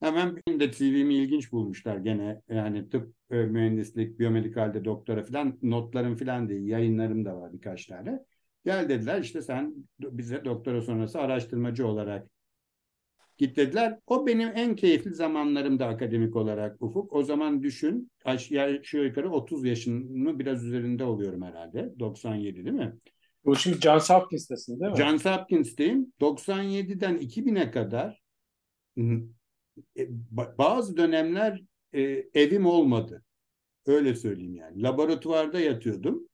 Hemen 0.00 0.36
benim 0.36 0.60
de 0.60 0.72
CV'mi 0.72 1.14
ilginç 1.14 1.52
bulmuşlar 1.52 1.96
gene 1.96 2.42
yani 2.48 2.88
tıp 2.90 3.14
e, 3.30 3.34
mühendislik, 3.36 4.18
biyomedikalde 4.18 4.84
doktora 4.84 5.24
falan 5.24 5.58
notlarım 5.62 6.16
falan 6.16 6.48
değil 6.48 6.66
yayınlarım 6.68 7.24
da 7.24 7.36
var 7.40 7.52
birkaç 7.52 7.86
tane. 7.86 8.24
Gel 8.66 8.88
dediler 8.88 9.20
işte 9.20 9.42
sen 9.42 9.74
bize 10.00 10.44
doktora 10.44 10.82
sonrası 10.82 11.20
araştırmacı 11.20 11.86
olarak 11.86 12.26
git 13.38 13.56
dediler. 13.56 13.98
O 14.06 14.26
benim 14.26 14.52
en 14.54 14.76
keyifli 14.76 15.14
zamanlarımda 15.14 15.86
akademik 15.86 16.36
olarak 16.36 16.82
Ufuk. 16.82 17.12
O 17.12 17.22
zaman 17.22 17.62
düşün 17.62 18.10
aşağı 18.24 18.82
yukarı 18.92 19.30
30 19.30 19.64
yaşını 19.64 20.38
biraz 20.38 20.64
üzerinde 20.64 21.04
oluyorum 21.04 21.42
herhalde. 21.42 21.94
97 21.98 22.64
değil 22.64 22.76
mi? 22.76 22.96
Bu 23.44 23.56
şimdi 23.56 23.80
Johns 23.80 24.10
Hopkins'tesin 24.10 24.80
değil 24.80 24.92
mi? 24.92 24.98
Johns 24.98 25.24
Hopkins'teyim. 25.24 26.12
97'den 26.20 27.16
2000'e 27.16 27.70
kadar 27.70 28.22
e, 29.98 30.08
bazı 30.58 30.96
dönemler 30.96 31.62
e, 31.92 32.02
evim 32.34 32.66
olmadı. 32.66 33.24
Öyle 33.86 34.14
söyleyeyim 34.14 34.54
yani. 34.54 34.82
Laboratuvarda 34.82 35.60
yatıyordum. 35.60 36.28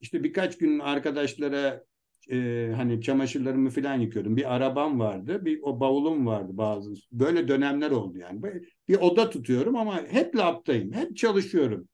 İşte 0.00 0.24
birkaç 0.24 0.58
gün 0.58 0.78
arkadaşlara 0.78 1.84
e, 2.30 2.70
hani 2.76 3.02
çamaşırlarımı 3.02 3.70
falan 3.70 3.94
yıkıyordum. 3.94 4.36
Bir 4.36 4.54
arabam 4.54 5.00
vardı, 5.00 5.44
bir 5.44 5.60
o 5.62 5.80
bavulum 5.80 6.26
vardı 6.26 6.50
bazı. 6.52 6.94
Böyle 7.12 7.48
dönemler 7.48 7.90
oldu 7.90 8.18
yani. 8.18 8.42
Bir 8.88 8.96
oda 8.96 9.30
tutuyorum 9.30 9.76
ama 9.76 10.02
hep 10.06 10.36
labdayım, 10.36 10.92
hep 10.92 11.16
çalışıyorum. 11.16 11.88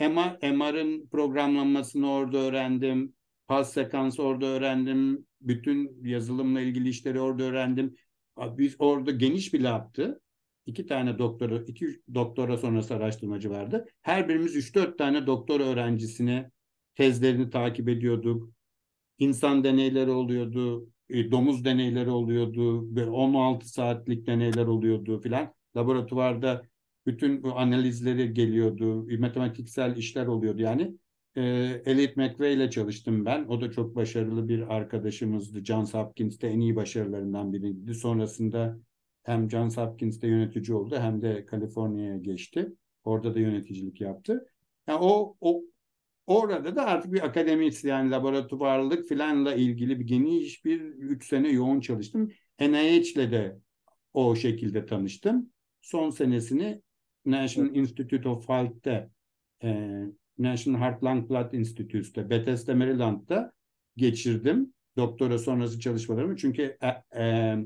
MR, 0.00 0.52
MR'ın 0.52 1.06
programlanmasını 1.06 2.10
orada 2.10 2.38
öğrendim. 2.38 3.14
Pas 3.46 3.72
sekans 3.72 4.20
orada 4.20 4.46
öğrendim. 4.46 5.26
Bütün 5.40 6.04
yazılımla 6.04 6.60
ilgili 6.60 6.88
işleri 6.88 7.20
orada 7.20 7.42
öğrendim. 7.42 7.94
Biz 8.38 8.76
orada 8.78 9.10
geniş 9.10 9.54
bir 9.54 9.60
labdı. 9.60 10.20
İki 10.66 10.86
tane 10.86 11.18
doktora, 11.18 11.62
iki 11.66 12.00
doktora 12.14 12.58
sonrası 12.58 12.94
araştırmacı 12.94 13.50
vardı. 13.50 13.86
Her 14.02 14.28
birimiz 14.28 14.56
üç 14.56 14.74
dört 14.74 14.98
tane 14.98 15.26
doktor 15.26 15.60
öğrencisini 15.60 16.50
tezlerini 16.98 17.50
takip 17.50 17.88
ediyorduk. 17.88 18.50
İnsan 19.18 19.64
deneyleri 19.64 20.10
oluyordu, 20.10 20.88
e, 21.10 21.30
domuz 21.30 21.64
deneyleri 21.64 22.10
oluyordu, 22.10 22.94
16 23.10 23.68
saatlik 23.68 24.26
deneyler 24.26 24.66
oluyordu 24.66 25.20
filan. 25.20 25.54
Laboratuvarda 25.76 26.62
bütün 27.06 27.42
bu 27.42 27.58
analizleri 27.58 28.34
geliyordu, 28.34 29.06
matematiksel 29.18 29.96
işler 29.96 30.26
oluyordu 30.26 30.62
yani. 30.62 30.94
E, 31.36 31.42
Elliot 31.86 32.16
McVeigh 32.16 32.56
ile 32.56 32.70
çalıştım 32.70 33.24
ben. 33.24 33.44
O 33.44 33.60
da 33.60 33.70
çok 33.70 33.96
başarılı 33.96 34.48
bir 34.48 34.74
arkadaşımızdı. 34.74 35.64
Johns 35.64 35.94
Hopkins'te 35.94 36.46
en 36.46 36.60
iyi 36.60 36.76
başarılarından 36.76 37.52
biriydi. 37.52 37.94
Sonrasında 37.94 38.78
hem 39.22 39.50
Johns 39.50 39.76
Hopkins'te 39.76 40.28
yönetici 40.28 40.76
oldu 40.76 40.96
hem 40.98 41.22
de 41.22 41.46
Kaliforniya'ya 41.46 42.16
geçti. 42.16 42.72
Orada 43.04 43.34
da 43.34 43.40
yöneticilik 43.40 44.00
yaptı. 44.00 44.46
Yani 44.88 44.98
o, 45.02 45.36
o 45.40 45.62
Orada 46.28 46.76
da 46.76 46.86
artık 46.86 47.12
bir 47.12 47.26
akademisyen, 47.26 48.10
laboratuvarlık 48.10 49.08
filanla 49.08 49.54
ilgili 49.54 50.00
bir 50.00 50.06
geniş 50.06 50.64
bir 50.64 50.80
üç 50.80 51.28
sene 51.28 51.48
yoğun 51.48 51.80
çalıştım. 51.80 52.32
NIH 52.60 53.12
ile 53.12 53.30
de 53.30 53.58
o 54.12 54.36
şekilde 54.36 54.86
tanıştım. 54.86 55.50
Son 55.80 56.10
senesini 56.10 56.82
National 57.26 57.74
Institute 57.74 58.28
of 58.28 58.48
Health'te, 58.48 59.10
e, 59.62 60.00
National 60.38 60.80
Heart 60.80 61.04
Lung 61.04 61.30
Blood 61.30 61.52
Institute'te, 61.52 62.30
Bethesda, 62.30 62.74
Maryland'da 62.74 63.52
geçirdim. 63.96 64.74
Doktora 64.96 65.38
sonrası 65.38 65.80
çalışmalarımı. 65.80 66.36
Çünkü 66.36 66.76
e, 66.82 67.20
e, 67.22 67.56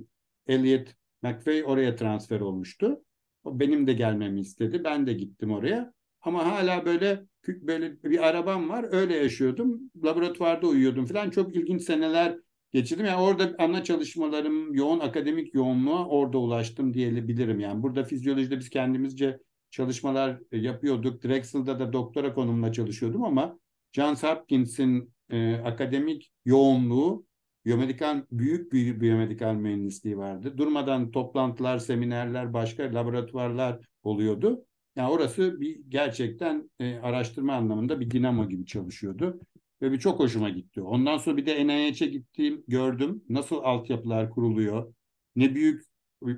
Elliot 0.46 0.88
McVeigh 1.22 1.68
oraya 1.68 1.96
transfer 1.96 2.40
olmuştu. 2.40 3.04
O 3.44 3.60
benim 3.60 3.86
de 3.86 3.92
gelmemi 3.92 4.40
istedi. 4.40 4.84
Ben 4.84 5.06
de 5.06 5.12
gittim 5.12 5.52
oraya. 5.52 5.92
Ama 6.20 6.46
hala 6.46 6.84
böyle 6.84 7.31
böyle 7.48 8.02
bir 8.02 8.28
arabam 8.28 8.68
var. 8.68 8.86
Öyle 8.90 9.16
yaşıyordum. 9.16 9.80
Laboratuvarda 10.04 10.66
uyuyordum 10.66 11.06
falan. 11.06 11.30
Çok 11.30 11.56
ilginç 11.56 11.82
seneler 11.82 12.38
geçirdim. 12.72 13.06
Yani 13.06 13.22
orada 13.22 13.54
ana 13.58 13.84
çalışmalarım, 13.84 14.74
yoğun 14.74 15.00
akademik 15.00 15.54
yoğunluğa 15.54 16.06
orada 16.08 16.38
ulaştım 16.38 16.94
diyebilirim. 16.94 17.60
Yani 17.60 17.82
burada 17.82 18.04
fizyolojide 18.04 18.58
biz 18.58 18.70
kendimizce 18.70 19.38
çalışmalar 19.70 20.38
yapıyorduk. 20.52 21.24
Drexel'da 21.24 21.80
da 21.80 21.92
doktora 21.92 22.34
konumla 22.34 22.72
çalışıyordum 22.72 23.24
ama 23.24 23.58
Johns 23.92 24.22
Hopkins'in 24.22 25.14
e, 25.30 25.54
akademik 25.54 26.32
yoğunluğu 26.44 27.26
biyomedikal 27.64 28.22
büyük 28.30 28.72
bir 28.72 29.00
biyomedikal 29.00 29.54
mühendisliği 29.54 30.18
vardı. 30.18 30.58
Durmadan 30.58 31.10
toplantılar, 31.10 31.78
seminerler, 31.78 32.52
başka 32.52 32.82
laboratuvarlar 32.82 33.80
oluyordu. 34.02 34.64
Yani 34.96 35.10
orası 35.10 35.60
bir 35.60 35.80
gerçekten 35.88 36.70
e, 36.80 36.94
araştırma 36.94 37.54
anlamında 37.54 38.00
bir 38.00 38.10
dinamo 38.10 38.48
gibi 38.48 38.66
çalışıyordu. 38.66 39.40
Ve 39.82 39.92
bir 39.92 39.98
çok 39.98 40.18
hoşuma 40.20 40.50
gitti. 40.50 40.82
Ondan 40.82 41.18
sonra 41.18 41.36
bir 41.36 41.46
de 41.46 41.66
NIH'e 41.66 42.06
gittiğim 42.06 42.64
gördüm. 42.68 43.24
Nasıl 43.28 43.56
altyapılar 43.56 44.30
kuruluyor. 44.30 44.94
Ne 45.36 45.54
büyük 45.54 45.84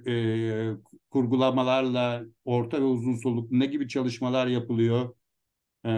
e, 0.06 0.70
kurgulamalarla 1.10 2.24
orta 2.44 2.80
ve 2.80 2.84
uzun 2.84 3.16
soluklu 3.16 3.58
ne 3.58 3.66
gibi 3.66 3.88
çalışmalar 3.88 4.46
yapılıyor. 4.46 5.14
E, 5.86 5.90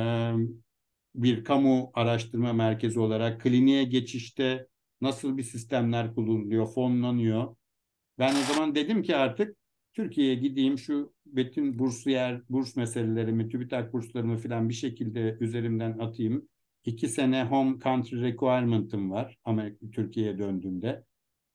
bir 1.14 1.44
kamu 1.44 1.90
araştırma 1.94 2.52
merkezi 2.52 3.00
olarak 3.00 3.40
kliniğe 3.40 3.84
geçişte 3.84 4.66
nasıl 5.00 5.36
bir 5.36 5.42
sistemler 5.42 6.14
kullanılıyor, 6.14 6.66
fonlanıyor. 6.66 7.57
Ben 8.18 8.34
o 8.34 8.54
zaman 8.54 8.74
dedim 8.74 9.02
ki 9.02 9.16
artık 9.16 9.57
Türkiye'ye 9.92 10.34
gideyim 10.34 10.78
şu 10.78 11.15
bütün 11.27 11.79
bursiyer, 11.79 12.43
burs 12.51 12.77
meselelerimi, 12.77 13.49
TÜBİTAK 13.49 13.93
burslarımı 13.93 14.39
falan 14.39 14.68
bir 14.68 14.74
şekilde 14.74 15.37
üzerimden 15.41 15.99
atayım. 15.99 16.49
İki 16.85 17.09
sene 17.09 17.45
home 17.45 17.79
country 17.85 18.22
requirement'ım 18.22 19.11
var 19.11 19.37
Amerika, 19.45 19.91
Türkiye'ye 19.91 20.39
döndüğümde. 20.39 21.05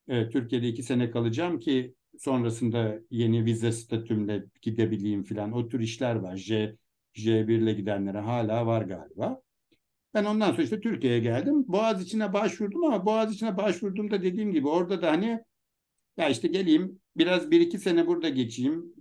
Ee, 0.08 0.30
Türkiye'de 0.30 0.68
iki 0.68 0.84
sene 0.84 1.12
kalacağım 1.12 1.60
ki 1.60 1.96
sonrasında 2.20 3.00
yeni 3.10 3.46
vize 3.46 3.72
statümle 3.72 4.46
gidebileyim 4.62 5.24
falan. 5.24 5.52
O 5.52 5.68
tür 5.68 5.80
işler 5.80 6.16
var. 6.16 6.38
J, 6.38 6.76
J1 7.14 7.54
ile 7.54 7.74
gidenlere 7.74 8.20
hala 8.20 8.66
var 8.66 8.82
galiba. 8.82 9.42
Ben 10.14 10.26
ondan 10.26 10.52
sonra 10.52 10.64
işte 10.64 10.82
Türkiye'ye 10.82 11.20
geldim. 11.20 11.66
Boğaz 11.68 12.04
içine 12.04 12.34
başvurdum 12.34 12.84
ama 12.84 13.06
Boğaz 13.06 13.34
içine 13.34 13.58
başvurduğumda 13.58 14.24
dediğim 14.24 14.52
gibi 14.52 14.68
orada 14.68 15.02
da 15.02 15.12
hani 15.12 15.40
ya 16.18 16.30
işte 16.30 16.48
geleyim 16.48 17.00
biraz 17.16 17.52
bir 17.52 17.62
iki 17.62 17.78
sene 17.78 18.08
burada 18.08 18.30
geçeyim, 18.30 18.94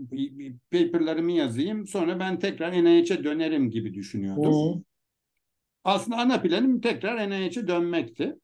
paperlarımı 0.72 1.32
yazayım, 1.32 1.86
sonra 1.86 2.20
ben 2.20 2.38
tekrar 2.38 2.72
NIH'e 2.72 3.24
dönerim 3.24 3.70
gibi 3.70 3.94
düşünüyordum. 3.94 4.76
Hı. 4.78 4.82
Aslında 5.84 6.16
ana 6.16 6.42
planım 6.42 6.80
tekrar 6.80 7.30
NIH'e 7.30 7.68
dönmekti. 7.68 8.36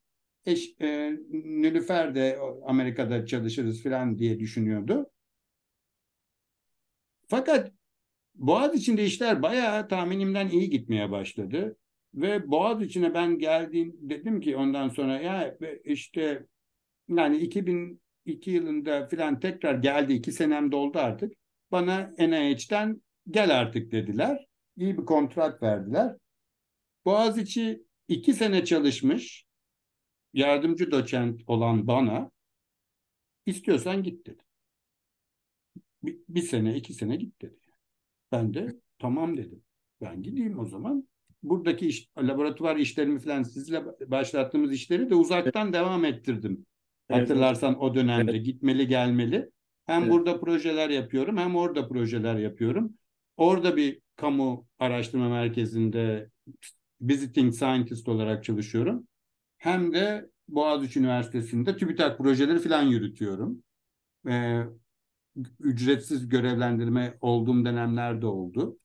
Eş, 0.47 0.75
e, 0.81 1.19
Nülüfer 1.31 2.15
de 2.15 2.39
Amerika'da 2.67 3.27
çalışırız 3.27 3.83
falan 3.83 4.19
diye 4.19 4.41
düşünüyordu. 4.41 5.11
Fakat 7.29 7.73
Boğaz 8.35 8.75
içinde 8.75 9.05
işler 9.05 9.43
bayağı 9.43 9.89
tahminimden 9.89 10.49
iyi 10.49 10.71
gitmeye 10.71 11.11
başladı. 11.11 11.77
Ve 12.15 12.51
Boğaz 12.51 12.83
içine 12.83 13.15
ben 13.15 13.39
geldiğim 13.39 13.97
dedim 14.01 14.41
ki 14.41 14.57
ondan 14.57 14.89
sonra 14.89 15.21
ya 15.21 15.57
işte 15.85 16.47
yani 17.09 17.37
2000 17.37 18.01
iki 18.27 18.51
yılında 18.51 19.07
filan 19.09 19.41
tekrar 19.41 19.75
geldi. 19.75 20.13
iki 20.13 20.33
senem 20.33 20.73
doldu 20.73 20.99
artık. 20.99 21.33
Bana 21.73 22.15
NIH'den 22.19 23.03
gel 23.31 23.59
artık 23.61 23.93
dediler. 23.93 24.47
İyi 24.77 24.99
bir 24.99 25.05
kontrat 25.05 25.63
verdiler. 25.63 26.17
Boğaziçi 27.05 27.83
iki 28.09 28.35
sene 28.35 28.65
çalışmış 28.65 29.47
yardımcı 30.33 30.91
doçent 30.91 31.41
olan 31.47 31.87
bana 31.87 32.31
istiyorsan 33.47 34.03
git 34.03 34.27
dedi. 34.27 34.43
Bir, 36.03 36.19
bir 36.29 36.43
sene, 36.43 36.77
iki 36.77 36.95
sene 36.95 37.17
git 37.17 37.43
dedi. 37.43 37.61
Ben 38.33 38.55
de 38.55 38.81
tamam 38.99 39.37
dedim. 39.37 39.63
Ben 40.01 40.23
gideyim 40.23 40.59
o 40.59 40.67
zaman. 40.67 41.09
Buradaki 41.43 41.87
iş, 41.87 42.09
laboratuvar 42.19 42.77
işlerimi 42.77 43.21
falan 43.21 43.43
sizle 43.43 43.85
başlattığımız 44.11 44.73
işleri 44.73 45.11
de 45.11 45.15
uzaktan 45.15 45.73
devam 45.73 46.05
ettirdim. 46.05 46.67
Hatırlarsan 47.11 47.81
o 47.81 47.95
dönemde 47.95 48.31
evet. 48.31 48.45
gitmeli 48.45 48.89
gelmeli. 48.89 49.51
Hem 49.87 50.03
evet. 50.03 50.13
burada 50.13 50.41
projeler 50.41 50.91
yapıyorum 50.91 51.37
hem 51.37 51.57
orada 51.57 51.89
projeler 51.89 52.37
yapıyorum. 52.37 52.95
Orada 53.37 53.77
bir 53.77 54.01
kamu 54.17 54.67
araştırma 54.79 55.29
merkezinde 55.29 56.31
visiting 57.01 57.55
scientist 57.55 58.09
olarak 58.09 58.45
çalışıyorum. 58.45 59.09
Hem 59.59 59.93
de 59.93 60.27
Boğaziçi 60.49 61.01
Üniversitesi'nde 61.01 61.77
TÜBİTAK 61.77 62.19
projeleri 62.19 62.59
falan 62.59 62.83
yürütüyorum. 62.83 63.63
Ee, 64.29 64.63
ücretsiz 65.61 66.29
görevlendirme 66.29 67.19
olduğum 67.21 67.65
dönemlerde 67.65 68.27
oldu. 68.27 68.79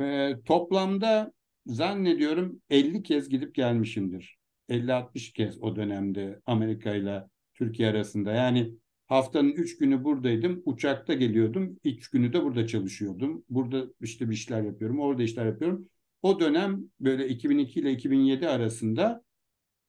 Ee, 0.00 0.36
toplamda 0.44 1.32
zannediyorum 1.66 2.60
50 2.70 3.02
kez 3.02 3.28
gidip 3.28 3.54
gelmişimdir. 3.54 4.38
50-60 4.68 5.32
kez 5.32 5.62
o 5.62 5.76
dönemde 5.76 6.40
Amerika 6.46 6.94
ile 6.94 7.24
Türkiye 7.54 7.88
arasında. 7.88 8.32
Yani 8.32 8.72
haftanın 9.06 9.52
3 9.52 9.78
günü 9.78 10.04
buradaydım. 10.04 10.62
Uçakta 10.64 11.14
geliyordum. 11.14 11.76
3 11.84 12.10
günü 12.10 12.32
de 12.32 12.42
burada 12.42 12.66
çalışıyordum. 12.66 13.44
Burada 13.48 13.86
işte 14.00 14.28
bir 14.30 14.34
işler 14.34 14.62
yapıyorum. 14.62 15.00
Orada 15.00 15.22
işler 15.22 15.46
yapıyorum. 15.46 15.88
O 16.22 16.40
dönem 16.40 16.84
böyle 17.00 17.28
2002 17.28 17.80
ile 17.80 17.92
2007 17.92 18.48
arasında 18.48 19.24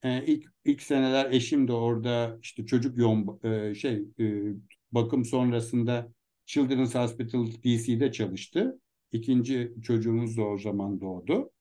e, 0.04 0.26
ilk 0.26 0.46
ilk 0.66 0.82
seneler 0.82 1.32
eşim 1.32 1.68
de 1.68 1.74
orada 1.74 2.40
işte 2.42 2.66
çocuk 2.66 2.98
yoğun 2.98 3.40
e, 3.44 3.76
şey 3.76 4.06
e, 4.20 4.44
bakım 4.92 5.26
sonrasında 5.26 6.14
Children's 6.46 6.96
Hospital 6.96 7.48
DC'de 7.48 8.12
çalıştı. 8.12 8.80
İkinci 9.12 9.74
çocuğumuz 9.84 10.38
da 10.38 10.44
o 10.44 10.58
zaman 10.58 11.02
doğdu. 11.02 11.52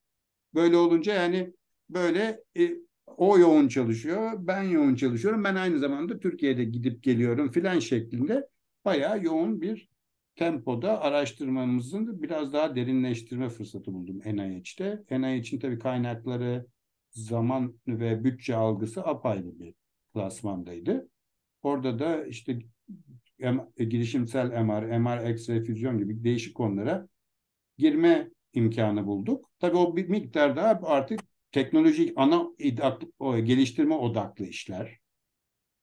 Böyle 0.55 0.77
olunca 0.77 1.15
yani 1.15 1.53
böyle 1.91 2.45
e, 2.59 2.86
o 3.07 3.39
yoğun 3.39 3.69
çalışıyor, 3.69 4.33
ben 4.39 4.63
yoğun 4.63 4.95
çalışıyorum. 4.95 5.45
Ben 5.45 5.55
aynı 5.55 5.79
zamanda 5.79 6.19
Türkiye'de 6.19 6.65
gidip 6.65 7.03
geliyorum 7.03 7.51
filan 7.51 7.79
şeklinde 7.79 8.49
bayağı 8.85 9.25
yoğun 9.25 9.61
bir 9.61 9.89
tempoda 10.37 11.01
araştırmamızın 11.01 12.23
biraz 12.23 12.53
daha 12.53 12.77
derinleştirme 12.77 13.49
fırsatı 13.49 13.95
buldum 13.95 14.19
NIH'te. 14.19 15.05
NIH'in 15.11 15.59
tabii 15.59 15.79
kaynakları, 15.79 16.67
zaman 17.11 17.75
ve 17.89 18.25
bütçe 18.25 18.57
algısı 18.57 19.03
apayrı 19.03 19.59
bir 19.59 19.75
klasmandaydı. 20.15 21.09
Orada 21.63 21.99
da 21.99 22.27
işte 22.27 22.59
girişimsel 23.79 24.47
MR, 24.47 24.99
MR 24.99 25.31
X-ray 25.31 25.65
füzyon 25.65 25.99
gibi 25.99 26.25
değişik 26.25 26.55
konulara 26.55 27.09
girme 27.79 28.31
imkanı 28.53 29.07
bulduk. 29.07 29.51
Tabii 29.59 29.77
o 29.77 29.97
bir 29.97 30.09
miktar 30.09 30.57
daha 30.57 30.81
artık 30.83 31.21
teknolojik 31.57 32.13
ana 32.17 32.49
o, 33.19 33.39
geliştirme 33.39 33.95
odaklı 33.95 34.45
işler. 34.45 34.99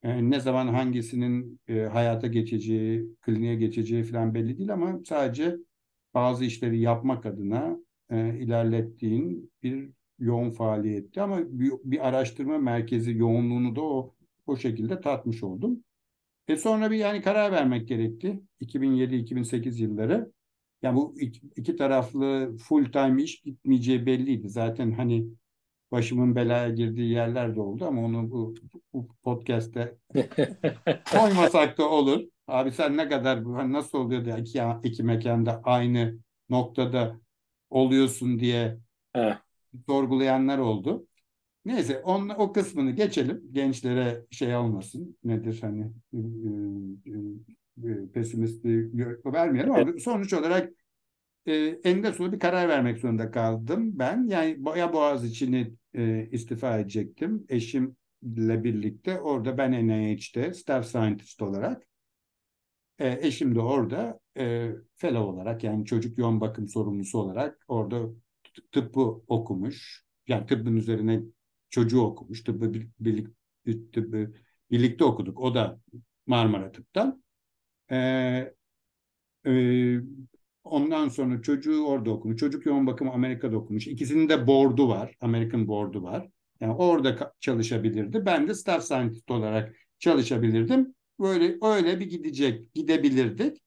Yani 0.03 0.31
ne 0.31 0.39
zaman 0.39 0.67
hangisinin 0.67 1.59
e, 1.67 1.79
hayata 1.79 2.27
geçeceği, 2.27 3.15
kliniğe 3.21 3.55
geçeceği 3.55 4.03
falan 4.03 4.33
belli 4.33 4.57
değil 4.57 4.73
ama 4.73 4.99
sadece 5.05 5.55
bazı 6.13 6.45
işleri 6.45 6.79
yapmak 6.79 7.25
adına 7.25 7.77
e, 8.09 8.39
ilerlettiğin 8.39 9.51
bir 9.63 9.89
yoğun 10.19 10.49
faaliyetti 10.49 11.21
ama 11.21 11.39
bir, 11.59 11.71
bir 11.83 12.07
araştırma 12.07 12.57
merkezi 12.57 13.17
yoğunluğunu 13.17 13.75
da 13.75 13.81
o 13.81 14.15
o 14.45 14.57
şekilde 14.57 15.01
tatmış 15.01 15.43
oldum. 15.43 15.83
E 16.47 16.55
sonra 16.57 16.91
bir 16.91 16.97
yani 16.97 17.21
karar 17.21 17.51
vermek 17.51 17.87
gerekti. 17.87 18.41
2007-2008 18.61 19.81
yılları. 19.81 20.31
Yani 20.81 20.95
bu 20.95 21.15
iki, 21.19 21.47
iki 21.55 21.75
taraflı 21.75 22.57
full 22.57 22.85
time 22.85 23.23
iş 23.23 23.41
gitmeyeceği 23.41 24.05
belliydi. 24.05 24.49
Zaten 24.49 24.91
hani 24.91 25.27
başımın 25.93 26.35
belaya 26.35 26.69
girdiği 26.69 27.11
yerler 27.11 27.55
de 27.55 27.61
oldu 27.61 27.85
ama 27.85 28.05
onu 28.05 28.31
bu, 28.31 28.55
bu 28.93 29.07
podcast'te 29.23 29.97
koymasak 31.11 31.77
da 31.77 31.89
olur. 31.89 32.23
Abi 32.47 32.71
sen 32.71 32.97
ne 32.97 33.09
kadar 33.09 33.43
hani 33.43 33.73
nasıl 33.73 33.97
oluyor 33.97 34.25
diye 34.25 34.37
iki, 34.37 34.61
iki 34.83 35.03
mekanda 35.03 35.61
aynı 35.63 36.19
noktada 36.49 37.19
oluyorsun 37.69 38.39
diye 38.39 38.77
sorgulayanlar 39.87 40.57
oldu. 40.57 41.07
Neyse 41.65 41.99
on, 41.99 42.29
o 42.29 42.53
kısmını 42.53 42.91
geçelim. 42.91 43.41
Gençlere 43.51 44.25
şey 44.31 44.55
olmasın. 44.55 45.17
Nedir 45.23 45.59
hani 45.61 45.91
e, 46.13 46.19
e, 47.85 47.91
e 47.91 48.11
pesimist 48.13 48.65
vermeyelim 49.25 49.71
ama 49.71 49.99
sonuç 49.99 50.33
olarak 50.33 50.69
e, 51.45 51.53
eninde 51.83 52.13
sonunda 52.13 52.35
bir 52.35 52.39
karar 52.39 52.69
vermek 52.69 52.97
zorunda 52.97 53.31
kaldım 53.31 53.99
ben. 53.99 54.27
Yani 54.27 54.59
ya 54.77 54.93
Boğaziçi'ni 54.93 55.73
e, 55.93 56.27
istifa 56.31 56.79
edecektim. 56.79 57.45
Eşimle 57.49 58.63
birlikte 58.63 59.19
orada 59.21 59.57
ben 59.57 59.87
NIH'te 59.87 60.53
staff 60.53 60.87
scientist 60.87 61.41
olarak 61.41 61.87
e, 62.99 63.19
eşim 63.27 63.55
de 63.55 63.59
orada 63.59 64.19
e, 64.37 64.71
fellow 64.95 65.19
olarak 65.23 65.63
yani 65.63 65.85
çocuk 65.85 66.17
yoğun 66.17 66.41
bakım 66.41 66.67
sorumlusu 66.67 67.19
olarak 67.19 67.65
orada 67.67 68.09
tıbbı 68.71 69.01
okumuş. 69.27 70.03
Yani 70.27 70.45
tıbbın 70.45 70.75
üzerine 70.75 71.21
çocuğu 71.69 72.01
okumuş. 72.01 72.43
Tıbbı 72.43 72.73
birlik, 72.99 73.27
tıbbı 73.93 74.33
birlikte 74.71 75.03
okuduk. 75.03 75.39
O 75.39 75.55
da 75.55 75.79
Marmara 76.27 76.71
Tıp'tan. 76.71 77.23
Ee, 77.91 78.53
e, 79.45 79.51
ondan 80.63 81.09
sonra 81.09 81.41
çocuğu 81.41 81.85
orada 81.85 82.11
okumuş. 82.11 82.39
Çocuk 82.39 82.65
yoğun 82.65 82.87
bakımı 82.87 83.11
Amerika'da 83.11 83.57
okumuş. 83.57 83.87
İkisinin 83.87 84.29
de 84.29 84.47
board'u 84.47 84.89
var. 84.89 85.15
American 85.21 85.67
board'u 85.67 86.03
var. 86.03 86.29
Yani 86.59 86.73
orada 86.73 87.33
çalışabilirdi. 87.39 88.25
Ben 88.25 88.47
de 88.47 88.53
staff 88.53 88.83
scientist 88.83 89.31
olarak 89.31 89.75
çalışabilirdim. 89.99 90.95
Böyle 91.19 91.57
öyle 91.61 91.99
bir 91.99 92.09
gidecek, 92.09 92.73
gidebilirdik. 92.73 93.57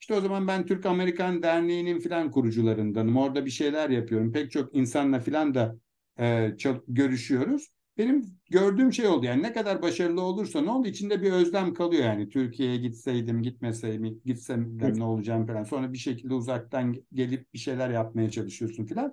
İşte 0.00 0.14
o 0.14 0.20
zaman 0.20 0.48
ben 0.48 0.66
Türk 0.66 0.86
Amerikan 0.86 1.42
Derneği'nin 1.42 2.00
filan 2.00 2.30
kurucularındanım. 2.30 3.16
Orada 3.16 3.46
bir 3.46 3.50
şeyler 3.50 3.90
yapıyorum. 3.90 4.32
Pek 4.32 4.50
çok 4.50 4.76
insanla 4.76 5.20
filan 5.20 5.54
da 5.54 5.76
e, 6.20 6.56
görüşüyoruz. 6.88 7.68
Benim 7.98 8.38
gördüğüm 8.50 8.92
şey 8.92 9.06
oldu 9.06 9.26
yani. 9.26 9.42
Ne 9.42 9.52
kadar 9.52 9.82
başarılı 9.82 10.20
olursa 10.22 10.60
ne 10.60 10.70
oldu 10.70 10.88
içinde 10.88 11.22
bir 11.22 11.32
özlem 11.32 11.74
kalıyor 11.74 12.04
yani. 12.04 12.28
Türkiye'ye 12.28 12.76
gitseydim 12.76 13.42
gitmeseydim 13.42 14.20
gitsem 14.24 14.78
ne 14.78 15.04
olacağım 15.04 15.46
falan. 15.46 15.64
Sonra 15.64 15.92
bir 15.92 15.98
şekilde 15.98 16.34
uzaktan 16.34 16.96
gelip 17.12 17.54
bir 17.54 17.58
şeyler 17.58 17.90
yapmaya 17.90 18.30
çalışıyorsun 18.30 18.86
falan. 18.86 19.12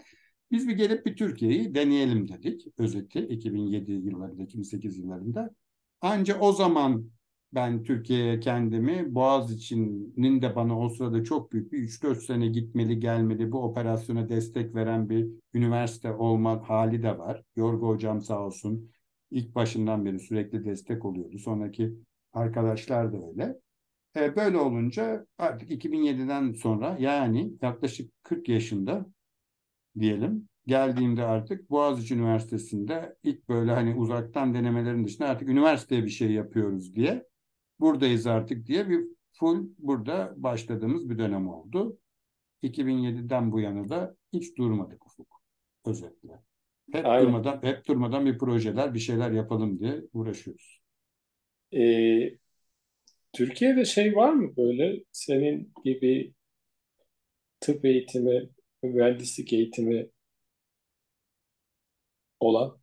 Biz 0.52 0.68
bir 0.68 0.74
gelip 0.74 1.06
bir 1.06 1.16
Türkiye'yi 1.16 1.76
deneyelim 1.76 2.28
dedik. 2.28 2.66
Özeti 2.78 3.20
2007 3.20 3.92
yıllarında 3.92 4.44
2008 4.44 4.98
yıllarında. 4.98 5.50
Anca 6.02 6.40
o 6.40 6.54
zaman 6.54 7.12
ben 7.54 7.84
Türkiye'ye 7.84 8.40
kendimi 8.40 9.16
Boğaziçi'nin 9.16 10.42
de 10.42 10.56
bana 10.56 10.80
o 10.80 10.90
sırada 10.90 11.24
çok 11.24 11.52
büyük 11.52 11.72
bir 11.72 11.78
3-4 11.78 12.22
sene 12.22 12.48
gitmeli 12.48 13.00
gelmeli 13.00 13.52
bu 13.52 13.64
operasyona 13.64 14.30
destek 14.30 14.76
veren 14.76 15.10
bir 15.10 15.28
üniversite 15.54 16.14
olma 16.14 16.70
hali 16.70 17.04
de 17.04 17.18
var. 17.18 17.44
Yorgo 17.56 17.88
hocam 17.88 18.22
sağ 18.22 18.46
olsun 18.46 18.92
ilk 19.32 19.56
başından 19.56 20.06
beri 20.06 20.20
sürekli 20.20 20.66
destek 20.66 21.06
oluyordu. 21.06 21.40
Sonraki 21.40 21.94
arkadaşlar 22.34 23.14
da 23.14 23.18
öyle. 23.28 23.60
E, 24.16 24.36
böyle 24.36 24.58
olunca 24.58 25.26
artık 25.38 25.72
2007'den 25.72 26.54
sonra 26.54 26.98
yani 27.00 27.54
yaklaşık 27.62 28.24
40 28.24 28.50
yaşında 28.50 29.06
diyelim 30.00 30.50
geldiğimde 30.68 31.24
artık 31.24 31.70
Boğaziçi 31.70 32.16
Üniversitesi'nde 32.16 33.16
ilk 33.24 33.50
böyle 33.50 33.72
hani 33.72 33.96
uzaktan 33.96 34.54
denemelerin 34.54 35.06
dışında 35.06 35.28
artık 35.28 35.50
üniversiteye 35.50 36.04
bir 36.04 36.10
şey 36.10 36.32
yapıyoruz 36.32 36.96
diye 36.96 37.29
buradayız 37.80 38.28
artık 38.28 38.66
diye 38.68 38.90
bir 38.90 39.06
full 39.32 39.70
burada 39.78 40.34
başladığımız 40.38 41.10
bir 41.10 41.18
dönem 41.18 41.48
oldu. 41.48 42.00
2007'den 42.64 43.52
bu 43.52 43.60
yana 43.60 43.90
da 43.90 44.16
hiç 44.34 44.58
durmadık 44.58 45.06
Ufuk 45.06 45.42
özetle. 45.86 46.40
Hep 46.92 47.06
Aynen. 47.06 47.26
durmadan 47.26 47.64
hep 47.64 47.88
durmadan 47.88 48.26
bir 48.26 48.38
projeler, 48.38 48.94
bir 48.94 49.00
şeyler 49.00 49.32
yapalım 49.32 49.80
diye 49.80 50.02
uğraşıyoruz. 50.14 50.82
Ee, 51.74 52.38
Türkiye'de 53.34 53.86
şey 53.86 54.16
var 54.16 54.34
mı 54.34 54.58
böyle 54.58 55.04
senin 55.12 55.74
gibi 55.86 56.34
tıp 57.60 57.86
eğitimi, 57.86 58.50
mühendislik 58.84 59.54
eğitimi 59.54 60.10
olan? 62.40 62.79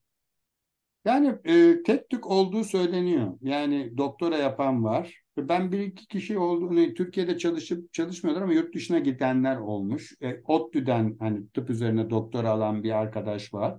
Yani 1.07 1.35
e, 1.45 1.83
tek 1.83 2.11
tük 2.11 2.27
olduğu 2.27 2.65
söyleniyor. 2.65 3.39
Yani 3.43 3.99
doktora 3.99 4.37
yapan 4.39 4.85
var. 4.85 5.23
Ben 5.39 5.73
bir 5.73 5.79
iki 5.79 6.07
kişi 6.07 6.39
olduğunu 6.39 6.95
Türkiye'de 6.95 7.39
çalışıp 7.39 7.93
çalışmıyorlar 7.93 8.43
ama 8.43 8.53
yurt 8.53 8.75
dışına 8.75 8.99
gidenler 8.99 9.57
olmuş. 9.57 10.13
E, 10.23 10.41
ODTÜ'den 10.45 11.17
hani 11.21 11.49
tıp 11.49 11.71
üzerine 11.71 12.11
doktora 12.11 12.51
alan 12.51 12.83
bir 12.83 12.91
arkadaş 12.91 13.55
var. 13.55 13.79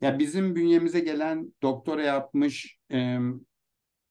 Ya 0.00 0.18
bizim 0.18 0.56
bünyemize 0.56 1.00
gelen 1.00 1.54
doktora 1.62 2.02
yapmış 2.02 2.78
e, 2.92 3.18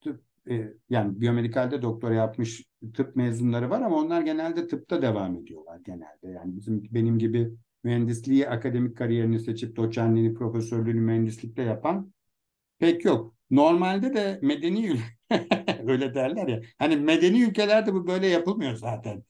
tıp 0.02 0.24
e, 0.50 0.74
yani 0.90 1.22
biyomedikalde 1.22 1.82
doktora 1.82 2.14
yapmış 2.14 2.66
tıp 2.94 3.16
mezunları 3.16 3.70
var 3.70 3.82
ama 3.82 3.96
onlar 3.96 4.22
genelde 4.22 4.68
tıpta 4.68 5.02
devam 5.02 5.38
ediyorlar 5.38 5.80
genelde. 5.86 6.28
Yani 6.28 6.56
bizim 6.56 6.84
benim 6.92 7.20
gibi 7.20 7.52
mühendisliği 7.84 8.50
akademik 8.50 8.98
kariyerini 8.98 9.40
seçip 9.40 9.76
doçentliğini, 9.76 10.34
profesörlüğünü 10.34 11.00
mühendislikte 11.02 11.62
yapan 11.62 12.14
pek 12.80 13.06
yok. 13.06 13.36
Normalde 13.52 14.14
de 14.14 14.40
medeni 14.42 15.00
öyle 15.88 16.14
derler 16.16 16.48
ya. 16.48 16.62
Hani 16.78 16.96
medeni 16.98 17.42
ülkelerde 17.44 17.94
bu 17.94 18.08
böyle 18.08 18.28
yapılmıyor 18.28 18.76
zaten. 18.76 19.24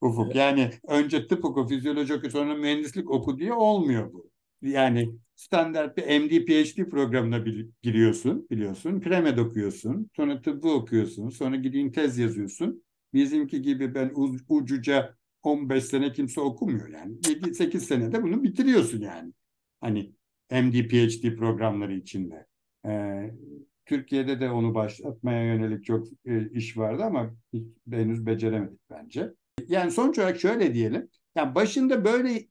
Ufuk. 0.00 0.34
Yani 0.36 0.70
önce 0.88 1.26
tıp 1.26 1.44
oku, 1.44 1.66
fizyoloji 1.68 2.14
oku, 2.14 2.30
sonra 2.30 2.54
mühendislik 2.54 3.10
oku 3.10 3.38
diye 3.38 3.52
olmuyor 3.52 4.12
bu. 4.12 4.30
Yani 4.62 5.08
standart 5.34 5.96
bir 5.96 6.20
MD 6.20 6.44
PhD 6.44 6.90
programına 6.90 7.44
giriyorsun 7.82 8.46
biliyorsun. 8.50 9.00
Premed 9.00 9.38
okuyorsun. 9.38 10.10
Sonra 10.16 10.42
tıbbı 10.42 10.68
okuyorsun. 10.70 11.28
Sonra 11.30 11.56
gidin 11.56 11.92
tez 11.92 12.18
yazıyorsun. 12.18 12.84
Bizimki 13.14 13.62
gibi 13.62 13.94
ben 13.94 14.12
ucuca 14.48 15.14
15 15.42 15.84
sene 15.84 16.12
kimse 16.12 16.40
okumuyor 16.40 16.88
yani. 16.88 17.16
7-8 17.28 17.84
senede 17.84 18.22
bunu 18.22 18.42
bitiriyorsun 18.42 19.00
yani. 19.00 19.32
Hani 19.80 20.12
MD 20.50 20.88
PhD 20.88 21.36
programları 21.36 21.94
içinde. 21.96 22.47
Ee, 22.86 23.30
Türkiye'de 23.86 24.40
de 24.40 24.50
onu 24.50 24.74
başlatmaya 24.74 25.44
yönelik 25.44 25.84
çok 25.84 26.06
e, 26.26 26.50
iş 26.50 26.76
vardı 26.76 27.02
ama 27.04 27.34
henüz 27.90 28.26
beceremedik 28.26 28.80
bence. 28.90 29.30
Yani 29.68 29.90
sonuç 29.90 30.18
olarak 30.18 30.40
şöyle 30.40 30.74
diyelim. 30.74 31.08
Yani 31.36 31.54
başında 31.54 32.04
böyle 32.04 32.46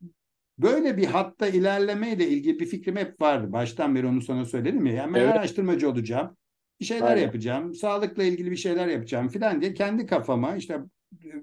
böyle 0.58 0.98
bir 0.98 1.06
hatta 1.06 1.48
ilerlemeyle 1.48 2.28
ilgili 2.28 2.60
bir 2.60 2.66
fikrim 2.66 2.96
hep 2.96 3.22
vardı. 3.22 3.52
Baştan 3.52 3.96
beri 3.96 4.08
onu 4.08 4.22
sana 4.22 4.46
söyledim 4.46 4.86
ya. 4.86 4.94
Yani 4.94 5.14
ben 5.14 5.20
evet. 5.20 5.36
araştırmacı 5.36 5.90
olacağım. 5.90 6.38
bir 6.80 6.86
şeyler 6.86 7.08
Aynen. 7.08 7.22
yapacağım, 7.22 7.74
sağlıkla 7.74 8.24
ilgili 8.24 8.52
bir 8.52 8.56
şeyler 8.56 8.88
yapacağım 8.88 9.28
filan 9.28 9.62
diye 9.62 9.74
kendi 9.74 10.06
kafama 10.06 10.56
işte 10.56 10.80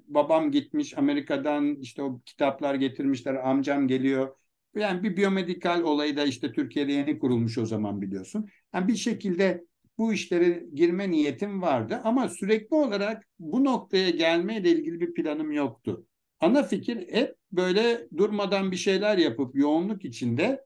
babam 0.06 0.50
gitmiş 0.50 0.98
Amerika'dan 0.98 1.74
işte 1.74 2.02
o 2.02 2.20
kitaplar 2.26 2.74
getirmişler, 2.74 3.34
amcam 3.34 3.88
geliyor. 3.88 4.36
Yani 4.76 5.02
bir 5.02 5.16
biyomedikal 5.16 5.82
olayı 5.82 6.16
da 6.16 6.24
işte 6.24 6.52
Türkiye'de 6.52 6.92
yeni 6.92 7.18
kurulmuş 7.18 7.58
o 7.58 7.66
zaman 7.66 8.02
biliyorsun. 8.02 8.48
Yani 8.74 8.88
bir 8.88 8.96
şekilde 8.96 9.64
bu 9.98 10.12
işlere 10.12 10.64
girme 10.74 11.10
niyetim 11.10 11.62
vardı 11.62 12.00
ama 12.04 12.28
sürekli 12.28 12.76
olarak 12.76 13.28
bu 13.38 13.64
noktaya 13.64 14.10
gelmeyle 14.10 14.70
ilgili 14.70 15.00
bir 15.00 15.14
planım 15.14 15.52
yoktu. 15.52 16.06
Ana 16.40 16.62
fikir 16.62 17.12
hep 17.12 17.34
böyle 17.52 18.08
durmadan 18.16 18.70
bir 18.72 18.76
şeyler 18.76 19.18
yapıp 19.18 19.56
yoğunluk 19.56 20.04
içinde 20.04 20.64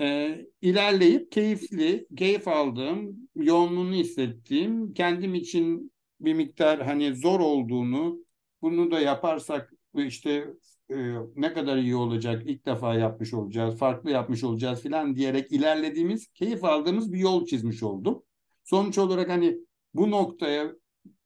e, 0.00 0.38
ilerleyip 0.62 1.32
keyifli, 1.32 2.06
keyif 2.16 2.48
aldığım, 2.48 3.28
yoğunluğunu 3.36 3.94
hissettiğim, 3.94 4.94
kendim 4.94 5.34
için 5.34 5.92
bir 6.20 6.34
miktar 6.34 6.82
hani 6.82 7.14
zor 7.16 7.40
olduğunu, 7.40 8.24
bunu 8.62 8.90
da 8.90 9.00
yaparsak 9.00 9.72
işte 9.94 10.46
e, 10.90 10.96
ne 11.36 11.52
kadar 11.52 11.76
iyi 11.76 11.96
olacak, 11.96 12.42
ilk 12.46 12.66
defa 12.66 12.94
yapmış 12.94 13.34
olacağız, 13.34 13.78
farklı 13.78 14.10
yapmış 14.10 14.44
olacağız 14.44 14.82
filan 14.82 15.16
diyerek 15.16 15.52
ilerlediğimiz, 15.52 16.28
keyif 16.34 16.64
aldığımız 16.64 17.12
bir 17.12 17.18
yol 17.18 17.46
çizmiş 17.46 17.82
oldum. 17.82 18.22
Sonuç 18.64 18.98
olarak 18.98 19.28
hani 19.28 19.58
bu 19.94 20.10
noktaya 20.10 20.72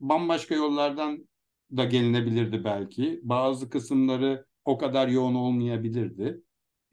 bambaşka 0.00 0.54
yollardan 0.54 1.28
da 1.76 1.84
gelinebilirdi 1.84 2.64
belki. 2.64 3.20
Bazı 3.22 3.70
kısımları 3.70 4.46
o 4.64 4.78
kadar 4.78 5.08
yoğun 5.08 5.34
olmayabilirdi. 5.34 6.42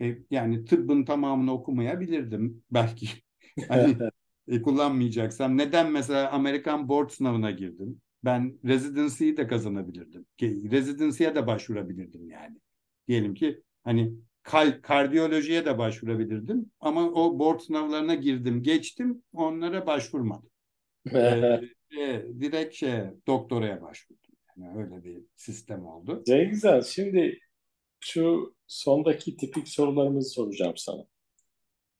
E, 0.01 0.17
yani 0.31 0.65
tıbbın 0.65 1.05
tamamını 1.05 1.53
okumayabilirdim 1.53 2.63
belki. 2.71 3.07
hani 3.67 3.97
e, 4.47 4.61
kullanmayacaksam. 4.61 5.57
Neden 5.57 5.91
mesela 5.91 6.31
Amerikan 6.31 6.89
Board 6.89 7.09
sınavına 7.09 7.51
girdim? 7.51 8.01
Ben 8.25 8.59
residency'yi 8.65 9.37
de 9.37 9.47
kazanabilirdim. 9.47 10.25
Residency'ye 10.71 11.35
de 11.35 11.47
başvurabilirdim 11.47 12.29
yani. 12.29 12.57
Diyelim 13.07 13.33
ki 13.33 13.63
hani 13.83 14.13
kal 14.43 14.81
kardiyolojiye 14.81 15.65
de 15.65 15.77
başvurabilirdim. 15.77 16.71
Ama 16.79 17.09
o 17.09 17.39
board 17.39 17.59
sınavlarına 17.59 18.15
girdim, 18.15 18.63
geçtim. 18.63 19.23
Onlara 19.33 19.87
başvurmadım. 19.87 20.49
ee, 21.13 21.61
e, 21.99 22.25
direkt 22.39 22.75
şey 22.75 22.91
doktoraya 23.27 23.81
başvurdum. 23.81 24.35
Yani 24.57 24.83
öyle 24.83 25.03
bir 25.03 25.23
sistem 25.35 25.85
oldu. 25.85 26.23
güzel. 26.45 26.81
Şimdi 26.81 27.39
şu 27.99 28.55
sondaki 28.67 29.37
tipik 29.37 29.67
sorularımızı 29.67 30.29
soracağım 30.29 30.77
sana. 30.77 31.05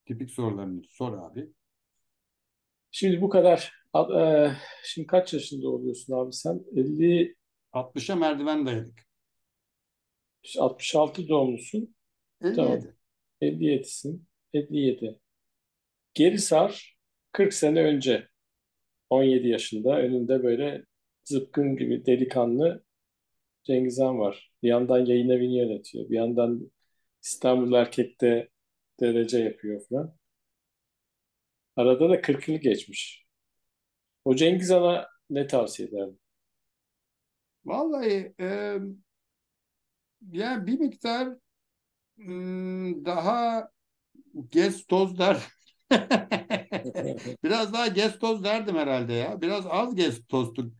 Tipik 0.06 0.30
sorularını 0.30 0.82
sor 0.88 1.18
abi. 1.18 1.48
Şimdi 2.90 3.20
bu 3.20 3.28
kadar. 3.28 3.72
E, 3.94 4.50
şimdi 4.84 5.06
kaç 5.06 5.34
yaşında 5.34 5.68
oluyorsun 5.68 6.12
abi 6.12 6.32
sen? 6.32 6.64
50 6.76 7.36
60'a 7.72 8.16
merdiven 8.16 8.66
dayadık. 8.66 9.06
66 10.58 11.28
doğumlusun. 11.28 11.94
57. 12.44 12.56
Tamam. 12.56 12.80
57'sin. 13.40 14.26
57. 14.54 15.20
Geri 16.14 16.38
sar 16.38 16.96
40 17.32 17.54
sene 17.54 17.82
önce. 17.82 18.28
17 19.10 19.48
yaşında 19.48 19.98
önünde 19.98 20.42
böyle 20.42 20.84
zıpkın 21.24 21.76
gibi 21.76 22.06
delikanlı 22.06 22.84
Cengiz 23.64 24.00
Han 24.00 24.18
var. 24.18 24.52
Bir 24.62 24.68
yandan 24.68 25.06
yayın 25.06 25.28
evini 25.28 25.58
yönetiyor. 25.58 26.08
Bir 26.08 26.16
yandan 26.16 26.70
İstanbul 27.22 27.72
Erkek'te 27.72 28.48
derece 29.00 29.38
yapıyor 29.38 29.86
falan. 29.88 30.16
Arada 31.76 32.10
da 32.10 32.20
40 32.20 32.48
yıl 32.48 32.56
geçmiş. 32.56 33.25
O 34.26 34.36
Cengiz 34.36 34.70
ne 35.30 35.46
tavsiye 35.46 35.88
ederdin? 35.88 36.20
Vallahi 37.64 38.34
e, 38.40 38.78
ya 40.32 40.66
bir 40.66 40.78
miktar 40.78 41.28
daha 43.04 43.68
gez 44.50 44.86
toz 44.86 45.18
der. 45.18 45.42
Biraz 47.44 47.72
daha 47.72 47.86
gez 47.86 48.18
toz 48.18 48.44
derdim 48.44 48.76
herhalde 48.76 49.12
ya. 49.12 49.42
Biraz 49.42 49.66
az 49.66 49.94
gez 49.94 50.26
toztuk. 50.26 50.72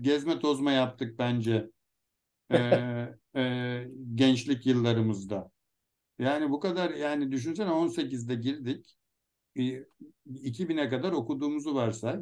Gezme 0.00 0.38
tozma 0.38 0.72
yaptık 0.72 1.18
bence. 1.18 1.70
Ee, 2.52 2.58
e, 3.36 3.84
gençlik 4.14 4.66
yıllarımızda. 4.66 5.50
Yani 6.18 6.50
bu 6.50 6.60
kadar 6.60 6.90
yani 6.90 7.32
düşünsene 7.32 7.70
18'de 7.70 8.34
girdik. 8.34 8.96
2000'e 10.26 10.88
kadar 10.88 11.12
okuduğumuzu 11.12 11.74
varsay. 11.74 12.20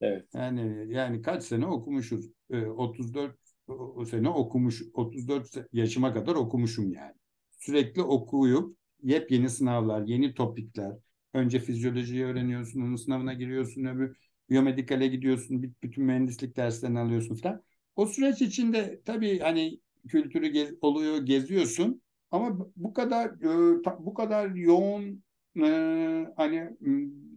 Evet. 0.00 0.28
Yani 0.34 0.92
yani 0.94 1.22
kaç 1.22 1.44
sene 1.44 1.66
okumuşuz? 1.66 2.30
34 2.76 3.36
o 3.68 4.04
sene 4.04 4.28
okumuş 4.28 4.82
34 4.94 5.48
yaşıma 5.72 6.14
kadar 6.14 6.34
okumuşum 6.34 6.92
yani. 6.92 7.12
Sürekli 7.58 8.02
okuyup 8.02 8.76
yepyeni 9.02 9.50
sınavlar, 9.50 10.02
yeni 10.06 10.34
topikler. 10.34 10.92
Önce 11.34 11.58
fizyolojiyi 11.60 12.24
öğreniyorsun, 12.24 12.80
onun 12.80 12.96
sınavına 12.96 13.34
giriyorsun, 13.34 13.84
öbür 13.84 14.16
biyomedikale 14.50 15.06
gidiyorsun, 15.06 15.74
bütün 15.82 16.04
mühendislik 16.04 16.56
derslerini 16.56 16.98
alıyorsun 16.98 17.34
falan. 17.34 17.62
O 17.96 18.06
süreç 18.06 18.42
içinde 18.42 19.00
tabii 19.04 19.38
hani 19.38 19.80
kültürü 20.08 20.46
gez, 20.48 20.70
oluyor, 20.80 21.18
geziyorsun 21.26 22.02
ama 22.30 22.66
bu 22.76 22.92
kadar 22.94 23.26
e, 23.28 23.84
bu 23.98 24.14
kadar 24.14 24.50
yoğun 24.50 25.22
e, 25.62 26.26
hani 26.36 26.70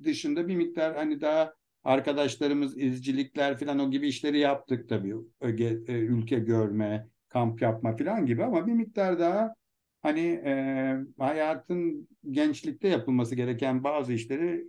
dışında 0.03 0.47
bir 0.47 0.55
miktar 0.55 0.95
hani 0.95 1.21
daha 1.21 1.53
arkadaşlarımız 1.83 2.77
izcilikler 2.77 3.57
falan 3.59 3.79
o 3.79 3.91
gibi 3.91 4.07
işleri 4.07 4.39
yaptık 4.39 4.89
tabii. 4.89 5.15
E, 5.41 5.93
ülke 5.93 6.39
görme, 6.39 7.07
kamp 7.29 7.61
yapma 7.61 7.97
falan 7.97 8.25
gibi 8.25 8.43
ama 8.43 8.67
bir 8.67 8.73
miktar 8.73 9.19
daha 9.19 9.55
hani 10.01 10.19
e, 10.45 10.95
hayatın 11.19 12.07
gençlikte 12.31 12.87
yapılması 12.87 13.35
gereken 13.35 13.83
bazı 13.83 14.13
işleri 14.13 14.65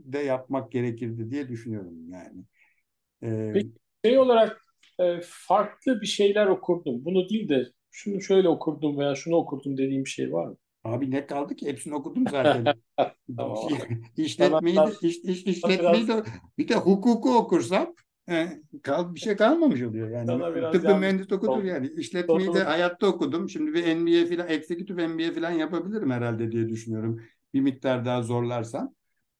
de 0.00 0.18
yapmak 0.18 0.72
gerekirdi 0.72 1.30
diye 1.30 1.48
düşünüyorum 1.48 2.10
yani. 2.12 2.44
E, 3.22 3.28
Peki 3.52 3.68
şey 4.04 4.18
olarak 4.18 4.62
e, 5.00 5.20
farklı 5.24 6.00
bir 6.00 6.06
şeyler 6.06 6.46
okurdum. 6.46 7.04
Bunu 7.04 7.28
değil 7.28 7.48
de 7.48 7.66
şunu 7.90 8.20
şöyle 8.20 8.48
okurdum 8.48 8.98
veya 8.98 9.14
şunu 9.14 9.36
okurdum 9.36 9.76
dediğim 9.78 10.04
bir 10.04 10.10
şey 10.10 10.32
var 10.32 10.46
mı? 10.46 10.56
Abi 10.92 11.10
ne 11.10 11.26
kaldı 11.26 11.56
ki? 11.56 11.66
Hepsini 11.66 11.94
okudum 11.94 12.24
zaten. 12.30 12.64
tamam. 13.36 13.58
İşletmeyi 14.16 14.76
de, 14.76 14.92
iş, 15.02 15.16
iş, 15.16 15.42
işletmeyi 15.42 16.08
de 16.08 16.22
bir 16.58 16.68
de 16.68 16.74
hukuku 16.74 17.36
okursam 17.36 17.94
e, 18.30 18.48
kal, 18.82 19.14
bir 19.14 19.20
şey 19.20 19.36
kalmamış 19.36 19.82
oluyor 19.82 20.10
yani. 20.10 20.26
Tıbbı 20.72 20.96
mühendis 20.96 21.32
okudur 21.32 21.64
yani. 21.64 21.90
İşletmeyi 21.96 22.54
de 22.54 22.62
hayatta 22.62 23.06
okudum. 23.06 23.48
Şimdi 23.48 23.74
bir 23.74 23.96
MBA 23.96 24.36
falan, 24.36 24.48
executive 24.48 25.06
MBA 25.06 25.34
falan 25.34 25.50
yapabilirim 25.50 26.10
herhalde 26.10 26.52
diye 26.52 26.68
düşünüyorum. 26.68 27.22
Bir 27.54 27.60
miktar 27.60 28.04
daha 28.04 28.22
zorlarsam. 28.22 28.94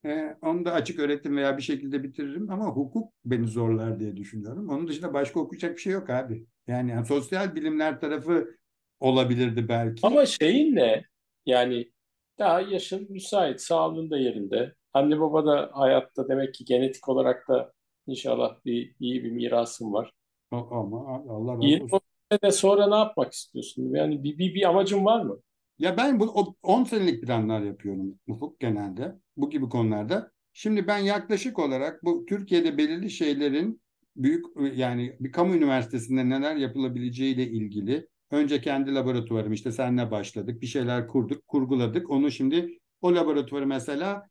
E, 0.04 0.36
onu 0.42 0.64
da 0.64 0.72
açık 0.72 0.98
öğretim 0.98 1.36
veya 1.36 1.56
bir 1.56 1.62
şekilde 1.62 2.02
bitiririm 2.02 2.50
ama 2.50 2.66
hukuk 2.66 3.12
beni 3.24 3.46
zorlar 3.46 4.00
diye 4.00 4.16
düşünüyorum. 4.16 4.68
Onun 4.68 4.88
dışında 4.88 5.14
başka 5.14 5.40
okuyacak 5.40 5.76
bir 5.76 5.80
şey 5.80 5.92
yok 5.92 6.10
abi. 6.10 6.46
Yani, 6.66 6.90
yani 6.90 7.06
sosyal 7.06 7.54
bilimler 7.54 8.00
tarafı 8.00 8.58
olabilirdi 9.00 9.68
belki. 9.68 10.06
Ama 10.06 10.26
şeyin 10.26 10.76
ne? 10.76 11.04
Yani 11.48 11.92
daha 12.38 12.60
yaşın 12.60 13.06
müsait, 13.10 13.60
sağlığın 13.60 14.10
da 14.10 14.18
yerinde. 14.18 14.74
Anne 14.92 15.20
baba 15.20 15.46
da 15.46 15.70
hayatta 15.72 16.28
demek 16.28 16.54
ki 16.54 16.64
genetik 16.64 17.08
olarak 17.08 17.48
da 17.48 17.72
inşallah 18.06 18.64
bir 18.64 18.94
iyi 19.00 19.24
bir 19.24 19.30
mirasın 19.30 19.92
var. 19.92 20.12
Ama 20.50 21.24
Allah 21.28 21.52
razı 21.52 21.84
olsun. 21.84 22.00
de 22.42 22.50
sonra 22.50 22.88
ne 22.88 22.94
yapmak 22.94 23.32
istiyorsun? 23.32 23.94
Yani 23.94 24.24
bir, 24.24 24.38
bir, 24.38 24.54
bir 24.54 24.68
amacın 24.68 25.04
var 25.04 25.22
mı? 25.22 25.40
Ya 25.78 25.96
ben 25.96 26.20
bu 26.20 26.54
10 26.62 26.84
senelik 26.84 27.22
planlar 27.22 27.60
yapıyorum 27.60 28.18
Ufuk 28.28 28.60
genelde 28.60 29.18
bu 29.36 29.50
gibi 29.50 29.68
konularda. 29.68 30.30
Şimdi 30.52 30.86
ben 30.86 30.98
yaklaşık 30.98 31.58
olarak 31.58 32.04
bu 32.04 32.26
Türkiye'de 32.26 32.78
belirli 32.78 33.10
şeylerin 33.10 33.82
büyük 34.16 34.46
yani 34.74 35.16
bir 35.20 35.32
kamu 35.32 35.54
üniversitesinde 35.54 36.28
neler 36.28 36.56
yapılabileceğiyle 36.56 37.46
ilgili 37.46 38.08
önce 38.30 38.60
kendi 38.60 38.94
laboratuvarım 38.94 39.52
işte 39.52 39.72
seninle 39.72 40.10
başladık 40.10 40.62
bir 40.62 40.66
şeyler 40.66 41.08
kurduk 41.08 41.46
kurguladık 41.46 42.10
onu 42.10 42.30
şimdi 42.30 42.78
o 43.00 43.14
laboratuvarı 43.14 43.66
mesela 43.66 44.28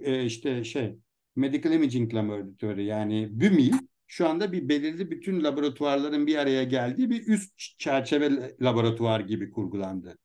e, 0.00 0.24
işte 0.24 0.64
şey 0.64 0.96
Medical 1.36 1.72
Imaging 1.72 2.14
Laboratuvarı 2.14 2.82
yani 2.82 3.28
BÜMİ 3.40 3.70
şu 4.06 4.28
anda 4.28 4.52
bir 4.52 4.68
belirli 4.68 5.10
bütün 5.10 5.44
laboratuvarların 5.44 6.26
bir 6.26 6.36
araya 6.36 6.64
geldiği 6.64 7.10
bir 7.10 7.26
üst 7.26 7.58
çerçeve 7.78 8.56
laboratuvar 8.62 9.20
gibi 9.20 9.50
kurgulandı. 9.50 10.18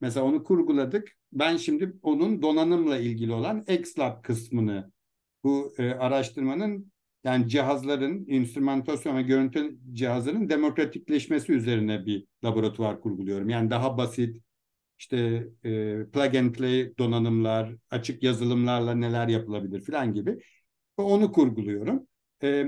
Mesela 0.00 0.26
onu 0.26 0.44
kurguladık. 0.44 1.12
Ben 1.32 1.56
şimdi 1.56 1.96
onun 2.02 2.42
donanımla 2.42 2.98
ilgili 2.98 3.32
olan 3.32 3.64
XLab 3.68 4.22
kısmını 4.22 4.92
bu 5.44 5.74
e, 5.78 5.90
araştırmanın 5.90 6.92
yani 7.26 7.48
cihazların, 7.48 8.26
enstrümantasyon 8.28 9.16
ve 9.16 9.22
görüntü 9.22 9.78
cihazlarının 9.92 10.48
demokratikleşmesi 10.48 11.52
üzerine 11.52 12.06
bir 12.06 12.26
laboratuvar 12.44 13.00
kurguluyorum. 13.00 13.48
Yani 13.48 13.70
daha 13.70 13.98
basit, 13.98 14.42
işte 14.98 15.16
e, 15.64 16.02
plug 16.12 16.34
and 16.36 16.54
play 16.54 16.98
donanımlar, 16.98 17.74
açık 17.90 18.22
yazılımlarla 18.22 18.94
neler 18.94 19.28
yapılabilir 19.28 19.80
falan 19.80 20.14
gibi. 20.14 20.38
Onu 20.96 21.32
kurguluyorum. 21.32 22.06
E, 22.42 22.66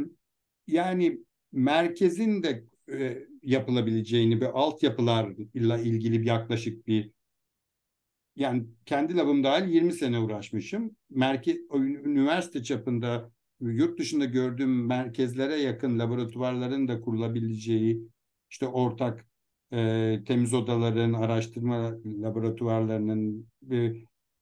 yani 0.66 1.18
merkezin 1.52 2.42
de 2.42 2.64
e, 2.92 3.18
yapılabileceğini 3.42 4.40
ve 4.40 4.48
altyapılarla 4.52 5.78
ilgili 5.78 6.20
bir 6.20 6.26
yaklaşık 6.26 6.86
bir 6.86 7.12
yani 8.36 8.66
kendi 8.86 9.16
labım 9.16 9.44
dahil 9.44 9.68
20 9.68 9.92
sene 9.92 10.18
uğraşmışım. 10.18 10.96
Merkez, 11.10 11.56
üniversite 12.04 12.62
çapında 12.62 13.30
yurt 13.60 13.98
dışında 13.98 14.24
gördüğüm 14.24 14.86
merkezlere 14.86 15.54
yakın 15.56 15.98
laboratuvarların 15.98 16.88
da 16.88 17.00
kurulabileceği 17.00 18.08
işte 18.50 18.66
ortak 18.66 19.26
e, 19.72 20.20
temiz 20.26 20.54
odaların, 20.54 21.12
araştırma 21.12 21.98
laboratuvarlarının 22.04 23.46
e, 23.72 23.92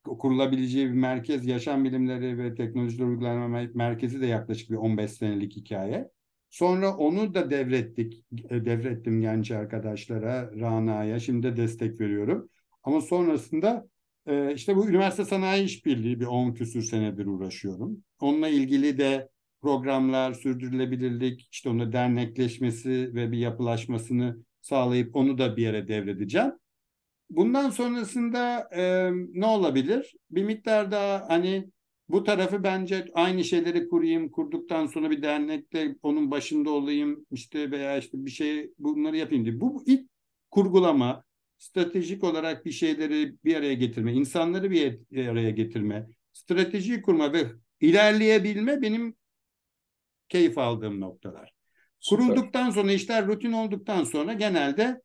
kurulabileceği 0.04 0.86
bir 0.86 0.92
merkez, 0.92 1.46
yaşam 1.46 1.84
bilimleri 1.84 2.38
ve 2.38 2.54
teknolojiler 2.54 3.06
uygulama 3.06 3.68
merkezi 3.74 4.20
de 4.20 4.26
yaklaşık 4.26 4.70
bir 4.70 4.76
15 4.76 5.10
senelik 5.10 5.56
hikaye. 5.56 6.10
Sonra 6.50 6.96
onu 6.96 7.34
da 7.34 7.50
devrettik, 7.50 8.24
e, 8.50 8.64
devrettim 8.64 9.20
genç 9.20 9.50
arkadaşlara, 9.50 10.50
Rana'ya. 10.60 11.20
Şimdi 11.20 11.42
de 11.46 11.56
destek 11.56 12.00
veriyorum. 12.00 12.48
Ama 12.82 13.00
sonrasında 13.00 13.88
e, 14.26 14.54
işte 14.54 14.76
bu 14.76 14.88
üniversite 14.88 15.24
sanayi 15.24 15.64
işbirliği 15.64 16.20
bir 16.20 16.26
10 16.26 16.52
küsür 16.52 16.82
senedir 16.82 17.26
uğraşıyorum. 17.26 18.04
Onunla 18.20 18.48
ilgili 18.48 18.98
de 18.98 19.28
programlar, 19.62 20.32
sürdürülebilirlik, 20.32 21.48
işte 21.52 21.68
onu 21.68 21.92
dernekleşmesi 21.92 23.14
ve 23.14 23.32
bir 23.32 23.38
yapılaşmasını 23.38 24.36
sağlayıp 24.60 25.16
onu 25.16 25.38
da 25.38 25.56
bir 25.56 25.62
yere 25.62 25.88
devredeceğim. 25.88 26.52
Bundan 27.30 27.70
sonrasında 27.70 28.68
e, 28.72 29.10
ne 29.12 29.46
olabilir? 29.46 30.14
Bir 30.30 30.44
miktar 30.44 30.90
daha 30.90 31.28
hani 31.28 31.70
bu 32.08 32.24
tarafı 32.24 32.62
bence 32.62 33.06
aynı 33.14 33.44
şeyleri 33.44 33.88
kurayım, 33.88 34.30
kurduktan 34.30 34.86
sonra 34.86 35.10
bir 35.10 35.22
dernekte 35.22 35.96
onun 36.02 36.30
başında 36.30 36.70
olayım 36.70 37.26
işte 37.30 37.70
veya 37.70 37.98
işte 37.98 38.24
bir 38.26 38.30
şey 38.30 38.70
bunları 38.78 39.16
yapayım 39.16 39.44
diye. 39.44 39.60
Bu 39.60 39.82
ilk 39.86 40.10
kurgulama, 40.50 41.24
stratejik 41.58 42.24
olarak 42.24 42.64
bir 42.64 42.72
şeyleri 42.72 43.34
bir 43.44 43.56
araya 43.56 43.74
getirme, 43.74 44.12
insanları 44.12 44.70
bir 44.70 44.98
araya 45.28 45.50
getirme, 45.50 46.06
strateji 46.32 47.02
kurma 47.02 47.32
ve 47.32 47.46
ilerleyebilme 47.80 48.82
benim 48.82 49.16
keyif 50.28 50.58
aldığım 50.58 51.00
noktalar. 51.00 51.52
Kurulduktan 52.08 52.70
sonra 52.70 52.92
işler 52.92 53.26
rutin 53.26 53.52
olduktan 53.52 54.04
sonra 54.04 54.32
genelde 54.32 55.02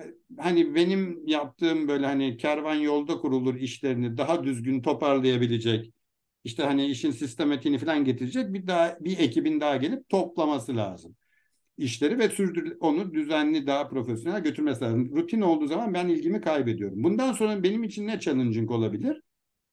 e, 0.00 0.04
hani 0.38 0.74
benim 0.74 1.26
yaptığım 1.26 1.88
böyle 1.88 2.06
hani 2.06 2.36
kervan 2.36 2.74
yolda 2.74 3.18
kurulur 3.18 3.54
işlerini 3.54 4.16
daha 4.16 4.44
düzgün 4.44 4.82
toparlayabilecek 4.82 5.92
işte 6.44 6.62
hani 6.62 6.86
işin 6.86 7.10
sistematiğini 7.10 7.78
falan 7.78 8.04
getirecek 8.04 8.52
bir 8.52 8.66
daha 8.66 8.96
bir 9.00 9.18
ekibin 9.18 9.60
daha 9.60 9.76
gelip 9.76 10.08
toplaması 10.08 10.76
lazım 10.76 11.16
işleri 11.78 12.18
ve 12.18 12.28
sürdür 12.28 12.76
onu 12.80 13.14
düzenli 13.14 13.66
daha 13.66 13.88
profesyonel 13.88 14.42
götürmesi 14.42 14.84
lazım. 14.84 15.16
Rutin 15.16 15.40
olduğu 15.40 15.66
zaman 15.66 15.94
ben 15.94 16.08
ilgimi 16.08 16.40
kaybediyorum. 16.40 17.04
Bundan 17.04 17.32
sonra 17.32 17.62
benim 17.62 17.84
için 17.84 18.06
ne 18.06 18.20
challenging 18.20 18.70
olabilir? 18.70 19.20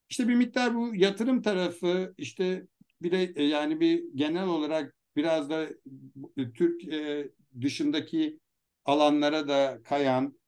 İşte 0.09 0.27
bir 0.27 0.35
miktar 0.35 0.75
bu 0.75 0.95
yatırım 0.95 1.41
tarafı 1.41 2.13
işte 2.17 2.67
bir 3.01 3.11
de 3.11 3.33
e, 3.35 3.43
yani 3.43 3.79
bir 3.79 4.03
genel 4.15 4.47
olarak 4.47 4.95
biraz 5.15 5.49
da 5.49 5.67
Türk 6.55 6.87
e, 6.93 7.29
dışındaki 7.61 8.39
alanlara 8.85 9.47
da 9.47 9.79
kayan 9.83 10.39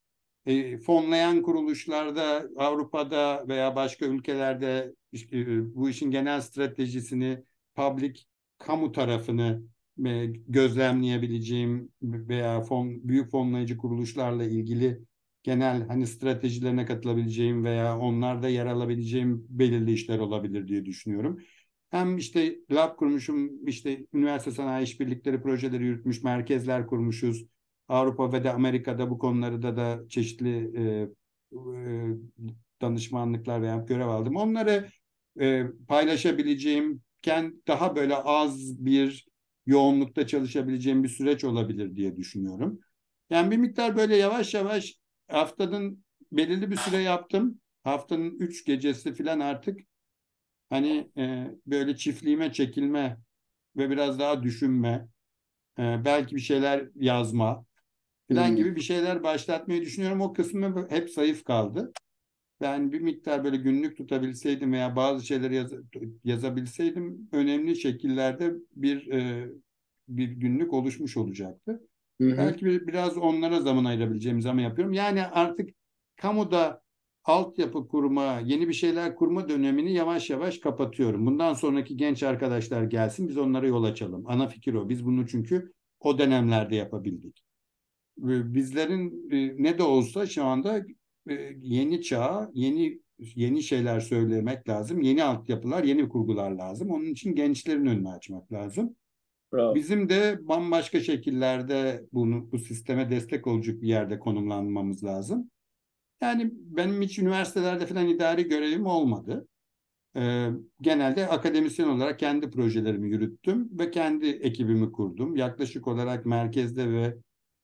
e, 0.46 0.78
fonlayan 0.78 1.42
kuruluşlarda 1.42 2.50
Avrupa'da 2.58 3.48
veya 3.48 3.76
başka 3.76 4.06
ülkelerde 4.06 4.94
e, 5.32 5.76
bu 5.76 5.90
işin 5.90 6.12
genel 6.12 6.42
stratejisini 6.42 7.44
public 7.76 8.20
kamu 8.58 8.92
tarafını 8.92 9.73
e, 10.06 10.26
gözlemleyebileceğim 10.48 11.90
veya 12.02 12.62
fon 12.62 13.10
büyük 13.10 13.32
fonlayıcı 13.32 13.78
kuruluşlarla 13.78 14.44
ilgili 14.44 15.00
genel 15.44 15.88
hani 15.88 16.08
stratejilerine 16.08 16.86
katılabileceğim 16.86 17.64
veya 17.64 18.00
onlarda 18.00 18.50
yer 18.50 18.66
alabileceğim 18.66 19.46
belirli 19.50 19.92
işler 19.92 20.20
olabilir 20.20 20.68
diye 20.68 20.86
düşünüyorum. 20.86 21.40
Hem 21.90 22.18
işte 22.18 22.56
lab 22.72 22.96
kurmuşum, 22.98 23.68
işte 23.68 24.06
üniversite 24.14 24.52
sanayi 24.52 24.84
işbirlikleri 24.84 25.42
projeleri 25.42 25.84
yürütmüş, 25.84 26.24
merkezler 26.24 26.88
kurmuşuz. 26.88 27.46
Avrupa 27.88 28.34
ve 28.34 28.44
de 28.44 28.54
Amerika'da 28.54 29.10
bu 29.10 29.18
konularda 29.20 29.78
da 29.78 30.04
çeşitli 30.10 30.72
e, 30.78 31.08
e, 31.54 31.58
danışmanlıklar 32.82 33.62
veya 33.62 33.78
görev 33.78 34.08
aldım. 34.08 34.36
Onları 34.36 34.90
e, 35.40 35.66
paylaşabileceğim, 35.88 37.02
kendi 37.22 37.56
daha 37.68 37.96
böyle 37.96 38.16
az 38.16 38.86
bir 38.86 39.28
yoğunlukta 39.66 40.28
çalışabileceğim 40.28 41.04
bir 41.04 41.10
süreç 41.10 41.44
olabilir 41.44 41.96
diye 41.96 42.18
düşünüyorum. 42.18 42.80
Yani 43.30 43.52
bir 43.52 43.58
miktar 43.58 43.96
böyle 43.96 44.16
yavaş 44.16 44.54
yavaş 44.54 44.96
haftanın 45.28 46.04
belirli 46.32 46.72
bir 46.72 46.76
süre 46.76 46.98
yaptım. 46.98 47.60
Haftanın 47.84 48.40
üç 48.40 48.66
gecesi 48.66 49.14
falan 49.14 49.40
artık 49.40 49.80
hani 50.70 51.12
e, 51.18 51.52
böyle 51.66 51.96
çiftliğime 51.96 52.54
çekilme 52.54 53.18
ve 53.78 53.90
biraz 53.90 54.20
daha 54.20 54.44
düşünme, 54.44 55.08
e, 55.80 56.06
belki 56.06 56.36
bir 56.36 56.42
şeyler 56.42 56.90
yazma 56.96 57.66
falan 58.30 58.50
hmm. 58.50 58.56
gibi 58.56 58.76
bir 58.76 58.82
şeyler 58.82 59.24
başlatmayı 59.24 59.82
düşünüyorum. 59.82 60.22
O 60.22 60.34
kısmı 60.34 60.88
hep 60.90 61.10
zayıf 61.10 61.44
kaldı. 61.44 61.92
Ben 62.64 62.92
bir 62.92 63.02
miktar 63.02 63.44
böyle 63.44 63.58
günlük 63.58 63.98
tutabilseydim 63.98 64.74
veya 64.74 64.96
bazı 64.96 65.26
şeyleri 65.26 65.56
yaz, 65.56 65.72
yazabilseydim 66.24 67.30
önemli 67.32 67.76
şekillerde 67.76 68.54
bir 68.76 69.12
e, 69.12 69.50
bir 70.08 70.32
günlük 70.32 70.74
oluşmuş 70.74 71.18
olacaktı. 71.18 71.82
Hı 72.22 72.28
hı. 72.30 72.38
Belki 72.38 72.66
bir, 72.66 72.88
biraz 72.88 73.18
onlara 73.18 73.60
zaman 73.60 73.86
ayırabileceğim 73.86 74.42
zaman 74.42 74.62
yapıyorum. 74.62 74.94
Yani 74.94 75.24
artık 75.26 75.70
kamuda 76.16 76.82
altyapı 77.24 77.88
kurma, 77.88 78.40
yeni 78.46 78.68
bir 78.68 78.74
şeyler 78.74 79.16
kurma 79.16 79.50
dönemini 79.50 79.94
yavaş 79.94 80.30
yavaş 80.30 80.58
kapatıyorum. 80.58 81.26
Bundan 81.26 81.54
sonraki 81.54 81.98
genç 81.98 82.24
arkadaşlar 82.24 82.84
gelsin 82.84 83.28
biz 83.28 83.38
onlara 83.38 83.68
yol 83.68 83.84
açalım. 83.84 84.24
Ana 84.28 84.48
fikir 84.48 84.74
o. 84.74 84.90
Biz 84.90 85.06
bunu 85.06 85.28
çünkü 85.28 85.74
o 86.00 86.18
dönemlerde 86.18 86.76
yapabildik. 86.76 87.44
Bizlerin 88.18 89.30
e, 89.32 89.64
ne 89.64 89.78
de 89.78 89.84
olsa 89.84 90.26
şu 90.26 90.44
anda 90.44 90.86
yeni 91.62 92.02
çağ, 92.02 92.50
yeni 92.54 93.00
yeni 93.20 93.64
şeyler 93.64 94.00
söylemek 94.00 94.70
lazım. 94.70 95.02
Yeni 95.02 95.24
altyapılar, 95.24 95.84
yeni 95.84 96.10
kurgular 96.10 96.52
lazım. 96.52 96.92
Onun 96.92 97.06
için 97.06 97.36
gençlerin 97.36 97.86
önünü 97.86 98.10
açmak 98.10 98.52
lazım. 98.52 98.96
Bravo. 99.54 99.76
Bizim 99.76 100.10
de 100.10 100.40
bambaşka 100.42 101.00
şekillerde 101.00 102.06
bunu 102.14 102.52
bu 102.52 102.60
sisteme 102.60 103.10
destek 103.10 103.48
olacak 103.48 103.82
bir 103.82 103.88
yerde 103.88 104.20
konumlanmamız 104.20 105.04
lazım. 105.04 105.50
Yani 106.22 106.52
benim 106.54 107.02
hiç 107.02 107.20
üniversitelerde 107.20 107.86
falan 107.86 108.08
idari 108.08 108.48
görevim 108.48 108.86
olmadı. 108.86 109.48
Ee, 110.16 110.50
genelde 110.82 111.28
akademisyen 111.28 111.88
olarak 111.88 112.20
kendi 112.20 112.50
projelerimi 112.50 113.10
yürüttüm 113.10 113.80
ve 113.80 113.92
kendi 113.92 114.28
ekibimi 114.28 114.92
kurdum. 114.92 115.36
Yaklaşık 115.36 115.88
olarak 115.88 116.26
merkezde 116.26 116.92
ve 116.92 117.18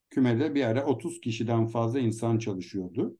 kümede 0.09 0.55
bir 0.55 0.63
ara 0.63 0.85
30 0.85 1.21
kişiden 1.21 1.65
fazla 1.67 1.99
insan 1.99 2.37
çalışıyordu. 2.37 3.17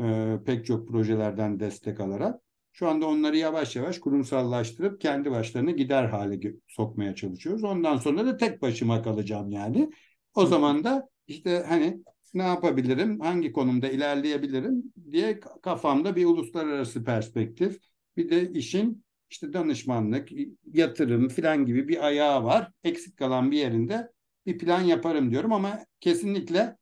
Ee, 0.00 0.38
pek 0.46 0.66
çok 0.66 0.88
projelerden 0.88 1.60
destek 1.60 2.00
alarak. 2.00 2.40
Şu 2.72 2.88
anda 2.88 3.06
onları 3.06 3.36
yavaş 3.36 3.76
yavaş 3.76 3.98
kurumsallaştırıp 3.98 5.00
kendi 5.00 5.30
başlarına 5.30 5.70
gider 5.70 6.04
hale 6.04 6.54
sokmaya 6.68 7.14
çalışıyoruz. 7.14 7.64
Ondan 7.64 7.96
sonra 7.96 8.26
da 8.26 8.36
tek 8.36 8.62
başıma 8.62 9.02
kalacağım 9.02 9.50
yani. 9.50 9.90
O 10.34 10.46
zaman 10.46 10.84
da 10.84 11.08
işte 11.26 11.64
hani 11.68 12.02
ne 12.34 12.42
yapabilirim, 12.42 13.20
hangi 13.20 13.52
konumda 13.52 13.88
ilerleyebilirim 13.88 14.82
diye 15.10 15.40
kafamda 15.40 16.16
bir 16.16 16.24
uluslararası 16.24 17.04
perspektif, 17.04 17.78
bir 18.16 18.30
de 18.30 18.50
işin 18.50 19.04
işte 19.30 19.52
danışmanlık, 19.52 20.28
yatırım 20.72 21.28
filan 21.28 21.66
gibi 21.66 21.88
bir 21.88 22.06
ayağı 22.06 22.44
var. 22.44 22.72
Eksik 22.84 23.16
kalan 23.16 23.50
bir 23.50 23.58
yerinde 23.58 24.10
bir 24.46 24.58
plan 24.58 24.80
yaparım 24.80 25.30
diyorum 25.30 25.52
ama 25.52 25.78
kesinlikle 26.00 26.76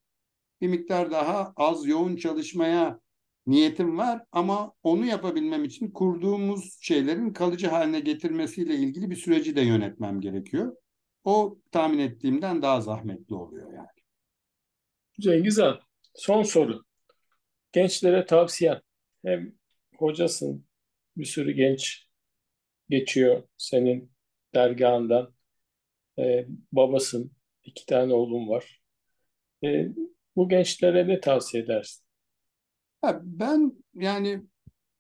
bir 0.61 0.69
miktar 0.69 1.11
daha 1.11 1.53
az 1.57 1.87
yoğun 1.87 2.17
çalışmaya 2.17 3.01
niyetim 3.47 3.99
var 3.99 4.25
ama 4.33 4.73
onu 4.83 5.07
yapabilmem 5.07 5.65
için 5.65 5.91
kurduğumuz 5.91 6.79
şeylerin 6.81 7.33
kalıcı 7.33 7.69
haline 7.69 8.01
getirmesiyle 8.01 8.75
ilgili 8.75 9.11
bir 9.11 9.17
süreci 9.17 9.57
de 9.57 9.61
yönetmem 9.61 10.21
gerekiyor. 10.21 10.77
O 11.25 11.59
tahmin 11.73 11.99
ettiğimden 11.99 12.63
daha 12.63 12.81
zahmetli 12.81 13.35
oluyor 13.35 13.73
yani. 13.73 13.87
Cengiz 15.21 15.59
Han, 15.59 15.81
son 16.15 16.43
soru. 16.43 16.85
Gençlere 17.73 18.27
tavsiyen 18.27 18.81
hem 19.25 19.53
hocasın, 19.97 20.67
bir 21.17 21.25
sürü 21.25 21.53
genç 21.53 22.07
geçiyor 22.89 23.43
senin 23.57 24.13
dergahından. 24.55 25.35
Ee, 26.19 26.47
babasın, 26.73 27.33
iki 27.65 27.87
tane 27.87 28.15
oğlum 28.15 28.49
var. 28.49 28.83
Ee, 29.65 29.89
bu 30.41 30.49
gençlere 30.49 31.09
ne 31.09 31.21
tavsiye 31.21 31.63
edersin? 31.63 32.05
Ben 33.23 33.73
yani 33.95 34.43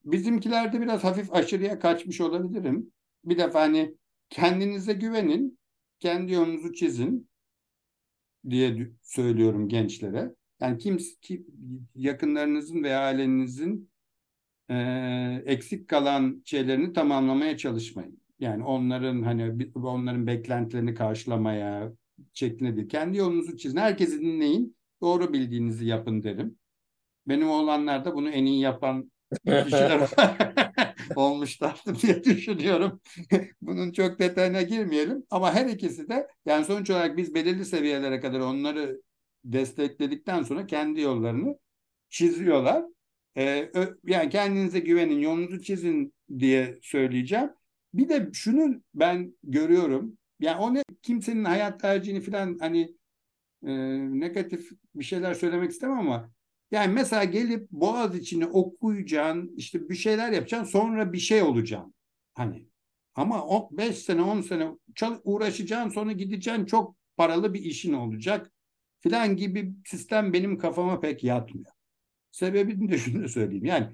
bizimkilerde 0.04 0.80
biraz 0.80 1.04
hafif 1.04 1.32
aşırıya 1.32 1.78
kaçmış 1.78 2.20
olabilirim. 2.20 2.92
Bir 3.24 3.38
defa 3.38 3.60
hani 3.60 3.94
kendinize 4.30 4.92
güvenin, 4.92 5.58
kendi 6.00 6.32
yolunuzu 6.32 6.72
çizin 6.72 7.28
diye 8.50 8.90
söylüyorum 9.02 9.68
gençlere. 9.68 10.34
Yani 10.60 10.78
kim, 10.78 10.98
kim 11.22 11.46
yakınlarınızın 11.94 12.82
veya 12.82 13.00
ailenizin 13.00 13.90
e, 14.70 14.76
eksik 15.46 15.88
kalan 15.88 16.42
şeylerini 16.44 16.92
tamamlamaya 16.92 17.56
çalışmayın. 17.56 18.20
Yani 18.40 18.64
onların 18.64 19.22
hani 19.22 19.68
onların 19.74 20.26
beklentilerini 20.26 20.94
karşılamaya 20.94 21.92
şeklinde 22.32 22.76
değil. 22.76 22.88
Kendi 22.88 23.18
yolunuzu 23.18 23.56
çizin. 23.56 23.76
Herkesi 23.76 24.20
dinleyin. 24.20 24.79
Doğru 25.00 25.32
bildiğinizi 25.32 25.86
yapın 25.86 26.22
derim. 26.22 26.58
Benim 27.28 27.50
oğlanlar 27.50 28.04
da 28.04 28.14
bunu 28.14 28.30
en 28.30 28.44
iyi 28.44 28.60
yapan 28.60 29.12
kişiler 29.46 30.10
olmuşlardı 31.16 31.94
diye 32.02 32.24
düşünüyorum. 32.24 33.00
Bunun 33.62 33.92
çok 33.92 34.18
detayına 34.18 34.62
girmeyelim. 34.62 35.26
Ama 35.30 35.54
her 35.54 35.66
ikisi 35.66 36.08
de 36.08 36.28
yani 36.46 36.64
sonuç 36.64 36.90
olarak 36.90 37.16
biz 37.16 37.34
belirli 37.34 37.64
seviyelere 37.64 38.20
kadar 38.20 38.40
onları 38.40 39.02
destekledikten 39.44 40.42
sonra 40.42 40.66
kendi 40.66 41.00
yollarını 41.00 41.58
çiziyorlar. 42.10 42.84
Ee, 43.36 43.72
yani 44.04 44.30
kendinize 44.30 44.78
güvenin, 44.80 45.18
yolunuzu 45.18 45.62
çizin 45.62 46.14
diye 46.38 46.78
söyleyeceğim. 46.82 47.50
Bir 47.94 48.08
de 48.08 48.30
şunu 48.32 48.82
ben 48.94 49.34
görüyorum. 49.42 50.18
Yani 50.40 50.60
o 50.60 50.74
ne 50.74 50.82
kimsenin 51.02 51.44
hayat 51.44 51.80
tercihini 51.80 52.20
falan 52.20 52.58
hani 52.60 52.94
e, 53.66 53.72
negatif 54.20 54.70
bir 54.94 55.04
şeyler 55.04 55.34
söylemek 55.34 55.70
istemem 55.70 55.98
ama 55.98 56.30
yani 56.70 56.92
mesela 56.92 57.24
gelip 57.24 57.70
Boğaz 57.70 58.16
içini 58.16 58.46
okuyacaksın, 58.46 59.54
işte 59.56 59.88
bir 59.88 59.94
şeyler 59.94 60.32
yapacaksın, 60.32 60.72
sonra 60.72 61.12
bir 61.12 61.18
şey 61.18 61.42
olacaksın. 61.42 61.94
Hani 62.34 62.66
ama 63.14 63.46
o 63.46 63.68
5 63.72 63.98
sene 63.98 64.22
10 64.22 64.40
sene 64.40 64.68
uğraşacaksın 65.24 65.90
sonra 65.90 66.12
gideceksin 66.12 66.64
çok 66.64 66.96
paralı 67.16 67.54
bir 67.54 67.60
işin 67.60 67.92
olacak 67.92 68.52
filan 69.00 69.36
gibi 69.36 69.72
sistem 69.86 70.32
benim 70.32 70.58
kafama 70.58 71.00
pek 71.00 71.24
yatmıyor. 71.24 71.72
Sebebini 72.30 72.90
de 72.90 72.98
şunu 72.98 73.28
söyleyeyim. 73.28 73.64
Yani 73.64 73.86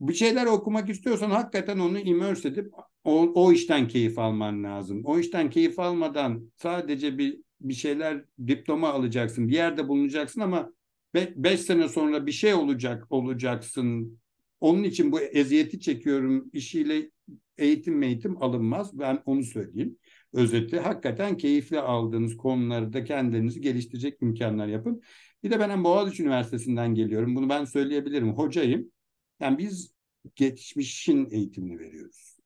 bir 0.00 0.14
şeyler 0.14 0.46
okumak 0.46 0.88
istiyorsan 0.88 1.30
hakikaten 1.30 1.78
onu 1.78 1.98
immerse 1.98 2.48
edip 2.48 2.72
o, 3.04 3.32
o 3.34 3.52
işten 3.52 3.88
keyif 3.88 4.18
alman 4.18 4.64
lazım. 4.64 5.02
O 5.04 5.18
işten 5.18 5.50
keyif 5.50 5.78
almadan 5.78 6.52
sadece 6.56 7.18
bir 7.18 7.40
bir 7.68 7.74
şeyler 7.74 8.24
diploma 8.46 8.88
alacaksın. 8.88 9.48
Bir 9.48 9.54
yerde 9.54 9.88
bulunacaksın 9.88 10.40
ama 10.40 10.72
Be 11.14 11.32
beş 11.36 11.60
sene 11.60 11.88
sonra 11.88 12.26
bir 12.26 12.32
şey 12.32 12.54
olacak 12.54 13.06
olacaksın. 13.10 14.18
Onun 14.60 14.82
için 14.82 15.12
bu 15.12 15.20
eziyeti 15.20 15.80
çekiyorum 15.80 16.50
işiyle 16.52 17.10
eğitim 17.58 18.02
eğitim 18.02 18.42
alınmaz. 18.42 18.98
Ben 18.98 19.22
onu 19.26 19.42
söyleyeyim. 19.42 19.98
Özeti 20.32 20.80
hakikaten 20.80 21.36
keyifli 21.36 21.80
aldığınız 21.80 22.36
konuları 22.36 22.92
da 22.92 23.04
kendinizi 23.04 23.60
geliştirecek 23.60 24.22
imkanlar 24.22 24.66
yapın. 24.66 25.02
Bir 25.42 25.50
de 25.50 25.60
ben 25.60 25.84
Boğaziçi 25.84 26.22
Üniversitesi'nden 26.22 26.94
geliyorum. 26.94 27.36
Bunu 27.36 27.48
ben 27.48 27.64
söyleyebilirim. 27.64 28.32
Hocayım. 28.32 28.92
Yani 29.40 29.58
biz 29.58 29.94
geçmişin 30.36 31.30
eğitimini 31.30 31.78
veriyoruz. 31.78 32.36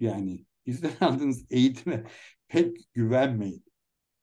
Yani 0.00 0.46
bizden 0.66 0.92
aldığınız 1.00 1.46
eğitime 1.50 2.04
pek 2.48 2.76
güvenmeyin. 2.94 3.64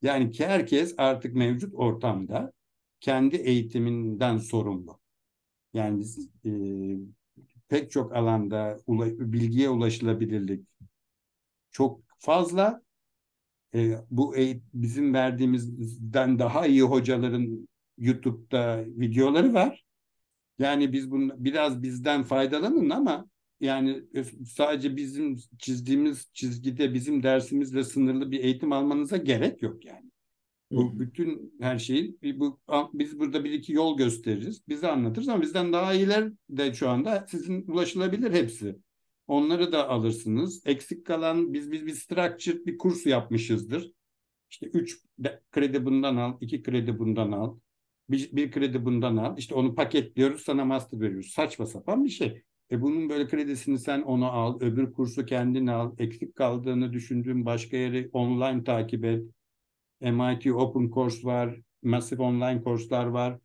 Yani 0.02 0.32
herkes 0.39 0.95
artık 0.97 1.36
mevcut 1.36 1.74
ortamda 1.76 2.52
kendi 2.99 3.36
eğitiminden 3.36 4.38
sorumlu. 4.38 4.99
Yani 5.74 6.06
e, 6.45 6.52
pek 7.70 7.91
çok 7.91 8.16
alanda 8.16 8.80
ula, 8.88 9.06
bilgiye 9.34 9.70
ulaşılabilirlik 9.70 10.68
çok 11.72 12.02
fazla. 12.20 12.82
E, 13.76 13.95
bu 14.12 14.36
eğit, 14.36 14.64
bizim 14.74 15.14
verdiğimizden 15.14 16.39
daha 16.39 16.68
iyi 16.68 16.82
hocaların 16.82 17.70
YouTube'da 17.97 18.86
videoları 18.88 19.54
var. 19.54 19.86
Yani 20.60 20.93
biz 20.93 21.12
bunu 21.12 21.34
biraz 21.45 21.84
bizden 21.84 22.24
faydalanın 22.24 22.89
ama 22.89 23.30
yani 23.62 24.03
sadece 24.45 24.95
bizim 24.95 25.38
çizdiğimiz 25.59 26.30
çizgide 26.34 26.93
bizim 26.93 27.24
dersimizle 27.24 27.84
sınırlı 27.84 28.32
bir 28.32 28.39
eğitim 28.39 28.72
almanıza 28.72 29.18
gerek 29.18 29.62
yok 29.62 29.86
yani. 29.86 30.12
Bu 30.72 30.99
bütün 30.99 31.53
her 31.62 31.80
şeyi 31.80 32.18
bu 32.24 32.59
biz 32.93 33.20
burada 33.20 33.43
bir 33.43 33.51
iki 33.51 33.74
yol 33.74 33.97
gösteririz. 33.97 34.68
Bize 34.68 34.88
anlatırız 34.88 35.30
ama 35.30 35.41
bizden 35.41 35.74
daha 35.74 35.93
iyiler 35.93 36.32
de 36.49 36.74
şu 36.74 36.89
anda 36.89 37.26
sizin 37.30 37.68
ulaşılabilir 37.68 38.32
hepsi. 38.32 38.80
Onları 39.28 39.72
da 39.72 39.89
alırsınız. 39.89 40.62
Eksik 40.66 41.05
kalan 41.05 41.53
biz 41.53 41.72
biz 41.72 41.86
bir 41.86 41.93
structured 41.93 42.66
bir 42.66 42.78
kurs 42.78 43.05
yapmışızdır. 43.05 43.91
İşte 44.49 44.66
üç 44.66 44.99
kredi 45.51 45.86
bundan 45.86 46.16
al, 46.16 46.38
iki 46.41 46.64
kredi 46.64 46.99
bundan 46.99 47.32
al, 47.32 47.59
bir, 48.09 48.32
bir 48.32 48.51
kredi 48.51 48.86
bundan 48.86 49.18
al. 49.18 49.38
İşte 49.38 49.55
onu 49.55 49.76
paketliyoruz, 49.76 50.41
sana 50.41 50.66
master 50.66 50.99
veriyoruz. 51.01 51.32
Saçma 51.32 51.66
sapan 51.66 52.05
bir 52.05 52.09
şey. 52.09 52.43
E 52.72 52.82
bunun 52.82 53.09
böyle 53.09 53.28
kredisini 53.28 53.80
sen 53.80 54.01
onu 54.01 54.32
al, 54.32 54.59
öbür 54.61 54.93
kursu 54.93 55.26
kendin 55.26 55.67
al, 55.67 55.95
eksik 55.97 56.36
kaldığını 56.36 56.93
düşündüğün 56.93 57.45
başka 57.45 57.78
yeri 57.78 58.09
online 58.13 58.63
takip 58.63 59.05
et 59.05 59.26
MIT 60.01 60.53
Open 60.53 60.89
Course 60.91 61.28
var, 61.28 61.59
Massive 61.84 62.24
Online 62.24 62.63
kurslar 62.63 63.05
var. 63.05 63.39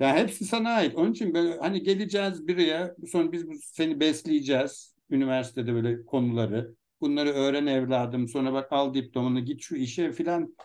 Ya 0.00 0.16
hepsi 0.16 0.44
sana 0.44 0.70
ait. 0.70 0.94
Onun 0.96 1.12
için 1.12 1.34
böyle 1.34 1.58
hani 1.58 1.82
geleceğiz 1.82 2.48
bireye, 2.48 2.94
sonra 3.08 3.32
biz 3.32 3.46
seni 3.64 4.00
besleyeceğiz 4.00 4.94
üniversitede 5.10 5.74
böyle 5.74 6.04
konuları. 6.04 6.74
Bunları 7.00 7.30
öğren 7.30 7.66
evladım. 7.66 8.28
Sonra 8.28 8.52
bak 8.52 8.72
al 8.72 8.94
diplomanı 8.94 9.40
git 9.40 9.62
şu 9.62 9.76
işe 9.76 10.12
filan 10.12 10.56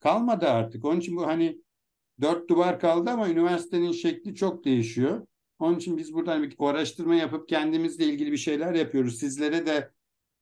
kalmadı 0.00 0.46
artık. 0.48 0.84
Onun 0.84 1.00
için 1.00 1.16
bu 1.16 1.26
hani 1.26 1.58
dört 2.20 2.50
duvar 2.50 2.80
kaldı 2.80 3.10
ama 3.10 3.30
üniversitenin 3.30 3.92
şekli 3.92 4.34
çok 4.34 4.64
değişiyor. 4.64 5.26
Onun 5.58 5.76
için 5.76 5.98
biz 5.98 6.14
buradan 6.14 6.42
bir 6.42 6.56
araştırma 6.58 7.14
yapıp 7.14 7.48
kendimizle 7.48 8.04
ilgili 8.04 8.32
bir 8.32 8.36
şeyler 8.36 8.74
yapıyoruz. 8.74 9.18
Sizlere 9.18 9.66
de 9.66 9.90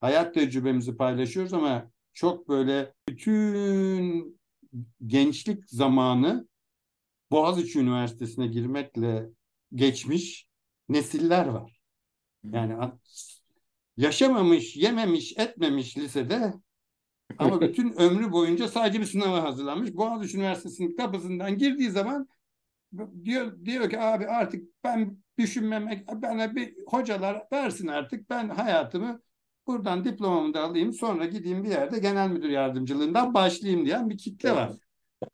hayat 0.01 0.33
tecrübemizi 0.33 0.97
paylaşıyoruz 0.97 1.53
ama 1.53 1.91
çok 2.13 2.49
böyle 2.49 2.93
bütün 3.09 4.39
gençlik 5.07 5.69
zamanı 5.69 6.47
Boğaziçi 7.31 7.79
Üniversitesi'ne 7.79 8.47
girmekle 8.47 9.29
geçmiş 9.75 10.47
nesiller 10.89 11.45
var. 11.45 11.81
Yani 12.43 12.91
yaşamamış, 13.97 14.75
yememiş, 14.75 15.33
etmemiş 15.37 15.97
lisede 15.97 16.53
ama 17.37 17.61
bütün 17.69 17.93
ömrü 17.93 18.31
boyunca 18.31 18.67
sadece 18.67 18.99
bir 18.99 19.05
sınava 19.05 19.43
hazırlanmış. 19.43 19.93
Boğaziçi 19.93 20.37
Üniversitesi'nin 20.37 20.95
kapısından 20.95 21.57
girdiği 21.57 21.89
zaman 21.89 22.27
diyor 23.23 23.65
diyor 23.65 23.89
ki 23.89 23.99
abi 23.99 24.27
artık 24.27 24.63
ben 24.83 25.17
düşünmemek 25.37 26.07
bana 26.07 26.55
bir 26.55 26.75
hocalar 26.87 27.47
versin 27.51 27.87
artık 27.87 28.29
ben 28.29 28.49
hayatımı 28.49 29.21
Buradan 29.67 30.05
diplomamı 30.05 30.53
da 30.53 30.61
alayım 30.61 30.93
sonra 30.93 31.25
gideyim 31.25 31.63
bir 31.63 31.69
yerde 31.69 31.99
genel 31.99 32.29
müdür 32.29 32.49
yardımcılığından 32.49 33.33
başlayayım 33.33 33.85
diyen 33.85 34.09
bir 34.09 34.17
kitle 34.17 34.51
var. 34.51 34.71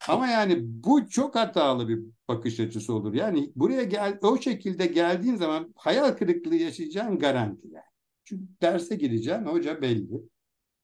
Ama 0.08 0.26
yani 0.28 0.58
bu 0.62 1.08
çok 1.08 1.34
hatalı 1.34 1.88
bir 1.88 2.00
bakış 2.28 2.60
açısı 2.60 2.94
olur. 2.94 3.14
Yani 3.14 3.52
buraya 3.56 3.82
gel 3.82 4.18
o 4.22 4.40
şekilde 4.40 4.86
geldiğin 4.86 5.36
zaman 5.36 5.74
hayal 5.76 6.10
kırıklığı 6.10 6.54
yaşayacağın 6.54 7.18
garanti 7.18 7.68
yani. 7.68 7.84
Çünkü 8.24 8.44
derse 8.62 8.96
gireceksin 8.96 9.44
hoca 9.44 9.82
belli. 9.82 10.22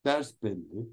Ders 0.05 0.43
belli. 0.43 0.89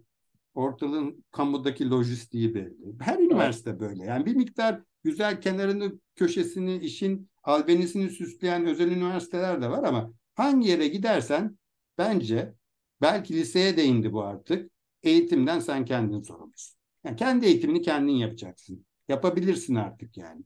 Ortalığın 0.54 1.26
kamudaki 1.32 1.90
lojistiği 1.90 2.56
belli. 2.56 3.00
Her 3.00 3.20
üniversite 3.20 3.80
böyle. 3.80 4.04
Yani 4.04 4.26
bir 4.26 4.36
miktar 4.36 4.82
güzel 5.04 5.41
kenarını, 5.41 5.99
köşesini, 6.16 6.78
işin 6.78 7.30
albenisini 7.43 8.10
süsleyen 8.10 8.66
özel 8.66 8.91
üniversiteler 8.91 9.62
de 9.62 9.70
var 9.70 9.84
ama 9.84 10.14
hangi 10.36 10.68
yere 10.68 10.88
gidersen 10.88 11.58
Bence 11.97 12.56
belki 13.01 13.34
liseye 13.34 13.78
de 13.78 13.86
indi 13.86 14.14
bu 14.14 14.24
artık. 14.24 14.72
Eğitimden 15.04 15.60
sen 15.60 15.86
kendin 15.86 16.22
sorumlusun. 16.22 16.78
Yani 17.04 17.16
kendi 17.16 17.45
eğitimini 17.45 17.82
kendin 17.82 18.14
yapacaksın. 18.14 18.86
Yapabilirsin 19.08 19.76
artık 19.76 20.18
yani. 20.18 20.43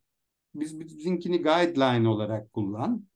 Biz 0.55 0.80
bizimkini 0.80 1.41
guideline 1.41 2.08
olarak 2.10 2.53
kullan. 2.53 3.08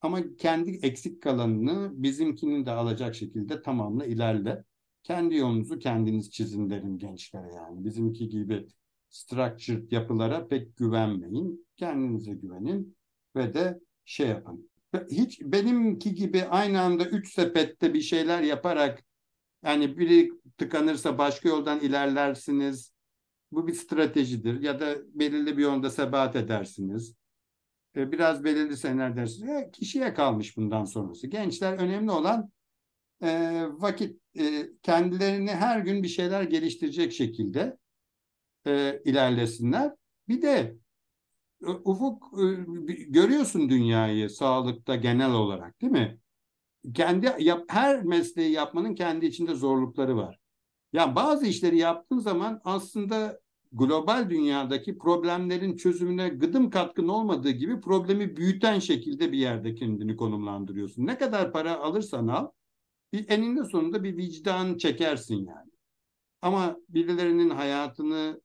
Ama 0.00 0.36
kendi 0.38 0.70
eksik 0.70 1.22
kalanını 1.22 1.90
bizimkinin 2.02 2.66
de 2.66 2.70
alacak 2.70 3.14
şekilde 3.14 3.62
tamamla 3.62 4.06
ilerle. 4.06 4.64
Kendi 5.02 5.34
yolunuzu 5.34 5.78
kendiniz 5.78 6.30
çizin 6.30 6.70
derim 6.70 6.98
gençlere 6.98 7.54
yani. 7.54 7.84
Bizimki 7.84 8.28
gibi 8.28 8.66
structured 9.16 9.92
yapılara 9.92 10.48
pek 10.48 10.76
güvenmeyin. 10.76 11.66
Kendinize 11.76 12.32
güvenin 12.32 12.96
ve 13.36 13.54
de 13.54 13.80
şey 14.04 14.28
yapın 14.28 14.68
hiç 15.10 15.40
benimki 15.40 16.14
gibi 16.14 16.44
aynı 16.44 16.80
anda 16.80 17.04
üç 17.04 17.34
sepette 17.34 17.94
bir 17.94 18.00
şeyler 18.00 18.42
yaparak 18.42 19.04
yani 19.64 19.98
biri 19.98 20.30
tıkanırsa 20.58 21.18
başka 21.18 21.48
yoldan 21.48 21.80
ilerlersiniz. 21.80 22.92
Bu 23.52 23.66
bir 23.66 23.72
stratejidir 23.72 24.60
ya 24.60 24.80
da 24.80 24.96
belirli 25.14 25.58
bir 25.58 25.62
yolda 25.62 25.90
sebat 25.90 26.36
edersiniz. 26.36 27.14
Biraz 27.94 28.44
belirli 28.44 28.76
seneler 28.76 29.16
dersiniz. 29.16 29.48
Ya, 29.48 29.70
kişiye 29.70 30.14
kalmış 30.14 30.56
bundan 30.56 30.84
sonrası. 30.84 31.26
Gençler 31.26 31.78
önemli 31.78 32.10
olan 32.10 32.50
e, 33.22 33.62
vakit 33.70 34.20
e, 34.38 34.68
kendilerini 34.82 35.50
her 35.50 35.80
gün 35.80 36.02
bir 36.02 36.08
şeyler 36.08 36.42
geliştirecek 36.42 37.12
şekilde 37.12 37.76
e, 38.66 39.02
ilerlesinler. 39.04 39.92
Bir 40.28 40.42
de 40.42 40.76
e, 41.62 41.66
Ufuk 41.66 42.32
e, 42.38 42.44
görüyorsun 43.08 43.68
dünyayı 43.70 44.30
sağlıkta 44.30 44.96
genel 44.96 45.32
olarak 45.32 45.82
değil 45.82 45.92
mi? 45.92 46.18
Kendi 46.94 47.34
yap, 47.38 47.64
her 47.68 48.02
mesleği 48.04 48.52
yapmanın 48.52 48.94
kendi 48.94 49.26
içinde 49.26 49.54
zorlukları 49.54 50.16
var. 50.16 50.38
Ya 50.92 51.16
bazı 51.16 51.46
işleri 51.46 51.78
yaptığın 51.78 52.18
zaman 52.18 52.60
aslında 52.64 53.40
global 53.72 54.30
dünyadaki 54.30 54.98
problemlerin 54.98 55.76
çözümüne 55.76 56.28
gıdım 56.28 56.70
katkın 56.70 57.08
olmadığı 57.08 57.50
gibi 57.50 57.80
problemi 57.80 58.36
büyüten 58.36 58.78
şekilde 58.78 59.32
bir 59.32 59.38
yerde 59.38 59.74
kendini 59.74 60.16
konumlandırıyorsun. 60.16 61.06
Ne 61.06 61.18
kadar 61.18 61.52
para 61.52 61.78
alırsan 61.80 62.26
al, 62.26 62.50
bir 63.12 63.28
eninde 63.28 63.64
sonunda 63.64 64.04
bir 64.04 64.16
vicdan 64.16 64.78
çekersin 64.78 65.46
yani. 65.46 65.70
Ama 66.42 66.76
birilerinin 66.88 67.50
hayatını 67.50 68.40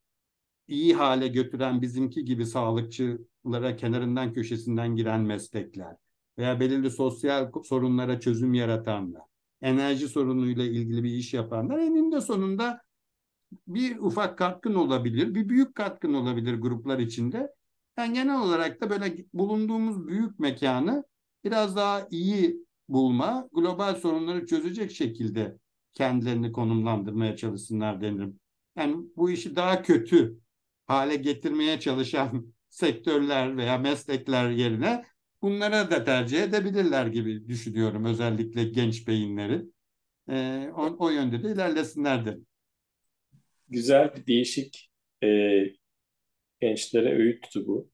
iyi 0.72 0.94
hale 0.94 1.28
götüren 1.28 1.82
bizimki 1.82 2.26
gibi 2.26 2.46
sağlıkçılara 2.46 3.76
kenarından 3.76 4.34
köşesinden 4.34 4.96
giren 4.96 5.22
meslekler 5.22 5.96
veya 6.38 6.60
belirli 6.60 6.92
sosyal 6.92 7.52
sorunlara 7.64 8.20
çözüm 8.20 8.54
yaratanlar, 8.54 9.22
enerji 9.62 10.08
sorunuyla 10.08 10.64
ilgili 10.64 11.04
bir 11.04 11.10
iş 11.10 11.34
yapanlar 11.34 11.80
eninde 11.80 12.22
sonunda 12.22 12.82
bir 13.68 13.98
ufak 13.98 14.38
katkın 14.38 14.74
olabilir, 14.74 15.36
bir 15.36 15.50
büyük 15.50 15.76
katkın 15.76 16.14
olabilir 16.14 16.54
gruplar 16.54 17.00
içinde. 17.00 17.54
Yani 17.98 18.14
genel 18.14 18.42
olarak 18.42 18.82
da 18.82 18.90
böyle 18.90 19.26
bulunduğumuz 19.34 20.08
büyük 20.08 20.40
mekanı 20.40 21.04
biraz 21.44 21.76
daha 21.76 22.08
iyi 22.12 22.66
bulma, 22.90 23.50
global 23.52 23.96
sorunları 23.96 24.46
çözecek 24.46 24.92
şekilde 24.92 25.58
kendilerini 25.94 26.52
konumlandırmaya 26.52 27.36
çalışsınlar 27.36 28.02
denirim. 28.02 28.40
Yani 28.76 28.96
bu 29.16 29.32
işi 29.32 29.56
daha 29.56 29.82
kötü 29.82 30.42
hale 30.92 31.16
getirmeye 31.16 31.80
çalışan 31.80 32.54
sektörler 32.70 33.58
veya 33.58 33.78
meslekler 33.78 34.50
yerine 34.50 35.06
bunlara 35.42 35.92
da 35.92 36.04
tercih 36.04 36.44
edebilirler 36.44 37.08
gibi 37.08 37.48
düşünüyorum 37.48 38.06
özellikle 38.06 38.64
genç 38.64 39.08
beyinleri. 39.08 39.62
Ee, 40.30 40.70
o, 40.76 40.96
o 41.00 41.10
yönde 41.10 41.44
de 41.44 41.52
ilerlesinler 41.52 42.26
derim. 42.26 42.46
Güzel 43.70 44.16
bir 44.16 44.28
değişik 44.28 44.92
e, 45.24 45.28
gençlere 46.62 47.16
öğüttü 47.16 47.68
bu. 47.68 47.90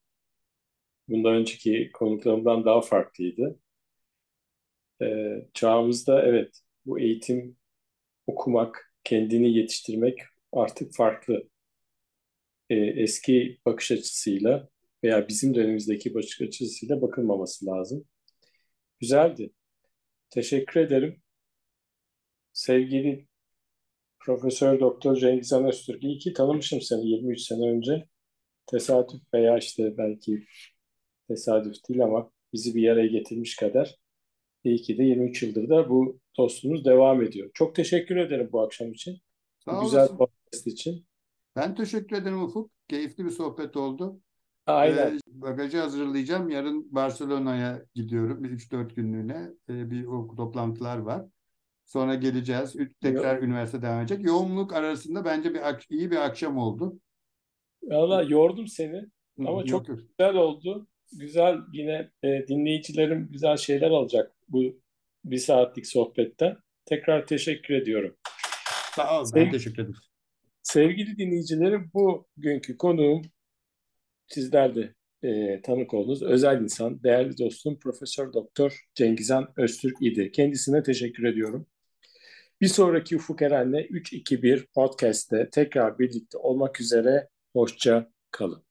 Bundan 1.07 1.33
önceki 1.33 1.89
konuklarımdan 1.93 2.65
daha 2.65 2.81
farklıydı. 2.81 3.59
E, 5.01 5.05
çağımızda 5.53 6.23
evet 6.23 6.61
bu 6.85 6.99
eğitim, 6.99 7.57
okumak, 8.27 8.93
kendini 9.03 9.57
yetiştirmek 9.57 10.19
artık 10.51 10.95
farklı. 10.95 11.49
E, 12.69 12.75
eski 12.75 13.59
bakış 13.65 13.91
açısıyla 13.91 14.69
veya 15.03 15.27
bizim 15.27 15.55
dönemimizdeki 15.55 16.13
bakış 16.13 16.41
açısıyla 16.41 17.01
bakılmaması 17.01 17.65
lazım. 17.65 18.05
Güzeldi. 18.99 19.53
Teşekkür 20.29 20.79
ederim. 20.79 21.21
Sevgili 22.53 23.27
Profesör 24.19 24.79
Doktor 24.79 25.15
Cengiz 25.15 25.51
Han 25.51 25.65
Öztürk. 25.65 26.03
İyi 26.03 26.17
ki 26.19 26.33
tanımışım 26.33 26.81
seni 26.81 27.07
23 27.09 27.41
sene 27.41 27.69
önce. 27.69 28.05
Tesadüf 28.67 29.21
veya 29.33 29.57
işte 29.57 29.97
belki 29.97 30.45
tesadüf 31.27 31.75
değil 31.89 32.03
ama 32.03 32.31
bizi 32.53 32.75
bir 32.75 32.89
araya 32.89 33.07
getirmiş 33.07 33.55
kadar. 33.55 33.95
İyi 34.63 34.81
ki 34.81 34.97
de 34.97 35.03
23 35.03 35.43
yıldır 35.43 35.69
da 35.69 35.89
bu 35.89 36.19
dostluğumuz 36.37 36.85
devam 36.85 37.23
ediyor. 37.23 37.51
Çok 37.53 37.75
teşekkür 37.75 38.17
ederim 38.17 38.49
bu 38.51 38.61
akşam 38.61 38.91
için. 38.91 39.17
Sağ 39.65 39.77
bu 39.77 39.83
güzel 39.83 40.07
podcast 40.07 40.67
için. 40.67 41.06
Ben 41.57 41.75
teşekkür 41.75 42.15
ederim 42.15 42.43
Ufuk. 42.43 42.71
Keyifli 42.87 43.25
bir 43.25 43.29
sohbet 43.29 43.77
oldu. 43.77 44.21
Aynen. 44.65 45.15
Ee, 45.15 45.19
bagajı 45.27 45.77
hazırlayacağım. 45.77 46.49
Yarın 46.49 46.95
Barcelona'ya 46.95 47.85
gidiyorum. 47.95 48.43
Bir 48.43 48.49
3-4 48.49 48.95
günlüğüne 48.95 49.49
ee, 49.69 49.91
bir 49.91 50.05
o 50.05 50.35
toplantılar 50.35 50.97
var. 50.97 51.25
Sonra 51.85 52.15
geleceğiz. 52.15 52.75
Tekrar 53.01 53.35
Yok. 53.35 53.43
üniversite 53.43 53.81
devam 53.81 53.99
edecek. 53.99 54.25
Yoğunluk 54.25 54.73
arasında 54.73 55.25
bence 55.25 55.53
bir 55.53 55.61
iyi 55.89 56.11
bir 56.11 56.17
akşam 56.17 56.57
oldu. 56.57 56.99
Valla 57.83 58.23
yordum 58.23 58.67
seni. 58.67 59.05
Ama 59.39 59.49
Yok, 59.49 59.67
çok 59.67 59.87
güzel 59.87 60.35
oldu. 60.35 60.87
Güzel 61.13 61.57
yine 61.73 62.11
e, 62.23 62.47
dinleyicilerim 62.47 63.29
güzel 63.31 63.57
şeyler 63.57 63.91
alacak 63.91 64.31
bu 64.47 64.63
bir 65.25 65.37
saatlik 65.37 65.87
sohbetten. 65.87 66.57
Tekrar 66.85 67.25
teşekkür 67.25 67.73
ediyorum. 67.73 68.15
Sağ 68.95 69.21
ol. 69.21 69.25
Ben 69.35 69.51
teşekkür 69.51 69.83
ederim. 69.83 70.06
Sevgili 70.67 71.17
dinleyicilerim 71.17 71.91
bugünkü 71.93 72.77
konuğum 72.77 73.21
sizler 74.27 74.75
de 74.75 74.93
e, 75.23 75.61
tanık 75.61 75.93
oldunuz. 75.93 76.23
Özel 76.23 76.61
insan, 76.61 77.03
değerli 77.03 77.37
dostum 77.37 77.79
Profesör 77.79 78.33
Doktor 78.33 78.85
Cengizhan 78.95 79.53
Öztürk 79.57 80.01
idi. 80.01 80.31
Kendisine 80.31 80.83
teşekkür 80.83 81.23
ediyorum. 81.23 81.67
Bir 82.61 82.67
sonraki 82.67 83.15
Ufuk 83.15 83.41
Eren'le 83.41 83.81
3-2-1 83.89 84.67
podcast'te 84.75 85.49
tekrar 85.49 85.99
birlikte 85.99 86.37
olmak 86.37 86.81
üzere. 86.81 87.29
Hoşça 87.53 88.11
kalın. 88.31 88.66